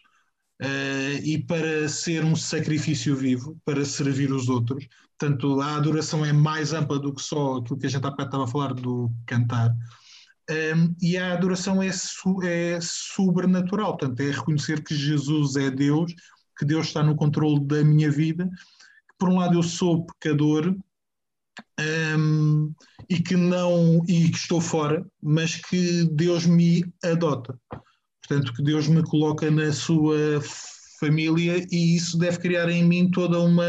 e 1.23 1.37
para 1.37 1.87
ser 1.87 2.25
um 2.25 2.35
sacrifício 2.35 3.15
vivo, 3.15 3.55
para 3.63 3.85
servir 3.85 4.31
os 4.31 4.49
outros. 4.49 4.87
Portanto, 5.19 5.61
a 5.61 5.75
adoração 5.75 6.25
é 6.25 6.31
mais 6.31 6.73
ampla 6.73 6.99
do 6.99 7.13
que 7.13 7.21
só 7.21 7.57
aquilo 7.57 7.79
que 7.79 7.85
a 7.87 7.89
gente 7.89 8.05
há 8.05 8.09
estava 8.09 8.43
a 8.43 8.47
falar 8.47 8.73
do 8.73 9.11
cantar. 9.25 9.71
Um, 10.49 10.95
e 11.01 11.17
a 11.17 11.33
adoração 11.33 11.83
é, 11.83 11.91
su, 11.91 12.41
é 12.43 12.79
sobrenatural, 12.81 13.97
portanto, 13.97 14.19
é 14.21 14.31
reconhecer 14.31 14.81
que 14.81 14.95
Jesus 14.95 15.57
é 15.57 15.69
Deus, 15.69 16.13
que 16.57 16.65
Deus 16.65 16.87
está 16.87 17.03
no 17.03 17.15
controle 17.15 17.65
da 17.65 17.83
minha 17.83 18.09
vida, 18.09 18.45
que 18.45 19.15
por 19.19 19.27
um 19.29 19.39
lado 19.39 19.57
eu 19.57 19.63
sou 19.63 20.05
pecador 20.05 20.73
um, 22.17 22.73
e 23.09 23.19
que 23.19 23.35
não 23.35 24.03
e 24.07 24.29
que 24.29 24.37
estou 24.37 24.59
fora, 24.59 25.05
mas 25.21 25.55
que 25.55 26.05
Deus 26.11 26.45
me 26.45 26.85
adota. 27.03 27.57
Portanto, 28.21 28.53
que 28.53 28.63
Deus 28.63 28.87
me 28.87 29.03
coloca 29.03 29.49
na 29.49 29.71
sua 29.71 30.41
família 30.99 31.65
e 31.71 31.95
isso 31.95 32.17
deve 32.17 32.39
criar 32.39 32.69
em 32.69 32.83
mim 32.83 33.09
toda 33.11 33.39
uma 33.39 33.63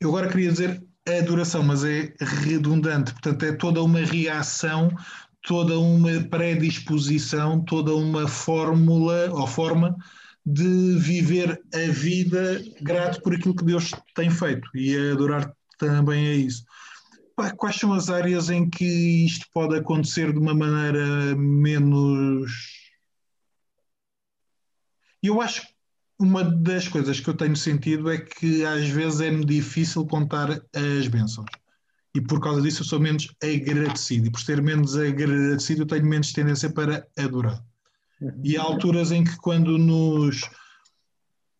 eu 0.00 0.10
agora 0.10 0.28
queria 0.28 0.52
dizer 0.52 0.82
a 1.08 1.20
duração, 1.22 1.62
mas 1.62 1.84
é 1.84 2.12
redundante, 2.20 3.12
portanto, 3.12 3.44
é 3.44 3.52
toda 3.52 3.82
uma 3.82 4.00
reação, 4.00 4.90
toda 5.42 5.78
uma 5.78 6.20
predisposição, 6.28 7.64
toda 7.64 7.94
uma 7.94 8.28
fórmula 8.28 9.30
ou 9.32 9.46
forma 9.46 9.96
de 10.44 10.96
viver 10.98 11.60
a 11.74 11.90
vida 11.90 12.62
grato 12.80 13.20
por 13.22 13.34
aquilo 13.34 13.54
que 13.54 13.64
Deus 13.64 13.90
tem 14.14 14.30
feito 14.30 14.68
e 14.74 14.96
adorar 15.12 15.52
também 15.76 16.26
é 16.26 16.34
isso. 16.34 16.64
Quais 17.56 17.76
são 17.76 17.92
as 17.92 18.08
áreas 18.08 18.48
em 18.48 18.68
que 18.68 18.84
isto 19.26 19.46
pode 19.52 19.76
acontecer 19.76 20.32
de 20.32 20.38
uma 20.38 20.54
maneira 20.54 21.36
menos. 21.36 22.50
Eu 25.22 25.42
acho 25.42 25.60
que 25.62 25.68
uma 26.18 26.42
das 26.42 26.88
coisas 26.88 27.20
que 27.20 27.28
eu 27.28 27.34
tenho 27.36 27.54
sentido 27.54 28.10
é 28.10 28.16
que 28.16 28.64
às 28.64 28.88
vezes 28.88 29.20
é-me 29.20 29.44
difícil 29.44 30.06
contar 30.06 30.50
as 30.50 31.08
bênçãos. 31.08 31.50
E 32.14 32.20
por 32.22 32.40
causa 32.40 32.62
disso 32.62 32.80
eu 32.80 32.86
sou 32.86 32.98
menos 32.98 33.28
agradecido. 33.42 34.28
E 34.28 34.30
por 34.30 34.40
ser 34.40 34.62
menos 34.62 34.96
agradecido 34.96 35.82
eu 35.82 35.86
tenho 35.86 36.06
menos 36.06 36.32
tendência 36.32 36.70
para 36.70 37.06
adorar. 37.18 37.62
E 38.42 38.56
há 38.56 38.62
alturas 38.62 39.12
em 39.12 39.22
que 39.22 39.36
quando 39.36 39.76
nos... 39.76 40.40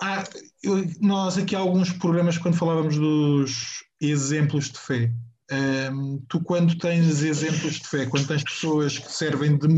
Há, 0.01 0.24
eu, 0.62 0.84
nós 1.01 1.38
aqui 1.38 1.57
há 1.57 1.59
alguns 1.59 1.90
programas 1.90 2.36
quando 2.36 2.57
falávamos 2.57 2.97
dos 2.97 3.82
exemplos 4.01 4.70
de 4.70 4.78
fé, 4.78 5.12
Um, 5.51 6.18
tu, 6.28 6.40
quando 6.40 6.76
tens 6.76 7.22
exemplos 7.22 7.74
de 7.74 7.86
fé, 7.86 8.07
quando 8.07 8.26
tens 8.26 8.42
pessoas 8.42 8.99
que 8.99 9.12
servem 9.12 9.57
de, 9.57 9.68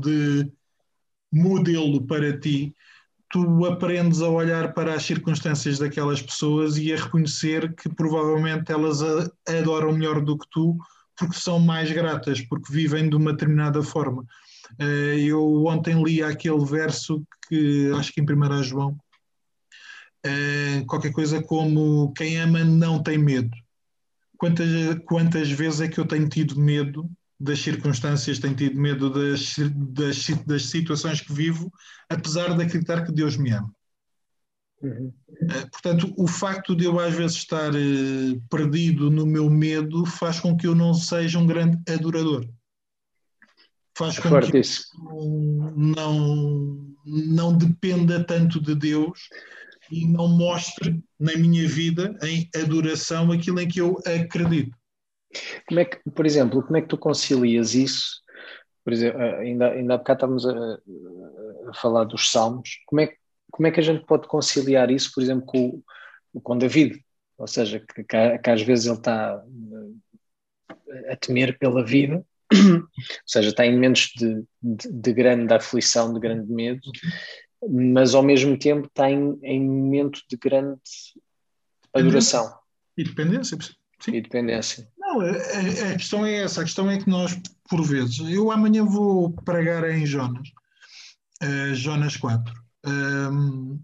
de 0.00 0.50
modelo 1.30 2.06
para 2.06 2.38
ti, 2.38 2.74
tu 3.30 3.66
aprendes 3.66 4.22
a 4.22 4.28
olhar 4.28 4.72
para 4.72 4.94
as 4.94 5.04
circunstâncias 5.04 5.78
daquelas 5.78 6.22
pessoas 6.22 6.78
e 6.78 6.92
a 6.92 6.96
reconhecer 6.96 7.74
que 7.74 7.88
provavelmente 7.90 8.72
elas 8.72 9.02
a, 9.02 9.30
adoram 9.46 9.92
melhor 9.92 10.22
do 10.22 10.38
que 10.38 10.46
tu, 10.50 10.78
porque 11.18 11.38
são 11.38 11.60
mais 11.60 11.92
gratas, 11.92 12.40
porque 12.40 12.72
vivem 12.72 13.10
de 13.10 13.16
uma 13.16 13.32
determinada 13.32 13.82
forma. 13.82 14.24
Uh, 14.80 15.18
eu 15.18 15.66
ontem 15.66 16.02
li 16.02 16.22
aquele 16.22 16.64
verso 16.64 17.22
que 17.46 17.92
acho 17.94 18.10
que 18.10 18.22
em 18.22 18.24
1 18.24 18.62
João, 18.62 18.96
uh, 20.26 20.86
qualquer 20.86 21.12
coisa 21.12 21.42
como 21.42 22.12
quem 22.12 22.38
ama 22.38 22.64
não 22.64 23.02
tem 23.02 23.18
medo 23.18 23.56
quantas, 24.44 24.68
quantas 25.06 25.50
vezes 25.50 25.80
é 25.80 25.88
que 25.88 25.98
eu 25.98 26.06
tenho 26.06 26.28
tido 26.28 26.58
medo 26.58 27.10
das 27.38 27.60
circunstâncias, 27.60 28.38
tenho 28.38 28.54
tido 28.54 28.78
medo 28.78 29.10
das, 29.10 29.56
das, 29.74 30.28
das 30.46 30.66
situações 30.66 31.20
que 31.20 31.32
vivo, 31.32 31.72
apesar 32.08 32.56
de 32.56 32.62
acreditar 32.62 33.04
que 33.04 33.12
Deus 33.12 33.36
me 33.36 33.50
ama. 33.52 33.72
Uhum. 34.82 35.12
Uh, 35.42 35.70
portanto, 35.70 36.14
o 36.16 36.26
facto 36.26 36.76
de 36.76 36.84
eu 36.84 37.00
às 37.00 37.14
vezes 37.14 37.36
estar 37.38 37.70
uh, 37.74 38.40
perdido 38.50 39.10
no 39.10 39.26
meu 39.26 39.48
medo 39.48 40.04
faz 40.04 40.40
com 40.40 40.56
que 40.56 40.66
eu 40.66 40.74
não 40.74 40.92
seja 40.92 41.38
um 41.38 41.46
grande 41.46 41.78
adorador. 41.90 42.46
Faz 43.96 44.18
com 44.18 44.28
Forte 44.28 44.50
que 44.50 44.58
isso. 44.58 44.86
eu 45.08 45.72
não, 45.76 46.94
não 47.06 47.56
dependa 47.56 48.22
tanto 48.22 48.60
de 48.60 48.74
Deus 48.74 49.28
e 49.90 50.06
não 50.06 50.28
mostre 50.28 51.02
na 51.18 51.34
minha 51.36 51.68
vida 51.68 52.16
em 52.22 52.48
adoração 52.54 53.30
aquilo 53.30 53.60
em 53.60 53.68
que 53.68 53.80
eu 53.80 53.98
acredito. 54.06 54.76
Como 55.66 55.80
é 55.80 55.84
que, 55.84 55.98
por 56.10 56.26
exemplo, 56.26 56.62
como 56.62 56.76
é 56.76 56.82
que 56.82 56.88
tu 56.88 56.98
concilias 56.98 57.74
isso? 57.74 58.22
Por 58.84 58.92
exemplo, 58.92 59.20
eh, 59.20 59.40
ainda, 59.40 59.70
ainda 59.70 59.94
há 59.94 59.98
bocado 59.98 60.18
estávamos 60.18 60.46
a, 60.46 61.70
a, 61.70 61.74
falar 61.74 62.04
dos 62.04 62.30
salmos. 62.30 62.82
Como 62.86 63.00
é, 63.00 63.14
como 63.50 63.66
é 63.66 63.70
que 63.70 63.80
a 63.80 63.82
gente 63.82 64.04
pode 64.04 64.28
conciliar 64.28 64.90
isso, 64.90 65.10
por 65.12 65.22
exemplo, 65.22 65.46
com, 65.46 65.82
com 66.40 66.58
David? 66.58 67.02
Ou 67.38 67.46
seja, 67.46 67.80
que, 67.80 68.04
que, 68.04 68.50
às 68.50 68.62
vezes 68.62 68.86
ele 68.86 68.96
está 68.96 69.42
eh, 70.90 71.12
a 71.12 71.16
temer 71.16 71.58
pela 71.58 71.84
vida, 71.84 72.24
ou 72.52 72.88
seja, 73.26 73.48
está 73.48 73.66
em 73.66 73.74
momentos 73.74 74.12
de, 74.16 74.44
de, 74.62 74.92
de 74.92 75.12
grande 75.12 75.52
aflição, 75.52 76.12
de 76.12 76.20
grande 76.20 76.50
medo, 76.52 76.80
mas 77.70 78.14
ao 78.14 78.22
mesmo 78.22 78.58
tempo 78.58 78.88
tem 78.92 79.38
em 79.42 79.64
momento 79.64 80.20
de 80.28 80.36
grande 80.36 80.80
adoração. 81.92 82.52
E 82.96 83.04
dependência. 83.04 83.58
Sim. 84.00 84.14
E 84.14 84.20
dependência. 84.20 84.88
Não, 84.98 85.20
a, 85.20 85.30
a, 85.30 85.92
questão 85.94 86.26
é 86.26 86.42
essa, 86.42 86.60
a 86.60 86.64
questão 86.64 86.90
é 86.90 86.98
que 86.98 87.08
nós, 87.08 87.38
por 87.68 87.82
vezes, 87.82 88.18
eu 88.20 88.50
amanhã 88.50 88.84
vou 88.84 89.32
pregar 89.32 89.88
em 89.90 90.04
Jonas, 90.04 90.48
uh, 91.42 91.74
Jonas 91.74 92.16
4. 92.16 92.54
Um, 92.86 93.80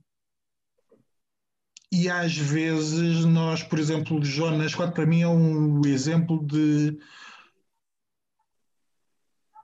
e 1.93 2.09
às 2.09 2.37
vezes 2.37 3.25
nós, 3.25 3.63
por 3.63 3.79
exemplo, 3.79 4.23
Jonas 4.25 4.75
4 4.75 4.95
para 4.95 5.07
mim 5.07 5.23
é 5.23 5.29
um 5.29 5.81
exemplo 5.85 6.45
de 6.47 6.97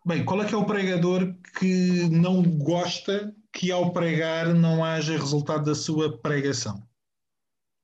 Bem, 0.06 0.24
qual 0.24 0.40
é 0.40 0.46
que 0.46 0.54
é 0.54 0.56
o 0.56 0.64
pregador 0.64 1.34
que 1.58 2.08
não 2.08 2.40
gosta 2.40 3.34
que 3.56 3.72
ao 3.72 3.90
pregar 3.90 4.52
não 4.52 4.84
haja 4.84 5.16
resultado 5.16 5.64
da 5.64 5.74
sua 5.74 6.18
pregação. 6.18 6.86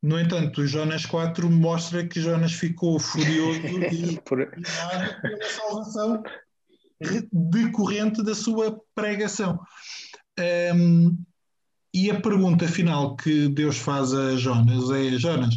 No 0.02 0.20
entanto, 0.20 0.66
Jonas 0.66 1.06
4 1.06 1.48
mostra 1.48 2.06
que 2.06 2.20
Jonas 2.20 2.52
ficou 2.52 2.98
furioso 2.98 3.60
e 3.90 4.20
Por... 4.20 4.50
pela 4.50 5.44
salvação 5.44 6.22
decorrente 7.32 8.22
da 8.22 8.34
sua 8.34 8.78
pregação. 8.94 9.58
Um, 10.74 11.16
e 11.94 12.10
a 12.10 12.20
pergunta 12.20 12.68
final 12.68 13.16
que 13.16 13.48
Deus 13.48 13.78
faz 13.78 14.12
a 14.12 14.36
Jonas 14.36 14.90
é: 14.90 15.18
Jonas, 15.18 15.54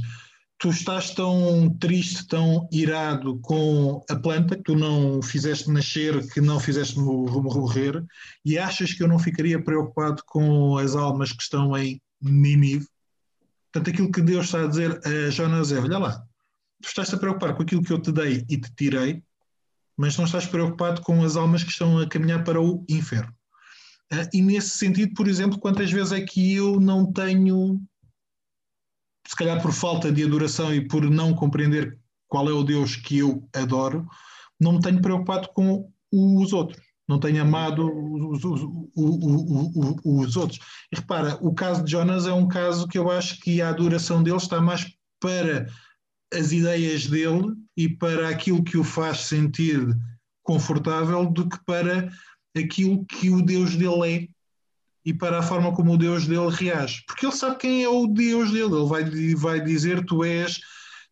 tu 0.57 0.69
estás 0.69 1.11
tão 1.11 1.69
triste, 1.79 2.27
tão 2.27 2.67
irado 2.71 3.39
com 3.39 4.03
a 4.09 4.15
planta 4.15 4.55
que 4.55 4.63
tu 4.63 4.75
não 4.75 5.21
fizeste 5.21 5.69
nascer, 5.69 6.27
que 6.31 6.39
não 6.39 6.59
fizeste 6.59 6.97
morrer, 6.97 8.03
e 8.43 8.57
achas 8.57 8.93
que 8.93 9.03
eu 9.03 9.07
não 9.07 9.19
ficaria 9.19 9.61
preocupado 9.61 10.23
com 10.25 10.77
as 10.77 10.95
almas 10.95 11.31
que 11.31 11.43
estão 11.43 11.77
em 11.77 12.01
Nínive? 12.21 12.87
Portanto, 13.71 13.93
aquilo 13.93 14.11
que 14.11 14.21
Deus 14.21 14.45
está 14.45 14.63
a 14.63 14.67
dizer 14.67 15.01
a 15.05 15.29
Jonas 15.29 15.71
é: 15.71 15.79
olha 15.79 15.97
lá, 15.97 16.23
tu 16.81 16.87
estás 16.87 17.13
a 17.13 17.17
preocupar 17.17 17.55
com 17.55 17.63
aquilo 17.63 17.83
que 17.83 17.91
eu 17.91 18.01
te 18.01 18.11
dei 18.11 18.45
e 18.49 18.57
te 18.57 18.73
tirei, 18.73 19.21
mas 19.97 20.17
não 20.17 20.25
estás 20.25 20.45
preocupado 20.45 21.01
com 21.01 21.23
as 21.23 21.35
almas 21.35 21.63
que 21.63 21.71
estão 21.71 21.99
a 21.99 22.07
caminhar 22.07 22.43
para 22.43 22.61
o 22.61 22.85
inferno. 22.87 23.33
Ah, 24.11 24.29
e 24.33 24.41
nesse 24.41 24.77
sentido, 24.77 25.13
por 25.15 25.27
exemplo, 25.27 25.59
quantas 25.59 25.91
vezes 25.91 26.13
é 26.13 26.21
que 26.21 26.53
eu 26.53 26.79
não 26.79 27.11
tenho 27.11 27.81
se 29.27 29.35
calhar 29.35 29.61
por 29.61 29.71
falta 29.71 30.11
de 30.11 30.23
adoração 30.23 30.73
e 30.73 30.87
por 30.87 31.09
não 31.09 31.33
compreender 31.33 31.97
qual 32.27 32.49
é 32.49 32.53
o 32.53 32.63
Deus 32.63 32.95
que 32.95 33.19
eu 33.19 33.47
adoro, 33.53 34.07
não 34.59 34.73
me 34.73 34.81
tenho 34.81 35.01
preocupado 35.01 35.49
com 35.53 35.91
os 36.11 36.53
outros, 36.53 36.81
não 37.07 37.19
tenho 37.19 37.41
amado 37.41 37.85
os, 37.85 38.43
os, 38.43 38.61
os, 38.95 40.01
os, 40.03 40.35
outros. 40.37 40.59
E 40.91 40.95
repara, 40.95 41.37
o 41.41 41.53
caso 41.53 41.83
de 41.83 41.91
Jonas 41.91 42.25
é 42.25 42.33
um 42.33 42.47
caso 42.47 42.87
que 42.87 42.97
eu 42.97 43.11
acho 43.11 43.39
que 43.39 43.61
a 43.61 43.69
adoração 43.69 44.23
dele 44.23 44.37
está 44.37 44.61
mais 44.61 44.85
para 45.19 45.67
as 46.33 46.51
ideias 46.51 47.07
dele 47.07 47.53
e 47.77 47.89
para 47.89 48.29
aquilo 48.29 48.63
que 48.63 48.77
o 48.77 48.83
faz 48.83 49.21
sentir 49.21 49.95
confortável 50.43 51.25
do 51.25 51.47
que 51.47 51.57
para 51.65 52.09
aquilo 52.55 53.05
que 53.05 53.29
o 53.29 53.41
Deus 53.41 53.75
dele 53.75 54.03
é 54.03 54.34
e 55.05 55.13
para 55.13 55.39
a 55.39 55.43
forma 55.43 55.71
como 55.73 55.93
o 55.93 55.97
Deus 55.97 56.25
dele 56.25 56.49
reage. 56.49 57.03
Porque 57.05 57.25
ele 57.25 57.35
sabe 57.35 57.57
quem 57.57 57.83
é 57.83 57.89
o 57.89 58.07
Deus 58.07 58.51
dele. 58.51 58.73
Ele 58.73 58.87
vai, 58.87 59.35
vai 59.35 59.61
dizer: 59.61 60.03
Tu 60.05 60.23
és 60.23 60.59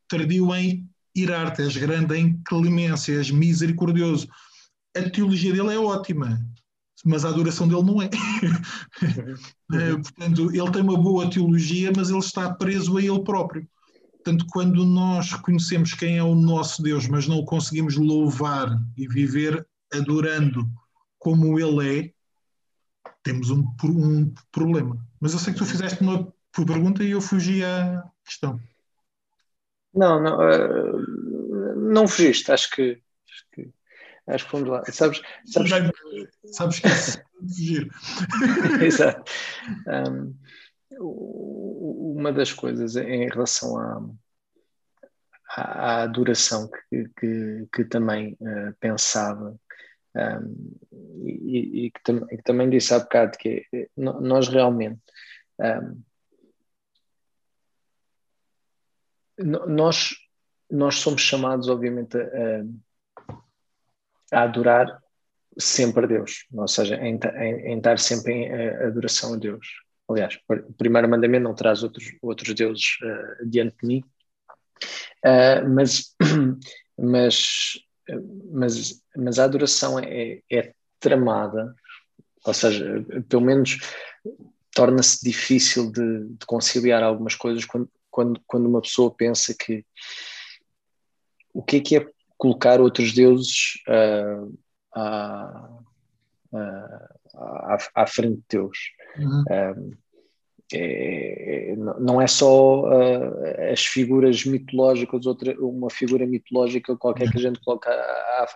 tardio 0.08 0.54
em 0.56 0.90
irar-te, 1.16 1.62
és 1.62 1.78
grande 1.78 2.18
em 2.18 2.42
clemência, 2.46 3.14
és 3.14 3.30
misericordioso. 3.30 4.28
A 4.98 5.10
teologia 5.10 5.54
dele 5.54 5.76
é 5.76 5.80
ótima, 5.80 6.40
mas 7.06 7.24
a 7.24 7.30
adoração 7.30 7.68
dele 7.68 7.84
não 7.84 8.02
é. 8.02 8.06
é. 8.06 9.94
Portanto, 10.02 10.52
ele 10.52 10.72
tem 10.72 10.82
uma 10.82 10.98
boa 10.98 11.30
teologia, 11.30 11.92
mas 11.96 12.10
ele 12.10 12.20
está 12.20 12.52
preso 12.54 12.98
a 12.98 13.02
ele 13.02 13.24
próprio. 13.24 13.68
Portanto, 14.24 14.46
quando 14.52 14.86
nós 14.86 15.32
reconhecemos 15.32 15.94
quem 15.94 16.18
é 16.18 16.24
o 16.24 16.34
nosso 16.34 16.82
Deus, 16.82 17.08
mas 17.08 17.28
não 17.28 17.40
o 17.40 17.46
conseguimos 17.46 17.96
louvar 17.96 18.70
e 18.96 19.08
viver 19.08 19.68
adorando 19.94 20.66
como 21.20 21.60
ele 21.60 22.00
é, 22.00 22.14
temos 23.24 23.50
um, 23.50 23.66
um 23.86 24.34
problema. 24.52 24.98
Mas 25.20 25.34
eu 25.34 25.40
sei 25.40 25.54
que 25.54 25.60
tu 25.60 25.66
fizeste 25.66 26.02
uma 26.02 26.32
pergunta 26.54 27.04
e 27.04 27.12
eu 27.12 27.22
fugi 27.22 27.64
à 27.64 28.04
questão. 28.24 28.60
Não, 29.94 30.22
não, 30.22 30.38
uh, 30.38 31.76
não 31.76 32.08
fugiste, 32.08 32.52
acho 32.52 32.70
que, 32.72 33.02
acho 33.30 33.46
que, 33.52 33.70
acho 34.28 34.46
que 34.46 34.52
fomos 34.52 34.70
lá. 34.70 34.84
Sabes, 34.92 35.22
sabes, 35.46 35.72
sabes 36.52 36.80
que 36.80 36.88
é 36.88 36.92
fugir. 37.40 37.90
Exato. 38.84 39.32
Um, 39.88 40.36
uma 41.00 42.32
das 42.32 42.52
coisas 42.52 42.96
em 42.96 43.28
relação 43.30 43.78
à, 43.78 44.10
à, 45.56 46.04
à 46.04 46.08
duração 46.08 46.70
que, 46.70 47.10
que, 47.20 47.68
que 47.72 47.86
também 47.86 48.38
uh, 48.42 48.74
pensava 48.80 49.60
um, 50.16 50.78
e, 51.26 51.86
e, 51.86 51.92
que 51.92 52.04
tam, 52.04 52.26
que 52.28 52.44
também 52.44 52.70
disse 52.70 52.94
há 52.94 53.00
bocado 53.00 53.38
que 53.38 53.66
é, 53.74 53.90
nós 53.96 54.48
realmente 54.48 55.02
um, 55.60 56.04
nós, 59.68 60.12
nós 60.70 60.96
somos 60.96 61.22
chamados 61.22 61.68
obviamente 61.68 62.18
a, 62.18 62.64
a 64.32 64.44
adorar 64.44 65.02
sempre 65.58 66.06
a 66.06 66.08
Deus, 66.08 66.48
ou 66.52 66.68
seja, 66.68 66.96
em, 66.96 67.20
em, 67.38 67.74
em 67.74 67.78
estar 67.78 68.00
sempre 68.00 68.34
em 68.34 68.54
adoração 68.84 69.34
a 69.34 69.38
Deus. 69.38 69.68
Aliás, 70.10 70.38
o 70.50 70.74
primeiro 70.74 71.08
mandamento 71.08 71.44
não 71.44 71.56
traz 71.56 71.84
outros, 71.84 72.06
outros 72.22 72.54
deuses 72.54 72.98
uh, 73.04 73.48
diante 73.48 73.76
de 73.82 73.88
mim, 73.88 74.04
uh, 75.26 75.70
mas, 75.70 76.16
mas 76.98 77.78
mas, 78.52 79.02
mas 79.16 79.40
a 79.40 79.46
adoração 79.46 80.00
é, 80.00 80.42
é 80.52 80.74
tramada, 81.00 81.76
ou 82.46 82.54
seja, 82.54 83.06
pelo 83.30 83.42
menos 83.42 83.80
torna-se 84.74 85.24
difícil 85.24 85.92
de, 85.92 86.26
de, 86.30 86.46
conciliar 86.46 87.04
algumas 87.04 87.36
coisas 87.36 87.64
quando, 87.66 87.90
quando, 88.10 88.42
quando 88.48 88.68
uma 88.68 88.82
pessoa 88.82 89.14
pensa 89.14 89.54
que 89.54 89.86
o 91.54 91.62
que 91.62 91.78
é 91.78 91.80
que 91.80 91.98
é 91.98 92.08
colocar 92.38 92.82
outros 92.82 93.14
deuses 93.14 93.76
uh, 93.88 94.60
à, 94.94 95.70
à, 97.34 97.78
à, 97.96 98.08
frente 98.08 98.38
de 98.38 98.44
Deus. 98.50 98.78
Uhum. 99.18 99.44
Uh, 99.44 99.98
é, 100.76 101.76
não 101.76 102.22
é 102.22 102.28
só 102.28 102.82
uh, 102.82 103.72
as 103.72 103.86
figuras 103.86 104.46
mitológicas, 104.46 105.26
outra, 105.26 105.56
uma 105.60 105.90
figura 105.90 106.26
mitológica 106.26 106.98
qualquer 106.98 107.32
que 107.32 107.38
a 107.38 107.42
gente 107.42 107.60
coloca 107.64 107.90
à, 107.90 108.48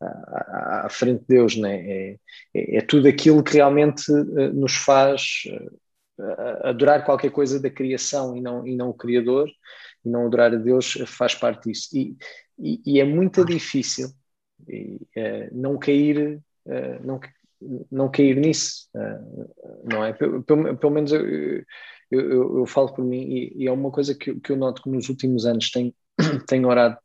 à, 0.00 0.86
à, 0.86 0.88
frente 0.90 1.20
de 1.20 1.26
Deus, 1.28 1.56
né? 1.56 1.76
É, 1.80 2.16
é, 2.54 2.76
é, 2.78 2.80
tudo 2.80 3.08
aquilo 3.08 3.42
que 3.42 3.54
realmente 3.54 4.10
uh, 4.10 4.52
nos 4.52 4.74
faz 4.76 5.42
uh, 5.48 6.66
adorar 6.66 7.04
qualquer 7.04 7.30
coisa 7.30 7.60
da 7.60 7.70
criação 7.70 8.36
e 8.36 8.40
não, 8.40 8.66
e 8.66 8.74
não 8.74 8.90
o 8.90 8.94
Criador, 8.94 9.48
e 10.04 10.08
não 10.08 10.26
adorar 10.26 10.52
a 10.52 10.56
Deus 10.56 10.98
faz 11.06 11.34
parte 11.34 11.68
disso. 11.68 11.88
E, 11.94 12.16
e, 12.58 12.80
e 12.86 13.00
é 13.00 13.04
muito 13.04 13.44
difícil 13.44 14.08
e, 14.68 15.00
não 15.52 15.78
cair. 15.78 16.40
não, 17.04 17.20
não 17.90 18.10
cair 18.10 18.36
nisso, 18.36 18.88
não 19.84 20.04
é? 20.04 20.12
Pelo, 20.12 20.42
pelo 20.42 20.92
menos 20.92 21.12
eu, 21.12 21.26
eu, 21.26 21.64
eu, 22.10 22.58
eu, 22.58 22.66
falo 22.66 22.92
por 22.94 23.04
mim 23.04 23.22
e, 23.22 23.64
e, 23.64 23.66
é 23.66 23.72
uma 23.72 23.90
coisa 23.90 24.14
que, 24.14 24.38
que 24.40 24.52
eu 24.52 24.56
noto 24.56 24.82
que 24.82 24.90
nos 24.90 25.08
últimos 25.08 25.44
anos 25.44 25.70
tenho, 25.70 25.94
tenho 26.46 26.68
orado 26.68 26.98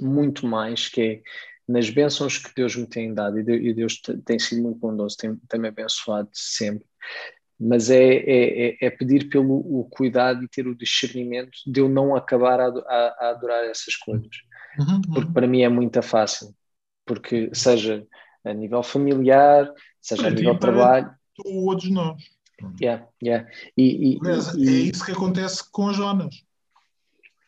muito 0.00 0.46
mais, 0.46 0.88
que 0.88 1.00
é 1.00 1.22
nas 1.68 1.90
bênçãos 1.90 2.38
que 2.38 2.54
Deus 2.54 2.74
me 2.76 2.86
tem 2.86 3.12
dado, 3.12 3.38
e 3.38 3.74
Deus 3.74 4.00
tem 4.24 4.38
sido 4.38 4.62
muito 4.62 4.78
bondoso, 4.78 5.16
tem, 5.18 5.36
tem 5.48 5.60
me 5.60 5.68
abençoado 5.68 6.30
sempre, 6.32 6.86
mas 7.60 7.90
é, 7.90 8.14
é, 8.14 8.68
é, 8.68 8.76
é 8.82 8.90
pedir 8.90 9.28
pelo 9.28 9.56
o 9.56 9.84
cuidado 9.90 10.42
e 10.42 10.48
ter 10.48 10.66
o 10.66 10.74
discernimento 10.74 11.58
de 11.66 11.80
eu 11.80 11.88
não 11.88 12.16
acabar 12.16 12.58
a, 12.60 12.68
a, 12.68 13.16
a 13.20 13.30
adorar 13.30 13.64
essas 13.64 13.96
coisas. 13.96 14.28
Uhum, 14.78 14.94
uhum. 14.94 15.00
Porque 15.12 15.32
para 15.32 15.46
mim 15.46 15.62
é 15.62 15.68
muito 15.68 16.00
fácil, 16.00 16.54
porque 17.04 17.50
seja 17.52 18.06
a 18.48 18.54
nível 18.54 18.82
familiar, 18.82 19.70
seja 20.00 20.26
a 20.26 20.30
nível 20.30 20.54
de 20.54 20.60
trabalho. 20.60 21.10
Todos 21.34 21.90
nós. 21.90 22.22
Yeah, 22.80 23.06
yeah. 23.22 23.48
E, 23.76 24.14
e, 24.14 24.18
Mas 24.20 24.54
e, 24.54 24.68
é 24.68 24.72
isso 24.72 25.04
que 25.04 25.12
acontece 25.12 25.62
com 25.70 25.92
Jonas. 25.92 26.44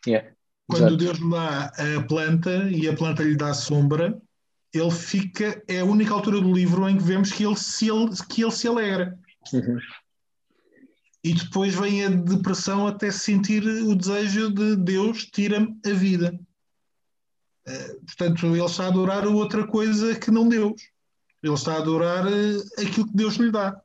Yeah, 0.06 0.30
Quando 0.68 0.96
Deus 0.96 1.18
lhe 1.18 1.30
dá 1.30 1.66
a 1.66 2.02
planta 2.06 2.70
e 2.70 2.88
a 2.88 2.94
planta 2.94 3.22
lhe 3.22 3.36
dá 3.36 3.52
sombra, 3.52 4.20
ele 4.72 4.90
fica. 4.90 5.62
É 5.66 5.80
a 5.80 5.84
única 5.84 6.14
altura 6.14 6.40
do 6.40 6.52
livro 6.52 6.88
em 6.88 6.96
que 6.96 7.02
vemos 7.02 7.32
que 7.32 7.44
ele 7.44 7.56
se, 7.56 7.86
que 8.28 8.42
ele 8.42 8.52
se 8.52 8.68
alegra. 8.68 9.18
Uhum. 9.52 9.78
E 11.22 11.34
depois 11.34 11.74
vem 11.74 12.04
a 12.04 12.08
depressão 12.08 12.86
até 12.86 13.10
sentir 13.10 13.62
o 13.62 13.94
desejo 13.94 14.50
de 14.50 14.76
Deus 14.76 15.26
tira-me 15.26 15.76
a 15.84 15.90
vida. 15.90 16.38
Eh, 17.66 17.96
portanto, 18.06 18.46
ele 18.46 18.64
está 18.64 18.84
a 18.84 18.88
adorar 18.88 19.26
outra 19.26 19.66
coisa 19.66 20.18
que 20.18 20.30
não 20.30 20.48
Deus. 20.48 20.82
Ele 21.42 21.54
está 21.54 21.74
a 21.74 21.78
adorar 21.78 22.26
eh, 22.26 22.82
aquilo 22.82 23.06
que 23.06 23.16
Deus 23.16 23.34
lhe 23.36 23.50
dá. 23.50 23.80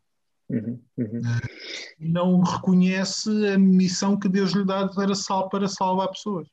Uhum, 0.49 0.79
uhum. 0.97 1.21
Eh, 1.25 1.95
não 1.99 2.41
reconhece 2.41 3.29
a 3.47 3.57
missão 3.57 4.17
que 4.17 4.29
Deus 4.29 4.51
lhe 4.51 4.65
dá 4.65 4.87
para, 4.87 5.15
sal, 5.15 5.49
para 5.49 5.67
salvar 5.67 6.09
pessoas. 6.09 6.47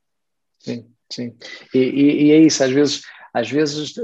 Sim, 0.59 0.87
sim. 1.11 1.37
E, 1.75 1.79
e, 1.79 2.23
e, 2.25 2.33
é 2.33 2.39
isso, 2.39 2.63
às 2.63 2.71
vezes, 2.71 3.03
às 3.35 3.51
vezes 3.51 3.95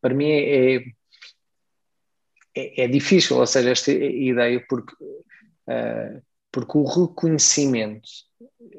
para 0.00 0.14
mim 0.14 0.28
é, 0.28 0.76
é, 2.54 2.84
é 2.84 2.88
difícil, 2.88 3.36
ou 3.36 3.46
seja, 3.46 3.70
esta 3.70 3.92
ideia, 3.92 4.64
porque, 4.68 4.94
uh, 5.04 6.22
porque 6.50 6.78
o 6.78 6.84
reconhecimento, 6.84 8.08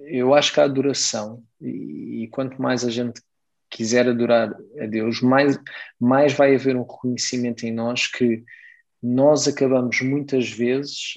eu 0.08 0.34
acho 0.34 0.54
que 0.54 0.60
a 0.60 0.64
adoração, 0.64 1.44
e, 1.62 2.24
e 2.24 2.28
quanto 2.28 2.62
mais 2.62 2.84
a 2.86 2.90
gente 2.90 3.22
quiser 3.76 4.08
adorar 4.08 4.56
a 4.80 4.86
Deus, 4.86 5.22
mais, 5.22 5.60
mais 6.00 6.32
vai 6.32 6.56
haver 6.56 6.78
um 6.78 6.84
reconhecimento 6.84 7.66
em 7.66 7.74
nós 7.74 8.08
que 8.08 8.42
nós 9.04 9.50
acabamos 9.50 10.02
muitas 10.02 10.50
vezes 10.50 11.16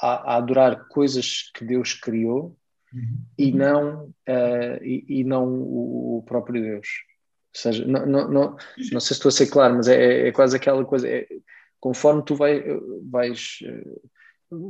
a, 0.00 0.34
a 0.34 0.36
adorar 0.36 0.86
coisas 0.86 1.50
que 1.52 1.64
Deus 1.64 1.92
criou 1.92 2.56
uhum. 2.94 3.18
e 3.36 3.50
não, 3.50 4.04
uh, 4.04 4.84
e, 4.84 5.04
e, 5.20 5.24
não 5.24 5.48
o, 5.48 6.18
o, 6.18 6.22
próprio 6.22 6.62
Deus. 6.62 6.86
Ou 7.54 7.60
seja, 7.60 7.84
não, 7.84 8.06
não, 8.06 8.30
não, 8.30 8.56
não 8.92 9.00
sei 9.00 9.08
se 9.08 9.12
estou 9.14 9.28
a 9.28 9.32
ser 9.32 9.48
claro, 9.48 9.74
mas 9.74 9.88
é, 9.88 10.28
é 10.28 10.32
quase 10.32 10.56
aquela 10.56 10.84
coisa, 10.84 11.08
é, 11.08 11.26
conforme 11.80 12.24
tu 12.24 12.36
vai, 12.36 12.62
vais, 13.10 13.58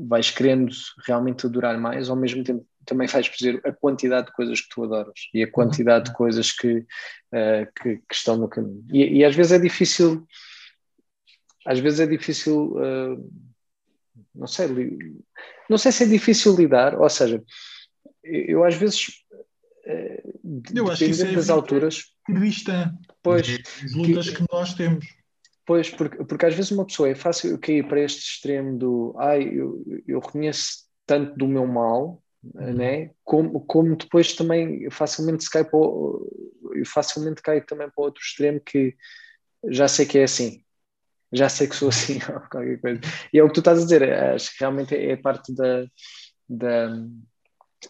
vais 0.08 0.30
querendo 0.30 0.72
realmente 1.06 1.44
adorar 1.44 1.78
mais, 1.78 2.08
ao 2.08 2.16
mesmo 2.16 2.42
tempo 2.42 2.66
também 2.90 3.06
vais 3.06 3.26
dizer 3.26 3.60
a 3.64 3.72
quantidade 3.72 4.26
de 4.26 4.32
coisas 4.32 4.60
que 4.60 4.68
tu 4.68 4.82
adoras 4.82 5.28
e 5.32 5.44
a 5.44 5.50
quantidade 5.50 6.06
de 6.06 6.12
coisas 6.12 6.50
que, 6.50 6.78
uh, 6.78 7.72
que, 7.80 7.96
que, 7.98 8.14
estão 8.14 8.36
no 8.36 8.48
caminho. 8.48 8.84
E, 8.92 9.18
e, 9.18 9.24
às 9.24 9.34
vezes 9.34 9.52
é 9.52 9.58
difícil, 9.60 10.26
às 11.64 11.78
vezes 11.78 12.00
é 12.00 12.06
difícil, 12.06 12.72
uh, 12.72 13.32
não 14.34 14.48
sei, 14.48 14.68
não 15.68 15.78
sei 15.78 15.92
se 15.92 16.02
é 16.02 16.06
difícil 16.08 16.56
lidar, 16.56 17.00
ou 17.00 17.08
seja, 17.08 17.40
eu 18.24 18.64
às 18.64 18.74
vezes 18.74 19.06
uh, 19.86 20.62
eu 20.74 20.90
acho 20.90 21.04
que 21.04 21.10
isso 21.12 21.24
é 21.24 21.32
das 21.32 21.48
alturas 21.48 22.12
cristã 22.26 22.92
pois 23.22 23.48
as 23.82 23.92
lutas 23.92 24.28
que, 24.28 24.36
que 24.36 24.46
nós 24.52 24.74
temos 24.74 25.06
Pois, 25.66 25.88
porque, 25.88 26.24
porque 26.24 26.46
às 26.46 26.54
vezes 26.54 26.72
uma 26.72 26.84
pessoa 26.84 27.08
é 27.08 27.14
fácil 27.14 27.56
cair 27.56 27.86
para 27.86 28.00
este 28.00 28.18
extremo 28.20 28.76
do 28.76 29.14
ai, 29.16 29.44
eu, 29.44 29.80
eu 30.04 30.18
reconheço 30.18 30.88
tanto 31.06 31.36
do 31.36 31.46
meu 31.46 31.64
mal 31.64 32.06
uhum. 32.06 32.18
Né? 32.42 33.10
como, 33.24 33.60
como 33.66 33.96
depois 33.96 34.34
também 34.34 34.90
facilmente 34.90 35.44
se 35.44 35.50
cai 35.50 35.64
para 35.64 35.78
o, 35.78 36.26
facilmente 36.86 37.42
cai 37.42 37.60
também 37.60 37.88
para 37.90 38.04
outro 38.04 38.22
extremo 38.22 38.60
que 38.60 38.96
já 39.68 39.86
sei 39.88 40.06
que 40.06 40.18
é 40.18 40.24
assim, 40.24 40.62
já 41.32 41.48
sei 41.48 41.66
que 41.66 41.76
sou 41.76 41.88
assim, 41.88 42.14
ou 42.32 42.40
qualquer 42.48 42.80
coisa. 42.80 43.00
E 43.32 43.38
é 43.38 43.42
o 43.42 43.48
que 43.48 43.54
tu 43.54 43.60
estás 43.60 43.78
a 43.78 43.82
dizer, 43.82 44.02
acho 44.12 44.50
que 44.52 44.60
realmente 44.60 44.94
é 44.94 45.16
parte 45.16 45.54
da, 45.54 45.84
da, 46.48 46.88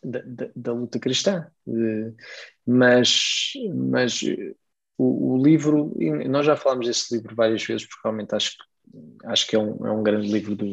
da, 0.03 0.23
da, 0.25 0.51
da 0.55 0.73
luta 0.73 0.99
cristã. 0.99 1.47
Mas, 2.67 3.53
mas 3.75 4.21
o, 4.99 5.35
o, 5.35 5.43
livro, 5.43 5.95
nós 6.29 6.45
já 6.45 6.57
falámos 6.57 6.87
desse 6.87 7.15
livro 7.15 7.35
várias 7.35 7.65
vezes, 7.65 7.87
porque 7.87 8.01
realmente 8.05 8.35
acho, 8.35 8.57
acho 9.25 9.47
que 9.47 9.57
é 9.57 9.59
um, 9.59 9.87
é 9.87 9.91
um 9.91 10.03
grande 10.03 10.31
livro 10.31 10.55
do, 10.55 10.67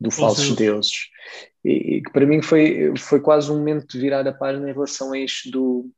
do 0.00 0.10
Falsos 0.10 0.54
Deuses. 0.54 1.08
E, 1.64 2.02
que 2.02 2.12
para 2.12 2.26
mim 2.26 2.40
foi, 2.40 2.92
foi 2.96 3.20
quase 3.20 3.50
um 3.50 3.58
momento 3.58 3.86
de 3.86 3.98
virar 3.98 4.26
a 4.26 4.32
página 4.32 4.70
em 4.70 4.72
relação 4.72 5.12
a 5.12 5.18
isto 5.18 5.50
do. 5.50 5.90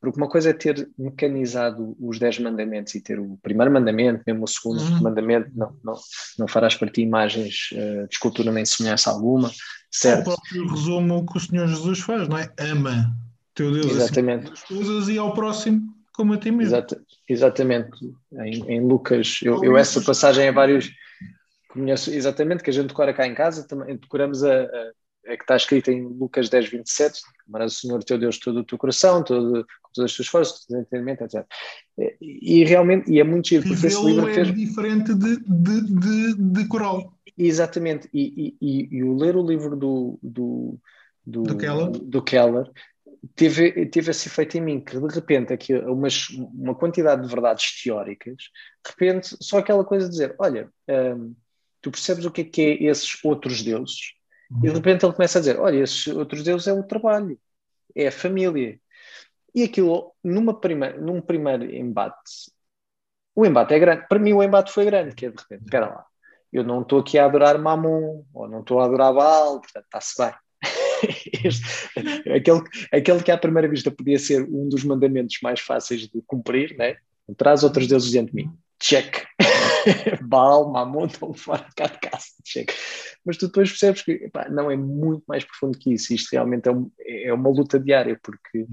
Porque 0.00 0.20
uma 0.20 0.28
coisa 0.28 0.50
é 0.50 0.52
ter 0.52 0.86
mecanizado 0.98 1.96
os 1.98 2.18
dez 2.18 2.38
mandamentos 2.38 2.94
e 2.94 3.00
ter 3.00 3.18
o 3.18 3.38
primeiro 3.42 3.72
mandamento, 3.72 4.22
mesmo 4.26 4.44
o 4.44 4.48
segundo 4.48 4.82
uhum. 4.82 5.02
mandamento, 5.02 5.50
não, 5.54 5.74
não, 5.82 5.94
não 6.38 6.46
farás 6.46 6.74
para 6.74 6.90
ti 6.90 7.00
imagens 7.00 7.70
uh, 7.72 8.06
de 8.06 8.14
escultura 8.14 8.52
nem 8.52 8.66
semelhança 8.66 9.10
alguma, 9.10 9.50
certo? 9.90 10.30
É 10.30 10.34
o 10.34 10.36
próprio 10.36 10.68
resumo 10.68 11.24
que 11.24 11.38
o 11.38 11.40
Senhor 11.40 11.66
Jesus 11.68 12.00
faz, 12.00 12.28
não 12.28 12.36
é? 12.36 12.52
Ama 12.58 13.16
teu 13.54 13.72
Deus 13.72 13.86
Exatamente. 13.86 14.52
as 14.52 14.62
coisas 14.64 15.08
e 15.08 15.16
ao 15.16 15.32
próximo 15.32 15.94
como 16.12 16.32
a 16.32 16.38
ti 16.38 16.50
mesmo. 16.50 16.76
Exata, 16.76 17.02
exatamente. 17.28 17.98
Em, 18.32 18.74
em 18.74 18.80
Lucas, 18.86 19.40
eu, 19.42 19.64
eu 19.64 19.76
essa 19.76 20.00
passagem 20.00 20.46
é 20.46 20.52
vários 20.52 20.90
conheço 21.74 22.10
exatamente, 22.10 22.62
que 22.62 22.70
a 22.70 22.72
gente 22.72 22.88
decora 22.88 23.12
cá 23.12 23.26
em 23.26 23.34
casa, 23.34 23.66
também 23.66 23.96
decoramos 23.96 24.42
a, 24.42 24.62
a, 24.62 24.92
a 25.26 25.36
que 25.36 25.42
está 25.42 25.56
escrita 25.56 25.92
em 25.92 26.06
Lucas 26.06 26.48
10, 26.48 26.70
27, 26.70 27.20
amarás 27.48 27.74
o 27.74 27.80
Senhor 27.80 28.02
teu 28.02 28.18
Deus 28.18 28.38
todo 28.38 28.60
o 28.60 28.64
teu 28.64 28.78
coração, 28.78 29.22
todo, 29.22 29.66
com 29.82 29.90
todas 29.92 30.10
as 30.10 30.16
tuas 30.16 30.28
forças, 30.28 30.64
todo 30.64 30.78
o 30.78 30.80
entendimento, 30.80 31.24
etc. 31.24 31.44
E, 31.98 32.60
e, 32.60 32.64
realmente, 32.64 33.10
e 33.10 33.20
é 33.20 33.24
muito 33.24 33.48
giro, 33.48 33.66
porque 33.66 33.86
esse 33.86 34.04
livro 34.04 34.28
é 34.28 34.34
fez... 34.34 34.54
diferente 34.54 35.14
de, 35.14 35.36
de, 35.36 35.80
de, 35.82 36.34
de 36.34 36.68
coral. 36.68 37.12
Exatamente, 37.36 38.08
e, 38.14 38.56
e, 38.60 38.88
e, 38.90 39.02
o 39.02 39.16
ler 39.16 39.36
o 39.36 39.44
livro 39.44 39.76
do, 39.76 40.18
do, 40.22 40.78
do, 41.26 41.42
do 41.42 41.56
Keller, 41.56 41.90
do 41.90 42.22
Keller 42.22 42.70
teve, 43.34 43.86
teve 43.86 44.10
esse 44.10 44.28
efeito 44.28 44.56
em 44.56 44.60
mim, 44.60 44.80
que 44.80 44.98
de 44.98 45.14
repente 45.14 45.52
aqui 45.52 45.74
umas, 45.74 46.28
uma 46.30 46.74
quantidade 46.74 47.22
de 47.22 47.28
verdades 47.28 47.82
teóricas, 47.82 48.36
de 48.36 48.90
repente 48.90 49.36
só 49.40 49.58
aquela 49.58 49.84
coisa 49.84 50.06
de 50.06 50.12
dizer, 50.12 50.34
olha, 50.38 50.68
hum, 50.88 51.34
tu 51.84 51.90
percebes 51.90 52.24
o 52.24 52.30
que 52.30 52.40
é 52.40 52.44
que 52.44 52.62
é 52.62 52.82
esses 52.84 53.22
outros 53.22 53.62
deuses, 53.62 54.14
uhum. 54.50 54.58
e 54.58 54.62
de 54.62 54.68
uhum. 54.68 54.74
repente 54.76 55.04
ele 55.04 55.12
começa 55.12 55.38
a 55.38 55.40
dizer, 55.42 55.60
olha, 55.60 55.82
esses 55.82 56.06
outros 56.06 56.42
deuses 56.42 56.66
é 56.66 56.72
o 56.72 56.82
trabalho, 56.82 57.38
é 57.94 58.06
a 58.06 58.12
família. 58.12 58.80
E 59.54 59.64
aquilo, 59.64 60.12
numa 60.24 60.58
primeira, 60.58 60.98
num 60.98 61.20
primeiro 61.20 61.62
embate, 61.62 62.50
o 63.36 63.44
embate 63.44 63.74
é 63.74 63.78
grande. 63.78 64.06
Para 64.08 64.18
mim 64.18 64.32
o 64.32 64.42
embate 64.42 64.72
foi 64.72 64.86
grande, 64.86 65.14
que 65.14 65.26
é 65.26 65.30
de 65.30 65.36
repente, 65.36 65.64
espera 65.64 65.88
lá, 65.88 66.06
eu 66.50 66.64
não 66.64 66.80
estou 66.80 67.00
aqui 67.00 67.18
a 67.18 67.26
adorar 67.26 67.58
Mamon, 67.58 68.24
ou 68.32 68.48
não 68.48 68.60
estou 68.60 68.80
a 68.80 68.86
adorar 68.86 69.12
Baal, 69.12 69.60
portanto 69.60 69.84
está-se 69.84 70.22
bem. 70.22 70.34
Este, 71.44 72.30
aquele, 72.30 72.62
aquele 72.90 73.22
que 73.22 73.30
à 73.30 73.36
primeira 73.36 73.68
vista 73.68 73.90
podia 73.90 74.18
ser 74.18 74.42
um 74.42 74.70
dos 74.70 74.82
mandamentos 74.84 75.36
mais 75.42 75.60
fáceis 75.60 76.08
de 76.08 76.22
cumprir, 76.26 76.74
né? 76.78 76.96
traz 77.36 77.62
outros 77.62 77.86
deuses 77.86 78.10
diante 78.10 78.30
de 78.30 78.36
mim. 78.36 78.50
Check. 78.84 79.24
Baal, 80.28 80.70
Mamon, 80.70 81.06
estão 81.06 81.32
fora 81.32 81.66
cá 81.74 81.86
de 81.86 81.98
casa. 82.00 82.26
Check. 82.44 82.70
Mas 83.24 83.38
tu 83.38 83.46
depois 83.46 83.70
percebes 83.70 84.02
que 84.02 84.30
não 84.50 84.70
é 84.70 84.76
muito 84.76 85.24
mais 85.26 85.42
profundo 85.42 85.78
que 85.78 85.94
isso. 85.94 86.12
Isto 86.12 86.32
realmente 86.32 86.68
é, 86.68 86.72
um, 86.72 86.90
é 87.00 87.32
uma 87.32 87.48
luta 87.48 87.80
diária. 87.80 88.20
porque 88.22 88.66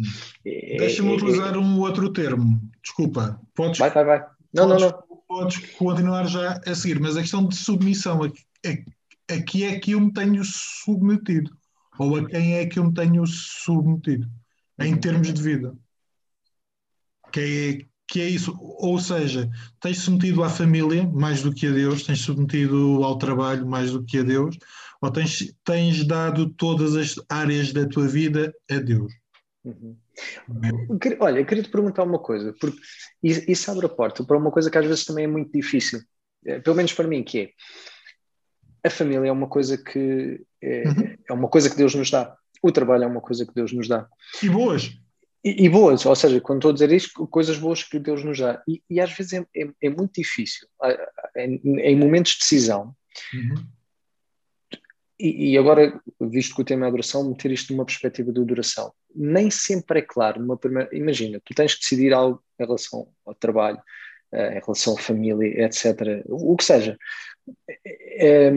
é, 0.46 0.76
Deixa-me 0.78 1.14
é, 1.14 1.16
utilizar 1.16 1.54
é, 1.54 1.58
um 1.58 1.80
outro 1.80 2.12
termo. 2.12 2.60
Desculpa. 2.84 3.40
Podes, 3.56 3.80
vai, 3.80 3.90
vai, 3.90 4.04
vai. 4.04 4.20
Não, 4.54 4.68
podes, 4.68 4.82
não, 4.82 4.90
não. 4.90 5.22
Podes 5.26 5.58
continuar 5.78 6.26
já 6.28 6.60
a 6.66 6.76
seguir, 6.76 7.00
mas 7.00 7.16
a 7.16 7.22
questão 7.22 7.48
de 7.48 7.56
submissão 7.56 8.22
a 8.22 9.42
que 9.42 9.64
é 9.64 9.80
que 9.80 9.92
eu 9.92 10.02
me 10.02 10.12
tenho 10.12 10.44
submetido 10.44 11.50
ou 11.98 12.18
a 12.18 12.28
quem 12.28 12.56
é 12.56 12.66
que 12.66 12.80
eu 12.80 12.84
me 12.84 12.94
tenho 12.94 13.26
submetido 13.26 14.30
em 14.78 15.00
termos 15.00 15.34
de 15.34 15.42
vida. 15.42 15.74
Que 17.32 17.86
é, 17.86 17.91
que 18.12 18.20
é 18.20 18.28
isso, 18.28 18.54
ou 18.60 19.00
seja, 19.00 19.50
tens 19.80 20.00
submetido 20.00 20.44
à 20.44 20.50
família 20.50 21.08
mais 21.08 21.42
do 21.42 21.54
que 21.54 21.66
a 21.66 21.72
Deus, 21.72 22.04
tens 22.04 22.20
submetido 22.20 23.02
ao 23.06 23.18
trabalho 23.18 23.66
mais 23.66 23.92
do 23.92 24.04
que 24.04 24.18
a 24.18 24.24
Deus, 24.24 24.58
ou 25.02 25.10
tens, 25.10 25.56
tens 25.64 26.04
dado 26.06 26.50
todas 26.50 26.98
as 26.98 27.16
áreas 27.30 27.72
da 27.72 27.88
tua 27.88 28.10
vida 28.10 28.54
a 28.70 28.80
Deus. 28.80 29.14
Uhum. 29.64 29.96
Olha, 31.22 31.46
queria 31.46 31.64
te 31.64 31.70
perguntar 31.70 32.04
uma 32.04 32.20
coisa, 32.20 32.54
porque 32.60 32.78
isso 33.24 33.72
abre 33.72 33.86
a 33.86 33.90
porta 33.90 34.26
para 34.26 34.38
uma 34.38 34.52
coisa 34.52 34.70
que 34.70 34.78
às 34.78 34.86
vezes 34.86 35.06
também 35.06 35.24
é 35.24 35.28
muito 35.28 35.54
difícil, 35.54 36.02
é, 36.46 36.60
pelo 36.60 36.76
menos 36.76 36.92
para 36.92 37.08
mim, 37.08 37.24
que 37.24 37.40
é 37.40 37.50
a 38.84 38.90
família 38.90 39.30
é 39.30 39.32
uma 39.32 39.48
coisa 39.48 39.78
que 39.78 40.42
é, 40.62 40.84
uhum. 40.86 41.16
é, 41.30 41.34
uma 41.34 41.48
coisa 41.48 41.70
que 41.70 41.78
Deus 41.78 41.96
nos 41.96 42.12
dá. 42.12 42.36
O 42.62 42.74
trabalho 42.74 43.06
é 43.06 43.08
uma 43.08 43.22
coisa 43.22 43.46
que 43.46 43.54
Deus 43.54 43.72
nos 43.72 43.88
dá. 43.88 44.06
E 44.44 44.50
boas. 44.50 44.92
E, 45.44 45.66
e 45.66 45.70
boas, 45.70 46.06
ou 46.06 46.16
seja, 46.16 46.40
quando 46.40 46.60
estou 46.60 46.72
a 46.72 46.74
dizer 46.74 46.92
isto, 46.92 47.28
coisas 47.28 47.58
boas 47.58 47.84
que 47.84 47.98
Deus 47.98 48.24
nos 48.24 48.40
dá. 48.40 48.62
E, 48.68 48.82
e 48.90 49.00
às 49.00 49.12
vezes 49.12 49.34
é, 49.34 49.46
é, 49.56 49.70
é 49.82 49.90
muito 49.90 50.14
difícil, 50.22 50.68
em, 51.36 51.62
em, 51.80 51.96
momentos 51.96 52.34
de 52.34 52.40
decisão. 52.40 52.96
Uhum. 53.34 53.66
E, 55.20 55.52
e, 55.52 55.58
agora, 55.58 56.02
visto 56.20 56.56
que 56.56 56.62
o 56.62 56.66
tema 56.66 56.86
é 56.86 56.88
adoração, 56.88 57.28
meter 57.28 57.52
isto 57.52 57.74
numa 57.74 57.86
perspectiva 57.86 58.32
de 58.32 58.42
adoração. 58.42 58.92
Nem 59.16 59.52
sempre 59.52 60.00
é 60.00 60.02
claro. 60.02 60.40
Numa 60.40 60.58
primeira, 60.58 60.90
imagina, 60.96 61.40
tu 61.44 61.54
tens 61.54 61.76
que 61.76 61.82
decidir 61.82 62.12
algo 62.12 62.44
em 62.60 62.66
relação 62.66 63.08
ao 63.26 63.36
trabalho, 63.36 63.80
eh, 64.32 64.58
em 64.58 64.62
relação 64.62 64.98
à 64.98 65.00
família, 65.00 65.66
etc. 65.66 66.24
O 66.28 66.58
que 66.58 66.64
seja. 66.64 66.98
É, 67.86 68.52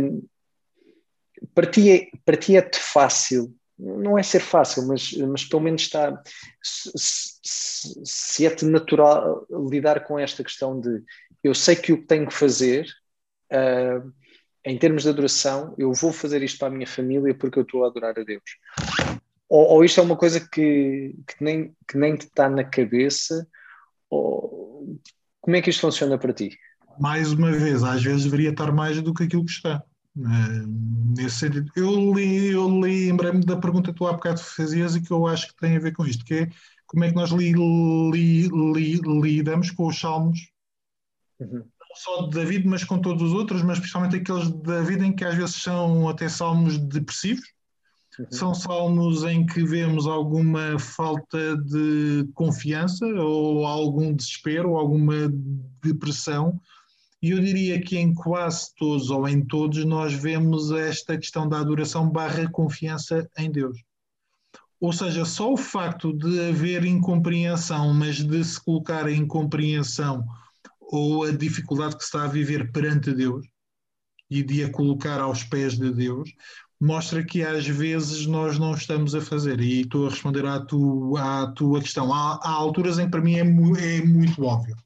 para 1.54 1.70
ti, 1.70 1.90
é, 1.90 2.10
para 2.24 2.36
ti 2.36 2.56
é 2.56 2.70
fácil, 2.72 3.54
não 3.78 4.18
é 4.18 4.22
ser 4.22 4.40
fácil, 4.40 4.86
mas, 4.86 5.12
mas 5.12 5.44
pelo 5.44 5.62
menos 5.62 5.82
está. 5.82 6.22
Se, 6.62 6.90
se, 6.94 8.00
se 8.04 8.46
é-te 8.46 8.64
natural 8.64 9.46
lidar 9.70 10.04
com 10.04 10.18
esta 10.18 10.44
questão 10.44 10.80
de 10.80 11.02
eu 11.42 11.54
sei 11.54 11.76
que 11.76 11.92
o 11.92 11.98
que 11.98 12.06
tenho 12.06 12.26
que 12.26 12.34
fazer, 12.34 12.86
uh, 13.52 14.12
em 14.64 14.78
termos 14.78 15.02
de 15.02 15.10
adoração, 15.10 15.74
eu 15.76 15.92
vou 15.92 16.12
fazer 16.12 16.42
isto 16.42 16.58
para 16.58 16.68
a 16.68 16.70
minha 16.70 16.86
família 16.86 17.34
porque 17.34 17.58
eu 17.58 17.64
estou 17.64 17.84
a 17.84 17.88
adorar 17.88 18.18
a 18.18 18.24
Deus. 18.24 18.42
Ou, 19.48 19.66
ou 19.66 19.84
isto 19.84 20.00
é 20.00 20.02
uma 20.02 20.16
coisa 20.16 20.40
que, 20.40 21.14
que, 21.26 21.44
nem, 21.44 21.74
que 21.86 21.98
nem 21.98 22.16
te 22.16 22.26
está 22.26 22.48
na 22.48 22.64
cabeça, 22.64 23.46
ou 24.08 24.98
como 25.40 25.56
é 25.56 25.60
que 25.60 25.68
isto 25.68 25.80
funciona 25.80 26.16
para 26.16 26.32
ti? 26.32 26.56
Mais 26.98 27.32
uma 27.32 27.52
vez, 27.52 27.82
às 27.82 28.02
vezes 28.02 28.24
deveria 28.24 28.50
estar 28.50 28.72
mais 28.72 29.02
do 29.02 29.12
que 29.12 29.24
aquilo 29.24 29.44
que 29.44 29.50
está. 29.50 29.82
Uh, 30.16 31.14
nesse 31.16 31.38
sentido, 31.38 31.70
eu 31.74 32.14
li, 32.14 32.52
eu 32.52 32.68
lembrei-me 32.68 33.44
da 33.44 33.56
pergunta 33.56 33.92
que 33.92 33.98
tu 33.98 34.06
há 34.06 34.12
bocado 34.12 34.40
fazias 34.40 34.94
e 34.94 35.02
que 35.02 35.10
eu 35.10 35.26
acho 35.26 35.48
que 35.48 35.56
tem 35.56 35.76
a 35.76 35.80
ver 35.80 35.92
com 35.92 36.06
isto, 36.06 36.24
que 36.24 36.34
é 36.34 36.48
como 36.86 37.04
é 37.04 37.08
que 37.08 37.16
nós 37.16 37.30
li, 37.30 37.52
li, 37.52 38.48
li, 38.48 39.00
lidamos 39.00 39.72
com 39.72 39.88
os 39.88 39.98
salmos, 39.98 40.38
uhum. 41.40 41.58
não 41.58 41.96
só 41.96 42.22
de 42.28 42.30
David, 42.30 42.68
mas 42.68 42.84
com 42.84 43.00
todos 43.00 43.22
os 43.22 43.32
outros, 43.32 43.62
mas 43.62 43.80
principalmente 43.80 44.16
aqueles 44.16 44.52
de 44.52 44.62
David 44.62 45.04
em 45.04 45.16
que 45.16 45.24
às 45.24 45.34
vezes 45.34 45.56
são 45.56 46.08
até 46.08 46.28
salmos 46.28 46.78
depressivos, 46.78 47.44
uhum. 48.16 48.26
são 48.30 48.54
salmos 48.54 49.24
em 49.24 49.44
que 49.44 49.64
vemos 49.64 50.06
alguma 50.06 50.78
falta 50.78 51.56
de 51.56 52.28
confiança 52.34 53.04
ou 53.04 53.66
algum 53.66 54.14
desespero 54.14 54.70
ou 54.70 54.78
alguma 54.78 55.28
depressão 55.82 56.60
e 57.24 57.30
eu 57.30 57.40
diria 57.40 57.80
que 57.80 57.96
em 57.96 58.12
quase 58.12 58.74
todos 58.76 59.08
ou 59.08 59.26
em 59.26 59.42
todos 59.42 59.82
nós 59.86 60.12
vemos 60.12 60.70
esta 60.70 61.16
questão 61.16 61.48
da 61.48 61.58
adoração 61.58 62.10
barra 62.10 62.46
confiança 62.50 63.26
em 63.38 63.50
Deus. 63.50 63.82
Ou 64.78 64.92
seja, 64.92 65.24
só 65.24 65.50
o 65.50 65.56
facto 65.56 66.12
de 66.12 66.50
haver 66.50 66.84
incompreensão, 66.84 67.94
mas 67.94 68.22
de 68.22 68.44
se 68.44 68.62
colocar 68.62 69.08
em 69.08 69.26
compreensão 69.26 70.22
ou 70.78 71.24
a 71.24 71.30
dificuldade 71.30 71.96
que 71.96 72.02
se 72.02 72.08
está 72.08 72.24
a 72.24 72.28
viver 72.28 72.70
perante 72.72 73.14
Deus 73.14 73.46
e 74.28 74.42
de 74.42 74.62
a 74.62 74.70
colocar 74.70 75.18
aos 75.18 75.42
pés 75.42 75.78
de 75.78 75.90
Deus, 75.90 76.30
mostra 76.78 77.24
que 77.24 77.42
às 77.42 77.66
vezes 77.66 78.26
nós 78.26 78.58
não 78.58 78.74
estamos 78.74 79.14
a 79.14 79.22
fazer. 79.22 79.62
E 79.62 79.80
estou 79.80 80.08
a 80.08 80.10
responder 80.10 80.44
à 80.44 80.60
tua, 80.60 81.44
à 81.44 81.46
tua 81.52 81.80
questão. 81.80 82.12
Há, 82.12 82.38
há 82.42 82.50
alturas 82.50 82.98
em 82.98 83.06
que 83.06 83.12
para 83.12 83.22
mim 83.22 83.36
é, 83.36 83.40
é 83.40 84.04
muito 84.04 84.44
óbvio. 84.44 84.76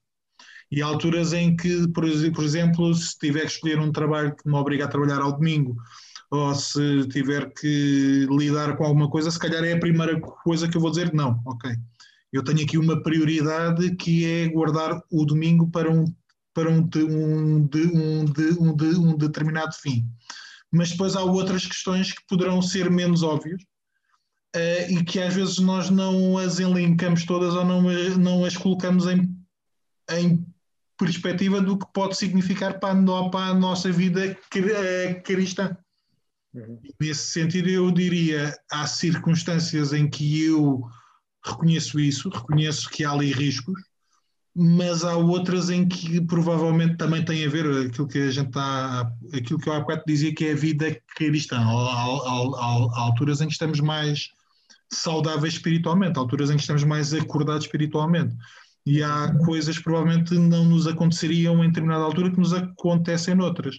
E 0.71 0.83
há 0.83 0.87
alturas 0.87 1.33
em 1.33 1.57
que, 1.57 1.89
por, 1.89 2.05
exemplo, 2.05 2.95
se 2.95 3.19
tiver 3.19 3.43
que 3.43 3.53
escolher 3.53 3.79
um 3.79 3.91
trabalho 3.91 4.37
que 4.37 4.49
me 4.49 4.55
obriga 4.55 4.85
a 4.85 4.89
trabalhar 4.89 5.21
ao 5.21 5.33
domingo, 5.33 5.77
ou 6.31 6.55
se 6.55 7.09
tiver 7.09 7.53
que 7.55 8.27
lidar 8.31 8.77
com 8.77 8.85
alguma 8.85 9.09
coisa, 9.09 9.31
se 9.31 9.39
calhar 9.39 9.65
é 9.65 9.73
a 9.73 9.81
primeira 9.81 10.21
coisa 10.21 10.69
que 10.69 10.77
eu 10.77 10.81
vou 10.81 10.91
dizer 10.91 11.13
não, 11.15 11.41
ok. 11.47 11.71
Eu 12.31 12.45
tenho 12.45 12.63
aqui 12.63 12.77
uma 12.77 13.03
prioridade 13.03 13.97
que 13.97 14.27
é 14.27 14.49
guardar 14.49 15.01
o 15.11 15.25
domingo 15.25 15.71
para 15.71 15.91
um, 15.91 16.05
para 16.53 16.69
um, 16.69 16.89
um, 16.97 17.69
um, 17.75 18.25
um, 18.61 19.11
um 19.11 19.17
determinado 19.17 19.73
fim. 19.75 20.07
Mas 20.71 20.91
depois 20.91 21.17
há 21.17 21.23
outras 21.23 21.65
questões 21.65 22.13
que 22.13 22.21
poderão 22.29 22.61
ser 22.61 22.91
menos 22.91 23.23
óbvias 23.23 23.63
uh, 24.55 24.93
e 24.93 25.03
que 25.05 25.21
às 25.21 25.35
vezes 25.35 25.59
nós 25.59 25.89
não 25.89 26.37
as 26.37 26.59
elencamos 26.59 27.25
todas 27.25 27.55
ou 27.55 27.65
não, 27.65 27.83
não 28.19 28.45
as 28.45 28.57
colocamos 28.57 29.07
em, 29.07 29.35
em 30.11 30.47
perspectiva 30.99 31.61
do 31.61 31.79
que 31.79 31.87
pode 31.95 32.17
significar 32.17 32.79
para 32.81 32.99
a, 32.99 33.31
para 33.31 33.47
a 33.47 33.55
nossa 33.55 33.91
vida 33.91 34.37
eh, 34.55 35.15
cristã. 35.25 35.77
Uhum. 36.53 36.81
Nesse 37.01 37.31
sentido, 37.31 37.69
eu 37.69 37.91
diria, 37.91 38.55
há 38.71 38.87
circunstâncias 38.87 39.93
em 39.93 40.11
que 40.11 40.45
eu 40.45 40.83
reconheço 41.45 42.01
isso, 42.01 42.29
reconheço 42.29 42.91
que 42.91 43.05
há 43.05 43.13
ali 43.13 43.33
riscos, 43.33 43.81
mas 44.55 45.05
há 45.05 45.17
outras 45.17 45.71
em 45.71 45.87
que 45.87 46.21
provavelmente 46.21 46.97
também 46.97 47.25
tem 47.25 47.47
a 47.47 47.49
ver 47.49 47.87
aquilo 47.87 48.09
que 48.09 48.19
a 48.19 48.31
gente 48.31 48.49
está, 48.49 49.13
aquilo 49.33 49.61
que 49.61 49.69
eu 49.69 49.73
há 49.73 49.81
bocado 49.81 50.03
dizia 50.05 50.35
que 50.35 50.47
é 50.47 50.53
a 50.53 50.57
vida 50.57 51.01
cristã, 51.15 51.59
há 51.59 53.01
alturas 53.01 53.41
em 53.41 53.47
que 53.47 53.53
estamos 53.53 53.79
mais 53.79 54.31
saudáveis 54.93 55.55
espiritualmente, 55.55 56.19
há 56.19 56.21
alturas 56.21 56.51
em 56.51 56.57
que 56.57 56.63
estamos 56.63 56.83
mais 56.83 57.15
acordados 57.15 57.67
espiritualmente 57.67 58.35
e 58.89 59.03
há 59.03 59.35
coisas 59.45 59.77
que 59.77 59.85
provavelmente 59.85 60.33
não 60.35 60.65
nos 60.65 60.87
aconteceriam 60.87 61.63
em 61.63 61.69
determinada 61.69 62.05
altura 62.05 62.31
que 62.31 62.39
nos 62.39 62.55
acontecem 62.55 63.35
noutras. 63.35 63.77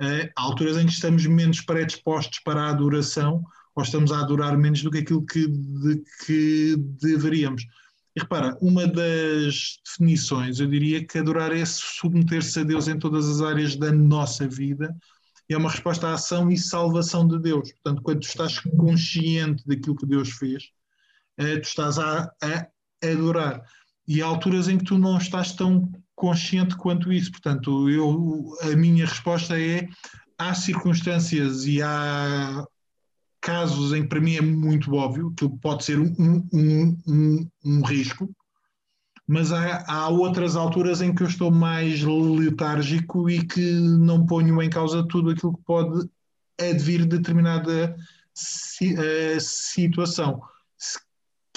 Uh, 0.00 0.24
há 0.34 0.42
alturas 0.42 0.78
em 0.78 0.86
que 0.86 0.92
estamos 0.92 1.26
menos 1.26 1.60
predispostos 1.60 2.38
para 2.38 2.62
a 2.62 2.70
adoração 2.70 3.44
ou 3.76 3.82
estamos 3.82 4.10
a 4.10 4.20
adorar 4.20 4.56
menos 4.56 4.82
do 4.82 4.90
que 4.90 4.98
aquilo 4.98 5.26
que, 5.26 5.46
de, 5.46 6.02
que 6.24 6.76
deveríamos. 6.78 7.62
E 8.16 8.20
repara, 8.20 8.56
uma 8.62 8.86
das 8.86 9.78
definições, 9.84 10.60
eu 10.60 10.66
diria 10.66 11.06
que 11.06 11.18
adorar 11.18 11.52
é 11.54 11.66
submeter-se 11.66 12.60
a 12.60 12.64
Deus 12.64 12.88
em 12.88 12.98
todas 12.98 13.28
as 13.28 13.42
áreas 13.42 13.76
da 13.76 13.92
nossa 13.92 14.48
vida, 14.48 14.96
é 15.50 15.56
uma 15.58 15.70
resposta 15.70 16.08
à 16.08 16.14
ação 16.14 16.50
e 16.50 16.56
salvação 16.56 17.28
de 17.28 17.38
Deus. 17.38 17.70
Portanto, 17.72 18.02
quando 18.02 18.20
tu 18.20 18.28
estás 18.28 18.60
consciente 18.60 19.62
daquilo 19.66 19.96
que 19.96 20.06
Deus 20.06 20.30
fez, 20.30 20.70
uh, 21.38 21.60
tu 21.60 21.68
estás 21.68 21.98
a, 21.98 22.32
a 22.42 22.66
adorar 23.06 23.62
e 24.08 24.22
há 24.22 24.26
alturas 24.26 24.68
em 24.68 24.78
que 24.78 24.84
tu 24.84 24.98
não 24.98 25.18
estás 25.18 25.52
tão 25.52 25.92
consciente 26.16 26.74
quanto 26.76 27.12
isso. 27.12 27.30
Portanto, 27.30 27.90
eu, 27.90 28.56
a 28.62 28.74
minha 28.74 29.04
resposta 29.04 29.60
é: 29.60 29.86
há 30.38 30.54
circunstâncias 30.54 31.66
e 31.66 31.82
há 31.82 32.64
casos 33.40 33.92
em 33.92 34.02
que 34.02 34.08
para 34.08 34.20
mim 34.20 34.34
é 34.34 34.40
muito 34.40 34.94
óbvio 34.94 35.32
que 35.36 35.48
pode 35.60 35.84
ser 35.84 36.00
um, 36.00 36.46
um, 36.52 36.98
um, 37.06 37.48
um 37.64 37.82
risco, 37.82 38.28
mas 39.26 39.52
há, 39.52 39.84
há, 39.86 40.08
outras 40.08 40.56
alturas 40.56 41.02
em 41.02 41.14
que 41.14 41.22
eu 41.22 41.26
estou 41.26 41.50
mais 41.50 42.02
letárgico 42.02 43.28
e 43.28 43.46
que 43.46 43.72
não 43.72 44.24
ponho 44.24 44.60
em 44.62 44.70
causa 44.70 45.06
tudo 45.06 45.30
aquilo 45.30 45.56
que 45.56 45.62
pode 45.64 46.08
advir 46.58 47.02
de 47.02 47.18
determinada 47.18 47.94
eh, 48.82 49.38
situação. 49.38 50.40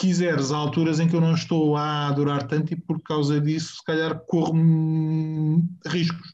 Se 0.02 0.08
quiseres, 0.08 0.52
há 0.52 0.58
alturas 0.58 1.00
em 1.00 1.08
que 1.08 1.16
eu 1.16 1.22
não 1.22 1.36
estou 1.36 1.78
a 1.78 2.08
adorar 2.08 2.48
tanto 2.48 2.74
e 2.74 2.76
por 2.76 3.00
causa 3.04 3.40
disso, 3.40 3.76
se 3.76 3.84
calhar, 3.84 4.20
corro 4.22 4.52
riscos. 5.86 6.34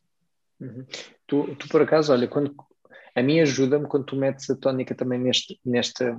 Uhum. 0.57 0.85
Tu, 1.27 1.55
tu, 1.55 1.67
por 1.67 1.81
acaso, 1.81 2.13
olha, 2.13 2.29
quando, 2.29 2.55
a 3.13 3.21
mim 3.21 3.41
ajuda-me 3.41 3.85
quando 3.85 4.05
tu 4.05 4.15
metes 4.15 4.49
a 4.49 4.55
tónica 4.55 4.95
também 4.95 5.19
neste, 5.19 5.59
nesta, 5.65 6.17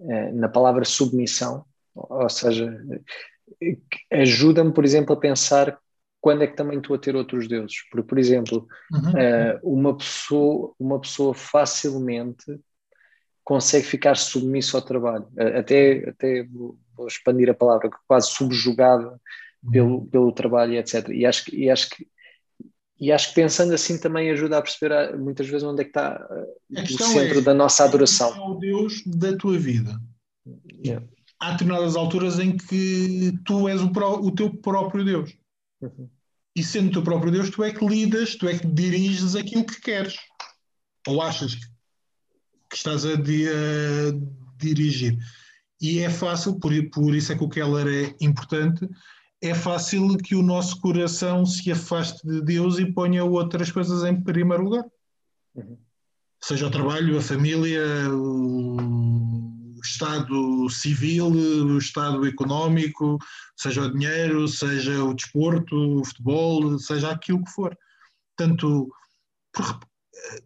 eh, 0.00 0.30
na 0.30 0.48
palavra 0.48 0.84
submissão, 0.84 1.64
ou 1.92 2.28
seja, 2.28 2.72
ajuda-me, 4.08 4.72
por 4.72 4.84
exemplo, 4.84 5.12
a 5.16 5.18
pensar 5.18 5.76
quando 6.20 6.44
é 6.44 6.46
que 6.46 6.56
também 6.56 6.78
estou 6.78 6.94
a 6.94 7.00
ter 7.00 7.16
outros 7.16 7.48
deuses. 7.48 7.78
Porque, 7.90 8.06
por 8.06 8.16
exemplo, 8.16 8.68
uhum. 8.92 9.18
Eh, 9.18 9.60
uma, 9.64 9.96
pessoa, 9.96 10.72
uma 10.78 11.00
pessoa 11.00 11.34
facilmente 11.34 12.44
consegue 13.50 13.84
ficar 13.84 14.14
submisso 14.14 14.76
ao 14.76 14.82
trabalho, 14.82 15.26
até, 15.58 16.08
até 16.08 16.44
vou 16.44 16.78
expandir 17.08 17.50
a 17.50 17.54
palavra, 17.54 17.90
quase 18.06 18.30
subjugado 18.30 19.20
pelo, 19.72 19.96
uhum. 19.96 20.06
pelo 20.06 20.30
trabalho, 20.30 20.74
etc. 20.74 21.08
E 21.08 21.26
acho, 21.26 21.52
e 21.52 21.68
acho 21.68 21.90
que 21.90 22.06
e 23.00 23.10
acho 23.10 23.30
que 23.30 23.34
pensando 23.34 23.74
assim 23.74 23.98
também 23.98 24.30
ajuda 24.30 24.58
a 24.58 24.62
perceber 24.62 24.94
ah, 24.94 25.16
muitas 25.16 25.48
vezes 25.48 25.64
onde 25.64 25.80
é 25.80 25.84
que 25.84 25.90
está 25.90 26.28
o 26.70 27.02
centro 27.02 27.38
é, 27.40 27.42
da 27.42 27.52
nossa 27.52 27.82
adoração. 27.82 28.36
É 28.36 28.40
o 28.40 28.54
Deus 28.54 29.02
da 29.04 29.36
tua 29.36 29.58
vida. 29.58 29.98
Yeah. 30.84 31.04
Há 31.40 31.52
determinadas 31.52 31.96
alturas 31.96 32.38
em 32.38 32.56
que 32.56 33.32
tu 33.44 33.68
és 33.68 33.82
o, 33.82 33.90
pró 33.90 34.20
o 34.20 34.30
teu 34.30 34.54
próprio 34.54 35.04
Deus. 35.04 35.34
Uhum. 35.80 36.08
E 36.54 36.62
sendo 36.62 36.90
o 36.90 36.92
teu 36.92 37.02
próprio 37.02 37.32
Deus, 37.32 37.50
tu 37.50 37.64
é 37.64 37.72
que 37.72 37.84
lidas, 37.84 38.36
tu 38.36 38.46
é 38.46 38.56
que 38.56 38.66
diriges 38.66 39.34
aquilo 39.34 39.64
que 39.64 39.80
queres. 39.80 40.14
Ou 41.08 41.20
achas 41.20 41.54
que, 41.54 41.66
que 42.70 42.76
estás 42.76 43.04
a, 43.04 43.16
di 43.16 43.46
a, 43.48 44.12
dirigir. 44.56 45.18
E 45.80 45.98
é 46.00 46.08
fácil, 46.08 46.58
por, 46.60 46.72
por 46.90 47.14
isso 47.14 47.32
é 47.32 47.36
que 47.36 47.44
o 47.44 47.48
Keller 47.48 47.86
é 47.88 48.24
importante, 48.24 48.88
é 49.42 49.54
fácil 49.54 50.16
que 50.18 50.34
o 50.34 50.42
nosso 50.42 50.80
coração 50.80 51.44
se 51.44 51.72
afaste 51.72 52.26
de 52.26 52.42
Deus 52.42 52.78
e 52.78 52.92
ponha 52.92 53.24
outras 53.24 53.72
coisas 53.72 54.04
em 54.04 54.20
primeiro 54.22 54.64
lugar. 54.64 54.84
Uhum. 55.54 55.78
Seja 56.42 56.66
o 56.66 56.70
trabalho, 56.70 57.18
a 57.18 57.22
família, 57.22 57.84
o 58.10 59.78
estado 59.82 60.68
civil, 60.68 61.28
o 61.28 61.78
estado 61.78 62.26
económico, 62.26 63.18
seja 63.56 63.82
o 63.82 63.92
dinheiro, 63.92 64.46
seja 64.46 65.02
o 65.04 65.14
desporto, 65.14 66.00
o 66.00 66.04
futebol, 66.04 66.78
seja 66.78 67.10
aquilo 67.10 67.44
que 67.44 67.50
for. 67.50 67.76
Portanto, 68.36 68.88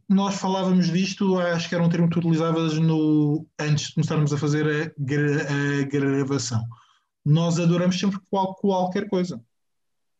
nós 0.08 0.36
falávamos 0.36 0.90
disto, 0.90 1.38
acho 1.38 1.68
que 1.68 1.74
era 1.74 1.84
um 1.84 1.88
termo 1.88 2.08
que 2.08 2.18
utilizavas 2.18 2.78
no, 2.78 3.46
antes 3.58 3.88
de 3.88 3.94
começarmos 3.94 4.32
a 4.32 4.38
fazer 4.38 4.66
a, 4.66 5.80
a 5.80 5.84
gravação 5.84 6.64
nós 7.24 7.58
adoramos 7.58 7.98
sempre 7.98 8.20
qual, 8.30 8.54
qualquer 8.54 9.08
coisa. 9.08 9.42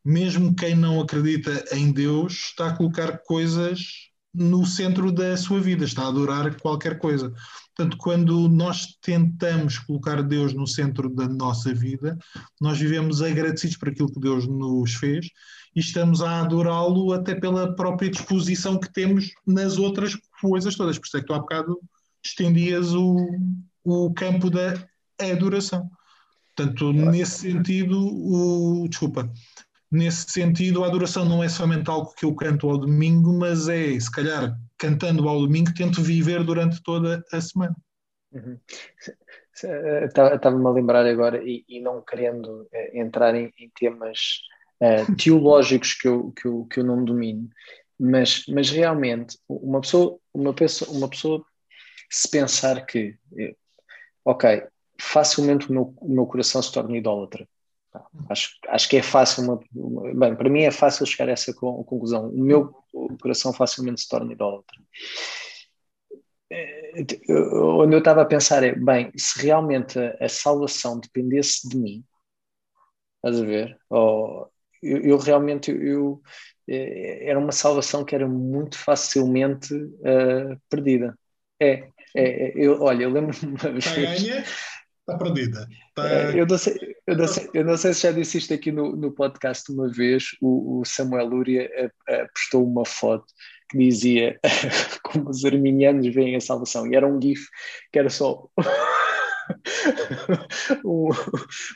Mesmo 0.05 0.55
quem 0.55 0.74
não 0.74 1.00
acredita 1.00 1.64
em 1.72 1.92
Deus 1.92 2.32
está 2.32 2.68
a 2.68 2.76
colocar 2.76 3.18
coisas 3.18 4.11
no 4.32 4.64
centro 4.66 5.12
da 5.12 5.36
sua 5.36 5.61
vida, 5.61 5.84
está 5.84 6.05
a 6.05 6.09
adorar 6.09 6.59
qualquer 6.61 6.98
coisa. 6.98 7.32
Portanto, 7.76 7.96
quando 7.96 8.48
nós 8.48 8.96
tentamos 9.02 9.78
colocar 9.78 10.22
Deus 10.22 10.54
no 10.54 10.66
centro 10.66 11.08
da 11.10 11.28
nossa 11.28 11.74
vida, 11.74 12.16
nós 12.60 12.78
vivemos 12.78 13.20
agradecidos 13.20 13.76
por 13.76 13.88
aquilo 13.88 14.12
que 14.12 14.20
Deus 14.20 14.46
nos 14.46 14.94
fez 14.94 15.26
e 15.74 15.80
estamos 15.80 16.22
a 16.22 16.40
adorá-lo 16.40 17.12
até 17.12 17.34
pela 17.34 17.74
própria 17.74 18.10
disposição 18.10 18.78
que 18.78 18.92
temos 18.92 19.32
nas 19.44 19.76
outras 19.76 20.16
coisas 20.40 20.76
todas. 20.76 20.98
Por 20.98 21.06
isso 21.06 21.16
é 21.16 21.20
que 21.20 21.26
tu 21.26 21.34
há 21.34 21.38
bocado 21.40 21.80
estendias 22.24 22.94
o, 22.94 23.16
o 23.82 24.14
campo 24.14 24.48
da 24.48 24.74
adoração. 25.20 25.90
Portanto, 26.56 26.92
nesse 26.92 27.40
sentido, 27.40 27.98
o, 27.98 28.86
desculpa, 28.88 29.28
nesse 29.90 30.30
sentido, 30.30 30.84
a 30.84 30.86
adoração 30.86 31.24
não 31.24 31.42
é 31.42 31.48
somente 31.48 31.90
algo 31.90 32.14
que 32.14 32.24
eu 32.24 32.32
canto 32.34 32.70
ao 32.70 32.78
domingo, 32.78 33.36
mas 33.36 33.68
é, 33.68 33.98
se 33.98 34.10
calhar, 34.10 34.56
cantando 34.85 35.26
ao 35.26 35.41
domingo, 35.41 35.72
tento 35.72 36.03
viver 36.03 36.45
durante 36.45 36.82
toda 36.82 37.24
a 37.32 37.41
semana. 37.41 37.74
Uhum. 38.32 38.59
Estava-me 39.55 40.66
a 40.66 40.70
lembrar 40.70 41.07
agora, 41.07 41.43
e, 41.43 41.64
e 41.66 41.80
não 41.80 42.03
querendo 42.03 42.68
é, 42.70 43.01
entrar 43.01 43.35
em, 43.35 43.51
em 43.59 43.70
temas 43.70 44.43
é, 44.80 45.05
teológicos 45.16 45.95
que 45.95 46.07
eu, 46.07 46.32
que, 46.32 46.47
eu, 46.47 46.66
que 46.66 46.80
eu 46.80 46.85
não 46.85 47.03
domino, 47.03 47.49
mas, 47.99 48.45
mas 48.49 48.70
realmente, 48.70 49.39
uma 49.49 49.80
pessoa, 49.80 50.18
uma, 50.35 50.53
pessoa, 50.53 50.91
uma 50.91 51.09
pessoa 51.09 51.45
se 52.11 52.28
pensar 52.28 52.85
que, 52.85 53.16
eh, 53.39 53.55
ok, 54.24 54.64
facilmente 55.01 55.70
o 55.70 55.72
meu, 55.72 55.95
o 55.99 56.09
meu 56.12 56.26
coração 56.26 56.61
se 56.61 56.72
torna 56.72 56.97
idólatra. 56.97 57.49
Acho, 58.28 58.51
acho 58.68 58.88
que 58.88 58.97
é 58.97 59.03
fácil, 59.03 59.45
uma, 59.45 59.61
uma, 59.74 60.14
bem, 60.14 60.36
para 60.36 60.49
mim 60.49 60.62
é 60.62 60.70
fácil 60.70 61.07
chegar 61.07 61.28
a 61.28 61.32
essa 61.32 61.53
conclusão. 61.55 62.28
O 62.28 62.42
meu 62.42 62.74
coração 63.20 63.53
facilmente 63.53 64.01
se 64.01 64.09
torna 64.09 64.32
idólatra. 64.32 64.76
Eh, 66.51 67.05
onde 67.53 67.95
eu 67.95 67.99
estava 67.99 68.22
a 68.22 68.26
pensar 68.26 68.62
é, 68.62 68.74
bem, 68.74 69.11
se 69.16 69.42
realmente 69.42 69.99
a, 69.99 70.16
a 70.20 70.28
salvação 70.28 70.99
dependesse 70.99 71.68
de 71.68 71.76
mim, 71.76 72.05
estás 73.16 73.40
a 73.40 73.45
ver? 73.45 73.78
Ou, 73.90 74.51
eu, 74.82 74.99
eu 75.03 75.18
realmente, 75.18 75.70
eu, 75.70 76.22
eh, 76.68 77.28
era 77.28 77.38
uma 77.38 77.53
salvação 77.53 78.05
que 78.05 78.14
era 78.14 78.28
muito 78.28 78.78
facilmente 78.78 79.74
uh, 79.74 80.61
perdida. 80.68 81.18
É, 81.61 81.88
é, 82.14 82.53
eu, 82.55 82.80
olha, 82.82 83.05
eu 83.05 83.11
lembro-me 83.11 83.47
uma 83.47 83.70
vez. 83.70 83.86
Está 83.86 85.18
perdida. 85.18 85.61
Está... 85.61 85.84
É, 85.99 86.40
eu, 86.40 86.47
não 86.47 86.59
sei, 86.59 86.97
eu, 87.07 87.16
não 87.16 87.26
sei, 87.28 87.51
eu 87.55 87.64
não 87.64 87.76
sei 87.76 87.95
se 87.95 88.03
já 88.03 88.12
disse 88.12 88.38
isto 88.38 88.53
aqui 88.53 88.72
no, 88.72 88.97
no 88.97 89.12
podcast 89.12 89.70
uma 89.70 89.88
vez. 89.88 90.36
O, 90.40 90.80
o 90.80 90.84
Samuel 90.84 91.26
Lúria 91.26 91.70
postou 92.34 92.66
uma 92.66 92.84
foto 92.84 93.26
que 93.70 93.78
dizia 93.78 94.38
como 95.05 95.30
os 95.30 95.45
arminianos 95.45 96.12
veem 96.12 96.36
a 96.36 96.40
salvação. 96.40 96.86
E 96.86 96.97
era 96.97 97.07
um 97.07 97.20
GIF 97.20 97.47
que 97.92 97.99
era 97.99 98.11
só 98.11 98.49
um, 100.84 101.09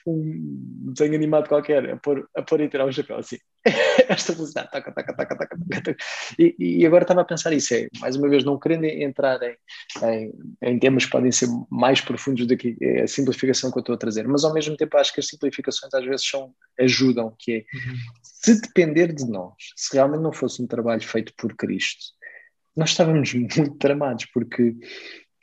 um 0.07 0.93
desenho 0.93 1.15
animado 1.15 1.49
qualquer 1.49 1.91
a 1.91 1.97
pôr, 1.97 2.29
a 2.37 2.43
pôr 2.43 2.61
e 2.61 2.69
tirar 2.69 2.87
o 2.87 2.93
chapéu 2.93 3.19
assim. 3.19 3.39
Esta 4.09 4.33
velocidade, 4.33 4.71
taca, 4.71 4.93
taca, 4.93 5.15
taca, 5.15 5.37
taca, 5.37 5.59
taca. 5.69 5.97
E, 6.39 6.55
e, 6.59 6.87
agora 6.87 7.05
estava 7.05 7.23
a 7.23 7.25
pensar 7.25 7.53
isso, 7.53 7.75
é, 7.75 7.89
mais 8.01 8.17
uma 8.17 8.29
vez, 8.29 8.45
não 8.45 8.59
querendo 8.59 8.85
entrar 8.85 9.41
em, 9.43 9.57
em, 10.03 10.33
em, 10.63 10.79
temas 10.79 11.05
que 11.05 11.11
podem 11.11 11.33
ser 11.33 11.49
mais 11.71 12.01
profundos 12.01 12.47
do 12.47 12.57
que 12.57 12.77
a 13.03 13.07
simplificação 13.07 13.71
que 13.71 13.79
eu 13.79 13.81
estou 13.81 13.95
a 13.95 13.99
trazer, 13.99 14.27
mas 14.27 14.45
ao 14.45 14.55
mesmo 14.55 14.77
tempo 14.77 14.97
acho 14.97 15.13
que 15.13 15.21
as 15.21 15.27
simplificações 15.27 15.93
às 15.93 16.05
vezes 16.05 16.27
são, 16.27 16.53
ajudam, 16.79 17.35
que 17.39 17.53
é, 17.53 17.57
uhum. 17.57 17.97
se 18.23 18.61
depender 18.61 19.13
de 19.13 19.29
nós, 19.29 19.55
se 19.77 19.95
realmente 19.95 20.23
não 20.23 20.33
fosse 20.33 20.63
um 20.63 20.67
trabalho 20.67 21.03
feito 21.03 21.33
por 21.37 21.55
Cristo, 21.55 22.19
nós 22.77 22.91
estávamos 22.91 23.35
muito 23.35 23.75
tramados, 23.77 24.27
porque 24.33 24.75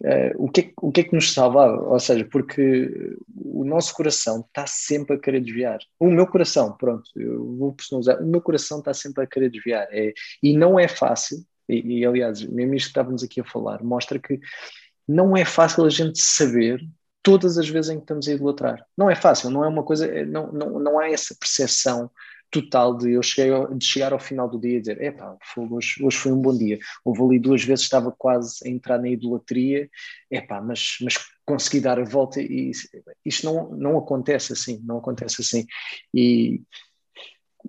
Uh, 0.02 0.44
o, 0.44 0.50
que 0.50 0.62
é, 0.62 0.74
o 0.82 0.92
que 0.92 1.02
é 1.02 1.04
que 1.06 1.16
nos 1.16 1.34
salva? 1.34 1.72
Ou 1.82 2.00
seja, 2.00 2.26
porque 2.26 3.18
o 3.34 3.64
nosso 3.64 3.94
coração 3.94 4.42
está 4.42 4.68
sempre 4.68 5.16
a 5.16 5.20
querer 5.20 5.42
desviar. 5.42 5.80
O 6.00 6.10
meu 6.10 6.28
coração, 6.28 6.76
pronto, 6.78 7.10
eu 7.16 7.56
vou 7.56 7.74
personalizar, 7.74 8.22
o 8.22 8.26
meu 8.26 8.42
coração 8.42 8.80
está 8.80 8.94
sempre 8.94 9.24
a 9.24 9.28
querer 9.28 9.50
desviar. 9.50 9.88
É, 9.92 10.14
e 10.44 10.56
não 10.56 10.78
é 10.78 10.88
fácil, 10.88 11.38
e, 11.70 12.00
e 12.00 12.06
aliás, 12.06 12.44
mesmo 12.44 12.76
isto 12.76 12.88
que 12.88 12.92
estávamos 12.92 13.24
aqui 13.24 13.40
a 13.40 13.46
falar, 13.46 13.84
mostra 13.84 14.20
que 14.20 14.40
não 15.08 15.36
é 15.36 15.46
fácil 15.46 15.86
a 15.86 15.90
gente 15.90 16.22
saber 16.22 16.82
todas 17.24 17.58
as 17.58 17.68
vezes 17.68 17.90
em 17.90 17.96
que 17.96 18.04
estamos 18.04 18.28
a 18.28 18.34
idolatrar. 18.34 18.86
Não 18.98 19.10
é 19.10 19.16
fácil, 19.16 19.50
não 19.50 19.64
é 19.64 19.68
uma 19.68 19.84
coisa, 19.84 20.08
não, 20.26 20.52
não, 20.52 20.80
não 20.80 21.00
há 21.00 21.10
essa 21.10 21.36
percepção 21.40 22.12
total 22.62 22.98
de 22.98 23.14
eu 23.14 23.24
cheguei, 23.24 23.52
de 23.78 23.86
chegar 23.86 24.14
ao 24.14 24.20
final 24.20 24.50
do 24.50 24.60
dia 24.60 24.78
e 24.78 24.80
dizer, 24.80 25.02
epá, 25.02 25.38
hoje, 25.58 26.04
hoje 26.04 26.18
foi 26.18 26.32
um 26.32 26.42
bom 26.42 26.58
dia. 26.58 26.80
Houve 27.04 27.22
ali 27.22 27.40
duas 27.40 27.64
vezes, 27.64 27.84
estava 27.84 28.12
quase 28.12 28.58
a 28.66 28.70
entrar 28.70 28.98
na 28.98 29.10
idolatria, 29.10 29.90
epá, 30.32 30.62
mas, 30.62 30.98
mas 31.02 31.16
consegui 31.46 31.82
dar 31.82 32.00
a 32.00 32.04
volta 32.04 32.42
e 32.42 32.72
isto 33.26 33.46
não, 33.46 33.70
não 33.72 33.98
acontece 33.98 34.54
assim, 34.54 34.82
não 34.84 34.98
acontece 34.98 35.42
assim. 35.42 35.66
E, 36.14 36.62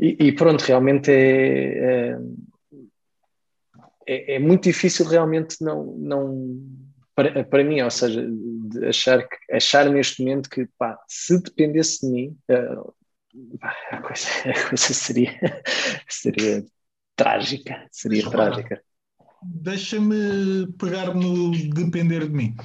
e, 0.00 0.26
e 0.26 0.32
pronto, 0.32 0.62
realmente 0.62 1.10
é, 1.10 1.78
é, 1.78 2.18
é, 4.06 4.34
é, 4.36 4.38
muito 4.38 4.64
difícil 4.64 5.06
realmente 5.06 5.56
não, 5.60 5.96
não 5.96 6.60
para, 7.14 7.42
para 7.44 7.64
mim, 7.64 7.80
ou 7.80 7.90
seja, 7.90 8.24
achar, 8.88 9.26
achar 9.50 9.88
neste 9.90 10.22
momento 10.22 10.50
que 10.50 10.68
pá, 10.78 10.98
se 11.08 11.42
dependesse 11.42 12.06
de 12.06 12.12
mim, 12.12 12.36
uh, 12.50 12.94
a 13.90 14.00
coisa, 14.02 14.28
a 14.50 14.68
coisa 14.68 14.94
seria, 14.94 15.62
seria 16.08 16.64
trágica, 17.14 17.86
seria 17.90 18.28
trágica. 18.30 18.82
Deixa-me 19.42 20.72
pegar 20.78 21.14
no 21.14 21.50
depender 21.70 22.26
de 22.26 22.34
mim. 22.34 22.56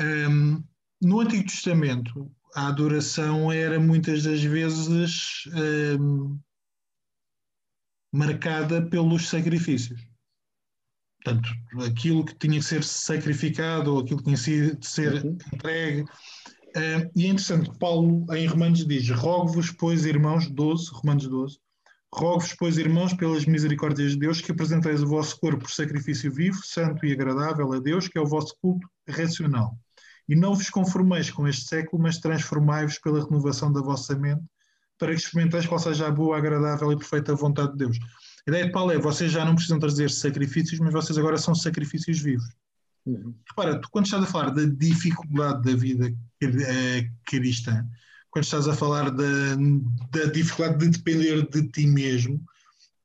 Um, 0.00 0.62
no 1.00 1.20
Antigo 1.20 1.44
Testamento, 1.44 2.30
a 2.54 2.68
adoração 2.68 3.52
era 3.52 3.78
muitas 3.78 4.22
das 4.22 4.42
vezes 4.42 5.46
um, 5.98 6.38
marcada 8.12 8.88
pelos 8.88 9.28
sacrifícios. 9.28 10.00
Portanto, 11.22 11.48
aquilo 11.84 12.24
que 12.24 12.34
tinha 12.36 12.58
que 12.58 12.64
ser 12.64 12.84
sacrificado 12.84 13.94
ou 13.94 14.00
aquilo 14.00 14.22
que 14.22 14.34
tinha 14.34 14.74
de 14.76 14.86
ser 14.86 15.24
uhum. 15.24 15.38
entregue 15.52 16.04
Uh, 16.76 17.08
e 17.14 17.26
é 17.26 17.28
interessante 17.28 17.70
que 17.70 17.78
Paulo, 17.78 18.26
em 18.34 18.46
Romanos, 18.46 18.84
diz: 18.84 19.08
Rogo-vos, 19.10 19.70
pois, 19.70 20.04
irmãos, 20.04 20.48
12, 20.48 20.90
Romanos 20.92 21.28
12, 21.28 21.58
rogo-vos, 22.12 22.54
pois, 22.54 22.78
irmãos, 22.78 23.12
pelas 23.14 23.46
misericórdias 23.46 24.12
de 24.12 24.18
Deus, 24.18 24.40
que 24.40 24.50
apresenteis 24.50 25.02
o 25.02 25.06
vosso 25.06 25.38
corpo 25.38 25.60
por 25.60 25.70
sacrifício 25.70 26.32
vivo, 26.32 26.58
santo 26.64 27.06
e 27.06 27.12
agradável 27.12 27.72
a 27.72 27.78
Deus, 27.78 28.08
que 28.08 28.18
é 28.18 28.20
o 28.20 28.26
vosso 28.26 28.56
culto 28.60 28.88
racional. 29.08 29.78
E 30.28 30.34
não 30.34 30.54
vos 30.54 30.68
conformeis 30.68 31.30
com 31.30 31.46
este 31.46 31.68
século, 31.68 32.02
mas 32.02 32.18
transformai-vos 32.18 32.98
pela 32.98 33.22
renovação 33.22 33.72
da 33.72 33.80
vossa 33.80 34.16
mente, 34.16 34.42
para 34.98 35.12
que 35.12 35.20
experimenteis 35.20 35.66
qual 35.66 35.78
seja 35.78 36.08
a 36.08 36.10
boa, 36.10 36.36
agradável 36.36 36.90
e 36.90 36.96
perfeita 36.96 37.34
vontade 37.34 37.72
de 37.72 37.78
Deus. 37.78 37.98
A 38.46 38.50
ideia 38.50 38.66
de 38.66 38.72
Paulo 38.72 38.90
é: 38.90 38.98
vocês 38.98 39.30
já 39.30 39.44
não 39.44 39.54
precisam 39.54 39.78
trazer 39.78 40.10
sacrifícios, 40.10 40.80
mas 40.80 40.92
vocês 40.92 41.16
agora 41.16 41.38
são 41.38 41.54
sacrifícios 41.54 42.18
vivos. 42.20 42.48
Uhum. 43.06 43.34
Repara, 43.48 43.80
tu 43.80 43.88
quando 43.90 44.06
estás 44.06 44.22
a 44.22 44.26
falar 44.26 44.50
da 44.50 44.64
dificuldade 44.64 45.62
da 45.62 45.76
vida 45.76 46.08
eh, 46.08 46.14
cristã, 47.26 47.86
quando 48.30 48.44
estás 48.44 48.66
a 48.66 48.74
falar 48.74 49.10
da, 49.10 49.56
da 50.10 50.24
dificuldade 50.32 50.78
de 50.78 50.98
depender 50.98 51.48
de 51.48 51.68
ti 51.68 51.86
mesmo, 51.86 52.40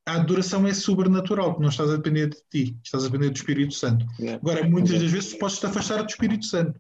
a 0.06 0.16
adoração 0.16 0.68
é 0.68 0.74
sobrenatural, 0.74 1.52
porque 1.52 1.62
não 1.62 1.70
estás 1.70 1.90
a 1.92 1.98
depender 1.98 2.30
de 2.30 2.38
ti, 2.50 2.78
estás 2.84 3.04
a 3.04 3.08
depender 3.08 3.30
do 3.30 3.36
Espírito 3.36 3.74
Santo. 3.74 4.06
Agora, 4.34 4.68
muitas 4.68 5.00
das 5.00 5.12
vezes 5.12 5.36
podes 5.36 5.60
te 5.60 5.68
afastar 5.68 6.02
do 6.02 6.10
Espírito 6.10 6.46
Santo. 6.46 6.80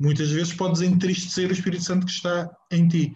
Muitas 0.00 0.30
vezes 0.30 0.52
podes 0.52 0.80
entristecer 0.80 1.48
o 1.48 1.52
Espírito 1.52 1.84
Santo 1.84 2.06
que 2.06 2.12
está 2.12 2.50
em 2.72 2.88
ti. 2.88 3.12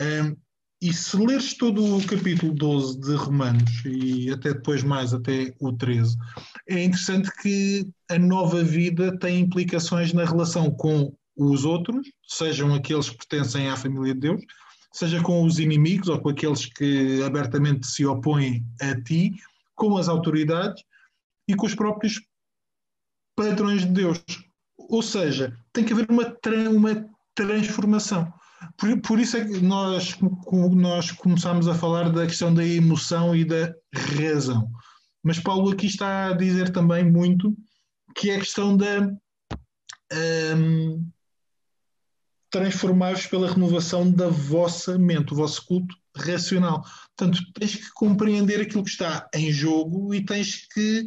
Um, 0.00 0.36
e 0.80 0.92
se 0.92 1.16
leres 1.16 1.56
todo 1.56 1.96
o 1.96 2.06
capítulo 2.06 2.52
12 2.52 3.00
de 3.00 3.14
Romanos, 3.14 3.82
e 3.86 4.30
até 4.30 4.52
depois 4.52 4.82
mais, 4.82 5.14
até 5.14 5.54
o 5.58 5.72
13, 5.72 6.16
é 6.68 6.84
interessante 6.84 7.30
que 7.40 7.88
a 8.10 8.18
nova 8.18 8.62
vida 8.62 9.16
tem 9.18 9.40
implicações 9.40 10.12
na 10.12 10.24
relação 10.24 10.70
com 10.70 11.16
os 11.36 11.64
outros, 11.64 12.06
sejam 12.26 12.74
aqueles 12.74 13.10
que 13.10 13.16
pertencem 13.16 13.68
à 13.68 13.76
família 13.76 14.14
de 14.14 14.20
Deus, 14.20 14.42
seja 14.92 15.20
com 15.22 15.44
os 15.44 15.58
inimigos 15.58 16.08
ou 16.08 16.20
com 16.20 16.28
aqueles 16.28 16.66
que 16.66 17.22
abertamente 17.22 17.86
se 17.86 18.06
opõem 18.06 18.64
a 18.80 19.00
ti, 19.02 19.32
com 19.74 19.96
as 19.96 20.08
autoridades 20.08 20.82
e 21.48 21.54
com 21.54 21.66
os 21.66 21.74
próprios 21.74 22.20
padrões 23.36 23.82
de 23.82 23.92
Deus. 23.92 24.22
Ou 24.78 25.02
seja, 25.02 25.56
tem 25.72 25.84
que 25.84 25.92
haver 25.92 26.06
uma, 26.08 26.36
uma 26.70 27.10
transformação. 27.34 28.32
Por, 28.76 29.00
por, 29.00 29.18
isso 29.18 29.36
é 29.36 29.44
que 29.44 29.60
nós, 29.60 30.16
nós 30.72 31.10
começamos 31.10 31.68
a 31.68 31.74
falar 31.74 32.10
da 32.10 32.26
questão 32.26 32.54
da 32.54 32.64
emoção 32.64 33.34
e 33.34 33.44
da 33.44 33.74
razão. 34.16 34.70
Mas 35.22 35.40
Paulo 35.40 35.72
aqui 35.72 35.86
está 35.86 36.28
a 36.28 36.32
dizer 36.32 36.70
também 36.70 37.04
muito 37.04 37.54
que 38.16 38.30
é 38.30 38.36
a 38.36 38.40
questão 38.40 38.76
da, 38.76 39.10
um, 40.56 41.04
transformar-vos 42.54 43.26
pela 43.26 43.50
renovação 43.50 44.08
da 44.08 44.28
vossa 44.28 44.96
mente, 44.96 45.32
o 45.32 45.36
vosso 45.36 45.66
culto 45.66 45.92
racional. 46.16 46.84
Portanto, 47.16 47.42
tens 47.52 47.74
que 47.74 47.90
compreender 47.92 48.60
aquilo 48.60 48.84
que 48.84 48.90
está 48.90 49.28
em 49.34 49.50
jogo 49.50 50.14
e 50.14 50.24
tens 50.24 50.64
que 50.72 51.04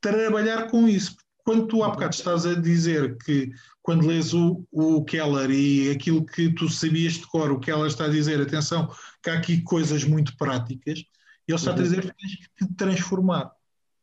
trabalhar 0.00 0.70
com 0.70 0.88
isso. 0.88 1.16
Quando 1.44 1.66
tu 1.66 1.82
há 1.82 1.88
bocado 1.88 2.14
estás 2.14 2.46
a 2.46 2.54
dizer 2.54 3.16
que 3.24 3.50
quando 3.82 4.06
lês 4.06 4.32
o, 4.34 4.64
o 4.70 5.04
Keller 5.04 5.50
e 5.50 5.90
aquilo 5.90 6.24
que 6.24 6.48
tu 6.52 6.68
sabias 6.68 7.14
de 7.14 7.26
cor, 7.26 7.50
o 7.50 7.58
Keller 7.58 7.88
está 7.88 8.04
a 8.04 8.08
dizer, 8.08 8.40
atenção, 8.40 8.88
que 9.20 9.30
há 9.30 9.34
aqui 9.34 9.62
coisas 9.62 10.04
muito 10.04 10.36
práticas, 10.36 11.00
ele 11.48 11.56
está 11.56 11.72
uhum. 11.72 11.76
a 11.76 11.82
dizer 11.82 12.02
que 12.02 12.16
tens 12.16 12.36
que 12.56 12.74
transformar. 12.76 13.50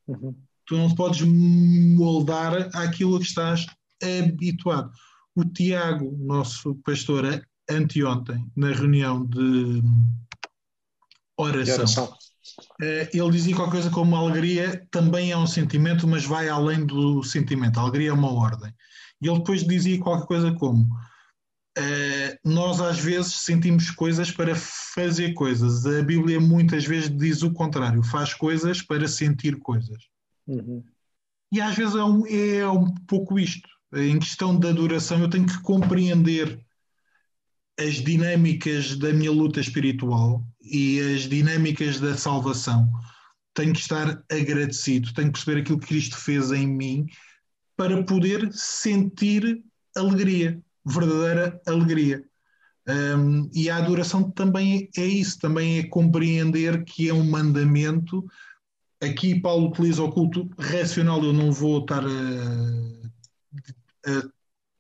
Uhum. 0.08 0.36
Tu 0.66 0.76
não 0.76 0.90
te 0.90 0.96
podes 0.96 1.22
moldar 1.22 2.70
àquilo 2.76 3.16
a 3.16 3.20
que 3.20 3.28
estás 3.28 3.66
habituado. 4.02 4.92
O 5.36 5.46
Tiago, 5.46 6.16
nosso 6.20 6.76
pastor, 6.86 7.44
anteontem, 7.70 8.46
na 8.56 8.72
reunião 8.72 9.26
de 9.26 9.82
oração, 11.38 11.64
de 11.64 11.72
oração. 11.72 12.18
Eh, 12.82 13.10
ele 13.14 13.32
dizia 13.32 13.56
qualquer 13.56 13.72
coisa 13.72 13.90
como 13.90 14.16
alegria 14.16 14.86
também 14.92 15.32
é 15.32 15.38
um 15.38 15.48
sentimento, 15.48 16.08
mas 16.08 16.26
vai 16.26 16.50
além 16.50 16.86
do 16.86 17.24
sentimento. 17.24 17.80
A 17.80 17.84
alegria 17.84 18.10
é 18.10 18.14
uma 18.14 18.32
ordem. 18.32 18.74
E 19.22 19.28
ele 19.28 19.40
depois 19.40 19.66
dizia 19.66 20.00
qualquer 20.00 20.28
coisa 20.28 20.54
como 20.54 20.88
Uh, 21.76 22.38
nós 22.46 22.80
às 22.80 23.00
vezes 23.00 23.34
sentimos 23.34 23.90
coisas 23.90 24.30
para 24.30 24.54
fazer 24.56 25.34
coisas. 25.34 25.86
A 25.88 26.04
Bíblia 26.04 26.40
muitas 26.40 26.86
vezes 26.86 27.10
diz 27.10 27.42
o 27.42 27.52
contrário, 27.52 28.04
faz 28.04 28.32
coisas 28.32 28.84
para 28.84 29.08
sentir 29.08 29.58
coisas. 29.58 29.98
Uhum. 30.46 30.84
E 31.52 31.60
às 31.60 31.76
vezes 31.76 31.96
é 31.96 32.04
um, 32.04 32.28
é 32.28 32.68
um 32.70 32.94
pouco 33.08 33.40
isto. 33.40 33.68
Em 33.96 34.18
questão 34.18 34.58
da 34.58 34.70
adoração, 34.70 35.20
eu 35.20 35.30
tenho 35.30 35.46
que 35.46 35.62
compreender 35.62 36.60
as 37.80 37.96
dinâmicas 37.96 38.96
da 38.98 39.14
minha 39.14 39.32
luta 39.32 39.60
espiritual 39.60 40.44
e 40.62 41.00
as 41.00 41.22
dinâmicas 41.22 42.00
da 42.00 42.16
salvação. 42.18 42.90
Tenho 43.54 43.74
que 43.74 43.80
estar 43.80 44.24
agradecido, 44.32 45.14
tenho 45.14 45.28
que 45.28 45.34
perceber 45.34 45.62
aquilo 45.62 45.80
que 45.80 45.88
Cristo 45.88 46.18
fez 46.18 46.52
em 46.52 46.66
mim 46.66 47.06
para 47.76 48.04
poder 48.04 48.52
sentir 48.52 49.64
alegria, 49.96 50.60
verdadeira 50.86 51.62
alegria. 51.68 52.24
Um, 52.88 53.50
e 53.54 53.70
a 53.70 53.78
adoração 53.78 54.30
também 54.32 54.90
é 54.98 55.06
isso, 55.06 55.40
também 55.40 55.80
é 55.80 55.84
compreender 55.84 56.84
que 56.84 57.10
é 57.10 57.14
um 57.14 57.24
mandamento. 57.24 58.26
Aqui 59.02 59.40
Paulo 59.40 59.70
utiliza 59.70 60.04
o 60.04 60.12
culto 60.12 60.50
racional, 60.58 61.24
eu 61.24 61.34
não 61.34 61.52
vou 61.52 61.80
estar 61.80 62.04
a 62.04 63.03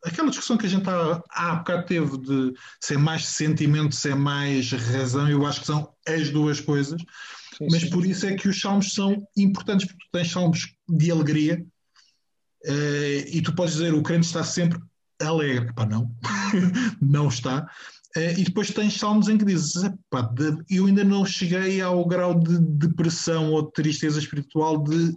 aquela 0.03 0.29
discussão 0.29 0.57
que 0.57 0.65
a 0.65 0.69
gente 0.69 0.87
há, 0.89 1.23
há 1.29 1.55
bocado 1.55 1.85
teve 1.85 2.17
de 2.17 2.53
ser 2.79 2.97
mais 2.97 3.25
sentimento, 3.25 3.95
ser 3.95 4.15
mais 4.15 4.71
razão, 4.71 5.29
eu 5.29 5.45
acho 5.45 5.61
que 5.61 5.67
são 5.67 5.93
as 6.07 6.29
duas 6.29 6.59
coisas, 6.59 7.01
sim, 7.57 7.67
mas 7.71 7.81
sim. 7.81 7.89
por 7.89 8.05
isso 8.05 8.25
é 8.25 8.35
que 8.35 8.47
os 8.47 8.59
salmos 8.59 8.93
são 8.93 9.25
importantes, 9.37 9.87
porque 9.87 10.03
tu 10.05 10.09
tens 10.11 10.31
salmos 10.31 10.75
de 10.87 11.11
alegria 11.11 11.65
uh, 12.65 13.27
e 13.27 13.41
tu 13.41 13.55
podes 13.55 13.75
dizer 13.75 13.93
o 13.93 14.03
crente 14.03 14.27
está 14.27 14.43
sempre 14.43 14.79
alegre. 15.21 15.73
Pá, 15.73 15.85
não, 15.85 16.13
não 17.01 17.27
está. 17.29 17.69
Uh, 18.15 18.37
e 18.37 18.43
depois 18.43 18.71
tens 18.71 18.97
salmos 18.97 19.29
em 19.29 19.37
que 19.37 19.45
dizes, 19.45 19.73
de, 19.73 20.65
eu 20.69 20.85
ainda 20.85 21.03
não 21.03 21.25
cheguei 21.25 21.81
ao 21.81 22.05
grau 22.05 22.37
de 22.37 22.59
depressão 22.59 23.51
ou 23.51 23.63
de 23.63 23.71
tristeza 23.71 24.19
espiritual 24.19 24.83
de, 24.83 25.15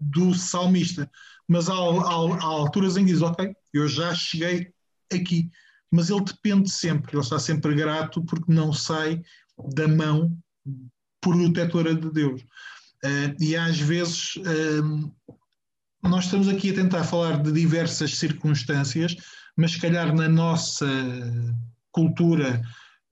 do 0.00 0.32
salmista 0.34 1.10
mas 1.50 1.68
há, 1.68 1.74
há, 1.74 2.36
há 2.38 2.44
alturas 2.44 2.96
em 2.96 3.04
que 3.04 3.10
diz, 3.10 3.22
ok, 3.22 3.52
eu 3.74 3.88
já 3.88 4.14
cheguei 4.14 4.72
aqui, 5.12 5.50
mas 5.90 6.08
ele 6.08 6.22
depende 6.22 6.70
sempre, 6.70 7.12
ele 7.12 7.24
está 7.24 7.40
sempre 7.40 7.74
grato 7.74 8.24
porque 8.24 8.52
não 8.52 8.72
sai 8.72 9.20
da 9.74 9.88
mão 9.88 10.38
protetora 11.20 11.92
de 11.92 12.08
Deus. 12.12 12.40
Uh, 13.04 13.34
e 13.40 13.56
às 13.56 13.80
vezes 13.80 14.36
uh, 14.36 15.12
nós 16.04 16.26
estamos 16.26 16.46
aqui 16.46 16.70
a 16.70 16.74
tentar 16.74 17.02
falar 17.02 17.42
de 17.42 17.50
diversas 17.50 18.16
circunstâncias, 18.16 19.16
mas 19.56 19.72
se 19.72 19.80
calhar 19.80 20.14
na 20.14 20.28
nossa 20.28 20.86
cultura 21.90 22.62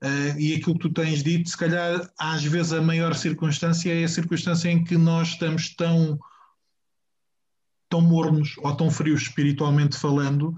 uh, 0.04 0.38
e 0.38 0.54
aquilo 0.54 0.78
que 0.78 0.88
tu 0.88 0.92
tens 0.92 1.24
dito, 1.24 1.50
se 1.50 1.56
calhar 1.56 2.08
às 2.16 2.44
vezes 2.44 2.72
a 2.72 2.80
maior 2.80 3.16
circunstância 3.16 3.92
é 3.92 4.04
a 4.04 4.08
circunstância 4.08 4.70
em 4.70 4.84
que 4.84 4.96
nós 4.96 5.30
estamos 5.30 5.74
tão 5.74 6.16
tão 7.88 8.00
mornos 8.00 8.54
ou 8.58 8.76
tão 8.76 8.90
frios 8.90 9.22
espiritualmente 9.22 9.96
falando 9.96 10.54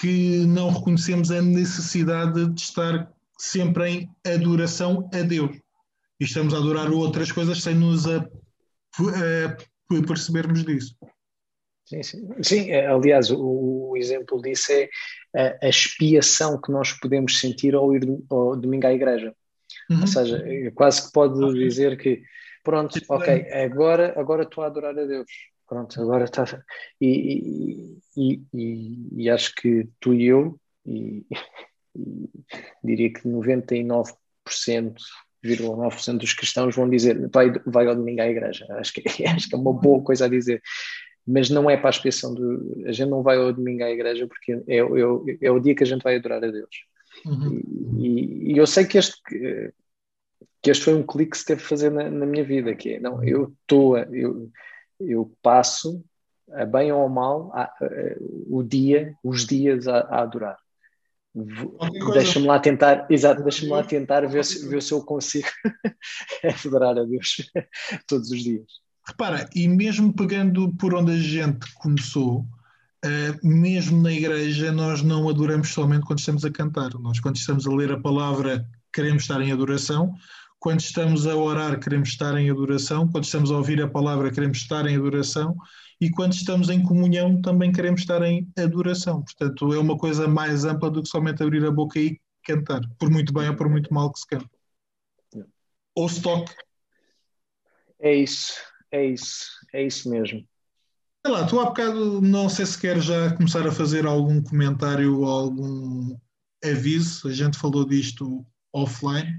que 0.00 0.46
não 0.46 0.70
reconhecemos 0.70 1.30
a 1.30 1.42
necessidade 1.42 2.48
de 2.48 2.60
estar 2.60 3.12
sempre 3.38 3.88
em 3.88 4.10
adoração 4.24 5.08
a 5.12 5.22
Deus. 5.22 5.56
E 6.20 6.24
estamos 6.24 6.54
a 6.54 6.58
adorar 6.58 6.90
outras 6.90 7.32
coisas 7.32 7.62
sem 7.62 7.74
nos 7.74 8.06
a, 8.06 8.18
a 8.18 10.06
percebermos 10.06 10.64
disso. 10.64 10.96
Sim, 11.86 12.02
sim. 12.02 12.28
sim 12.42 12.70
é, 12.70 12.86
aliás, 12.86 13.30
o, 13.30 13.90
o, 13.90 13.96
exemplo 13.96 14.40
disso 14.40 14.70
é 14.70 14.88
a, 15.34 15.66
a, 15.66 15.68
expiação 15.68 16.60
que 16.60 16.70
nós 16.70 16.92
podemos 16.92 17.40
sentir 17.40 17.74
ao 17.74 17.94
ir 17.94 18.06
ao 18.30 18.54
domingo 18.56 18.86
à 18.86 18.92
igreja. 18.92 19.34
Uhum. 19.90 20.02
Ou 20.02 20.06
seja, 20.06 20.42
quase 20.74 21.06
que 21.06 21.12
pode 21.12 21.52
dizer 21.54 21.98
que, 21.98 22.22
pronto, 22.62 23.00
ok, 23.08 23.50
agora, 23.52 24.14
agora 24.16 24.44
estou 24.44 24.62
a 24.62 24.68
adorar 24.68 24.96
a 24.96 25.04
Deus 25.04 25.26
pronto, 25.70 26.02
agora 26.02 26.24
está. 26.24 26.44
E, 27.00 27.96
e, 28.16 28.42
e, 28.52 29.08
e, 29.12 29.30
acho 29.30 29.54
que 29.54 29.88
tu 30.00 30.12
e 30.12 30.26
eu, 30.26 30.58
e, 30.84 31.24
diria 32.82 33.12
que 33.12 33.20
99%, 33.20 34.16
9% 35.44 36.18
dos 36.18 36.34
cristãos 36.34 36.74
vão 36.74 36.90
dizer 36.90 37.30
vai, 37.32 37.52
vai 37.64 37.86
ao 37.86 37.94
domingo 37.94 38.20
à 38.20 38.28
igreja. 38.28 38.66
Acho 38.70 38.92
que, 38.94 39.02
acho 39.24 39.48
que 39.48 39.54
é 39.54 39.58
uma 39.58 39.72
boa 39.72 40.02
coisa 40.02 40.24
a 40.24 40.28
dizer. 40.28 40.60
Mas 41.24 41.48
não 41.48 41.70
é 41.70 41.76
para 41.76 41.90
a 41.90 41.90
expiação 41.90 42.34
do. 42.34 42.82
A 42.86 42.92
gente 42.92 43.08
não 43.08 43.22
vai 43.22 43.36
ao 43.36 43.52
domingo 43.52 43.84
à 43.84 43.90
igreja 43.90 44.26
porque 44.26 44.52
é, 44.66 44.78
é, 44.78 44.84
é 45.42 45.50
o 45.52 45.60
dia 45.60 45.74
que 45.76 45.84
a 45.84 45.86
gente 45.86 46.02
vai 46.02 46.16
adorar 46.16 46.42
a 46.42 46.50
Deus. 46.50 46.84
Uhum. 47.24 47.96
E, 47.96 48.52
e, 48.52 48.58
eu 48.58 48.66
sei 48.66 48.86
que 48.86 48.98
este, 48.98 49.16
que 50.60 50.70
este 50.70 50.84
foi 50.84 50.94
um 50.94 51.06
clique 51.06 51.32
que 51.32 51.38
se 51.38 51.44
teve 51.44 51.62
a 51.62 51.66
fazer 51.66 51.90
na, 51.90 52.10
na 52.10 52.26
minha 52.26 52.42
vida, 52.42 52.74
que 52.74 52.94
é, 52.94 53.00
não, 53.00 53.22
eu 53.22 53.54
estou, 53.62 53.96
eu, 53.98 54.50
eu 55.00 55.32
passo, 55.42 56.04
a 56.52 56.64
bem 56.64 56.92
ou 56.92 57.08
mal, 57.08 57.50
a, 57.54 57.62
a, 57.62 57.70
o 58.48 58.62
dia, 58.62 59.14
os 59.22 59.46
dias 59.46 59.86
a, 59.86 59.98
a 60.00 60.22
adorar. 60.22 60.58
Deixa-me 62.12 62.46
lá 62.46 62.58
tentar, 62.58 63.06
exato, 63.08 63.42
deixa-me 63.42 63.70
lá 63.70 63.84
tentar 63.84 64.26
ver 64.26 64.44
se, 64.44 64.68
ver 64.68 64.82
se 64.82 64.92
eu 64.92 65.02
consigo 65.02 65.46
adorar 66.64 66.98
a 66.98 67.04
Deus 67.04 67.36
todos 68.06 68.30
os 68.30 68.42
dias. 68.42 68.66
Repara, 69.06 69.48
e 69.54 69.68
mesmo 69.68 70.12
pegando 70.12 70.74
por 70.76 70.94
onde 70.94 71.12
a 71.12 71.18
gente 71.18 71.72
começou, 71.74 72.40
uh, 72.40 73.46
mesmo 73.46 74.02
na 74.02 74.12
igreja, 74.12 74.72
nós 74.72 75.02
não 75.02 75.28
adoramos 75.28 75.68
somente 75.68 76.04
quando 76.04 76.18
estamos 76.18 76.44
a 76.44 76.50
cantar. 76.50 76.90
Nós, 76.98 77.20
quando 77.20 77.36
estamos 77.36 77.66
a 77.66 77.70
ler 77.70 77.92
a 77.92 78.00
palavra, 78.00 78.66
queremos 78.92 79.22
estar 79.22 79.40
em 79.40 79.52
adoração, 79.52 80.14
quando 80.60 80.80
estamos 80.80 81.26
a 81.26 81.34
orar, 81.34 81.80
queremos 81.80 82.10
estar 82.10 82.36
em 82.36 82.50
adoração. 82.50 83.08
Quando 83.08 83.24
estamos 83.24 83.50
a 83.50 83.56
ouvir 83.56 83.82
a 83.82 83.88
palavra, 83.88 84.30
queremos 84.30 84.58
estar 84.58 84.86
em 84.86 84.94
adoração. 84.94 85.56
E 85.98 86.10
quando 86.10 86.34
estamos 86.34 86.68
em 86.68 86.82
comunhão, 86.82 87.40
também 87.40 87.72
queremos 87.72 88.02
estar 88.02 88.22
em 88.22 88.46
adoração. 88.58 89.22
Portanto, 89.22 89.72
é 89.72 89.78
uma 89.78 89.96
coisa 89.96 90.28
mais 90.28 90.66
ampla 90.66 90.90
do 90.90 91.02
que 91.02 91.08
somente 91.08 91.42
abrir 91.42 91.64
a 91.64 91.70
boca 91.70 91.98
e 91.98 92.20
cantar, 92.44 92.82
por 92.98 93.10
muito 93.10 93.32
bem 93.32 93.48
ou 93.48 93.56
por 93.56 93.70
muito 93.70 93.92
mal 93.92 94.12
que 94.12 94.20
se 94.20 94.26
cante. 94.26 94.48
Ou 95.94 96.08
se 96.08 96.20
toque. 96.20 96.54
É 97.98 98.14
isso, 98.14 98.54
é 98.92 99.06
isso, 99.06 99.46
é 99.72 99.86
isso 99.86 100.10
mesmo. 100.10 100.46
Sei 101.24 101.34
lá, 101.34 101.46
tu 101.46 101.58
há 101.58 101.66
bocado 101.66 102.20
não 102.20 102.48
sei 102.48 102.66
se 102.66 102.78
quer 102.78 103.00
já 103.00 103.34
começar 103.34 103.66
a 103.66 103.72
fazer 103.72 104.06
algum 104.06 104.42
comentário 104.42 105.20
ou 105.20 105.26
algum 105.26 106.16
aviso, 106.62 107.28
a 107.28 107.32
gente 107.32 107.58
falou 107.58 107.86
disto 107.86 108.46
offline. 108.72 109.38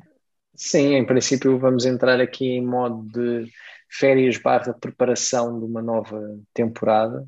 Sim, 0.63 0.93
em 0.93 1.03
princípio 1.03 1.57
vamos 1.57 1.87
entrar 1.87 2.21
aqui 2.21 2.45
em 2.45 2.63
modo 2.63 3.01
de 3.11 3.51
férias 3.89 4.37
barra 4.37 4.71
preparação 4.75 5.57
de 5.57 5.65
uma 5.65 5.81
nova 5.81 6.39
temporada. 6.53 7.27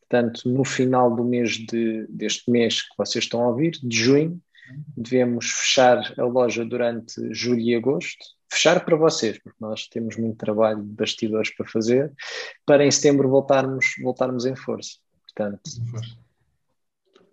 Portanto, 0.00 0.48
no 0.48 0.64
final 0.64 1.12
do 1.12 1.24
mês 1.24 1.54
de, 1.54 2.06
deste 2.08 2.48
mês 2.48 2.82
que 2.82 2.94
vocês 2.96 3.24
estão 3.24 3.42
a 3.42 3.48
ouvir, 3.48 3.72
de 3.82 3.96
junho, 3.96 4.40
devemos 4.96 5.50
fechar 5.50 6.14
a 6.16 6.22
loja 6.22 6.64
durante 6.64 7.34
julho 7.34 7.62
e 7.62 7.74
agosto. 7.74 8.24
Fechar 8.48 8.84
para 8.84 8.96
vocês, 8.96 9.40
porque 9.40 9.58
nós 9.60 9.88
temos 9.88 10.16
muito 10.16 10.38
trabalho 10.38 10.80
de 10.80 10.92
bastidores 10.92 11.52
para 11.56 11.66
fazer, 11.66 12.12
para 12.64 12.86
em 12.86 12.92
setembro 12.92 13.28
voltarmos, 13.28 13.86
voltarmos 14.00 14.46
em 14.46 14.54
força. 14.54 14.98
Portanto, 15.26 15.62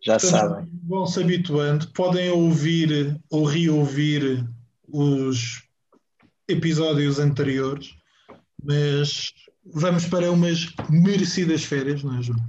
já 0.04 0.18
Portanto, 0.20 0.32
sabem. 0.32 0.72
Vão 0.88 1.06
se 1.06 1.22
habituando, 1.22 1.88
podem 1.94 2.32
ouvir 2.32 3.22
ou 3.30 3.44
reouvir 3.44 4.44
os 4.88 5.64
episódios 6.48 7.20
anteriores, 7.20 7.96
mas 8.64 9.32
vamos 9.66 10.06
para 10.06 10.32
umas 10.32 10.74
merecidas 10.90 11.64
férias, 11.64 12.04
não 12.04 12.18
é, 12.18 12.22
João? 12.22 12.40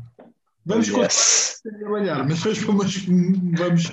Vamos 0.64 0.88
yes. 0.88 1.60
trabalhar, 1.62 2.26
mas 2.26 2.38
depois 2.38 2.58
vamos, 2.58 3.06
vamos 3.56 3.92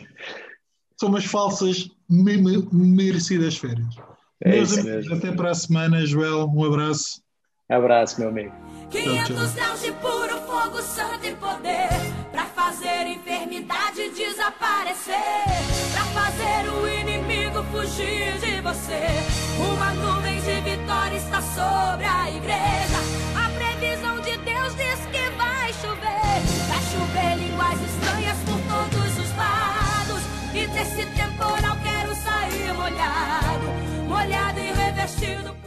são 0.99 1.09
umas 1.09 1.25
falsas 1.25 1.89
merecidas 2.09 3.57
férias. 3.57 3.95
É 4.41 4.51
Meus 4.51 4.73
amigos, 4.73 5.07
mesmo. 5.07 5.15
até 5.15 5.31
para 5.31 5.51
a 5.51 5.55
semana, 5.55 6.05
Joel, 6.05 6.47
um 6.47 6.63
abraço. 6.63 7.21
Abraço, 7.69 8.19
meu 8.19 8.29
amigo. 8.29 8.53
500 8.89 9.53
graus 9.53 9.81
de 9.81 9.91
puro 9.93 10.37
fogo, 10.41 10.81
santo 10.81 11.25
e 11.25 11.35
poder, 11.35 11.89
para 12.31 12.45
fazer 12.45 13.07
enfermidade 13.07 14.09
desaparecer, 14.11 15.15
para 15.93 16.03
fazer 16.05 16.69
o 16.69 16.82
fugir 17.93 18.37
de 18.39 18.61
você. 18.61 19.05
Uma 19.71 19.93
nuvem 19.93 20.39
de 20.41 20.61
vitória 20.61 21.15
está 21.15 21.41
sobre 21.41 22.05
a 22.05 22.29
igreja. 22.29 22.99
A 23.35 23.49
previsão 23.49 24.19
de 24.21 24.37
Deus 24.37 24.75
diz 24.75 24.99
que 25.11 25.29
vai 25.37 25.73
chover. 25.73 26.41
Vai 26.67 26.81
chover 26.91 27.37
línguas 27.37 27.79
estranhas 27.81 28.37
por 28.45 28.59
todos 28.67 29.17
os 29.19 29.37
lados. 29.37 30.23
E 30.53 30.67
desse 30.67 31.05
temporal 31.05 31.77
quero 31.83 32.15
sair 32.15 32.73
molhado, 32.73 34.07
molhado 34.07 34.59
e 34.59 34.71
revestido. 34.71 35.62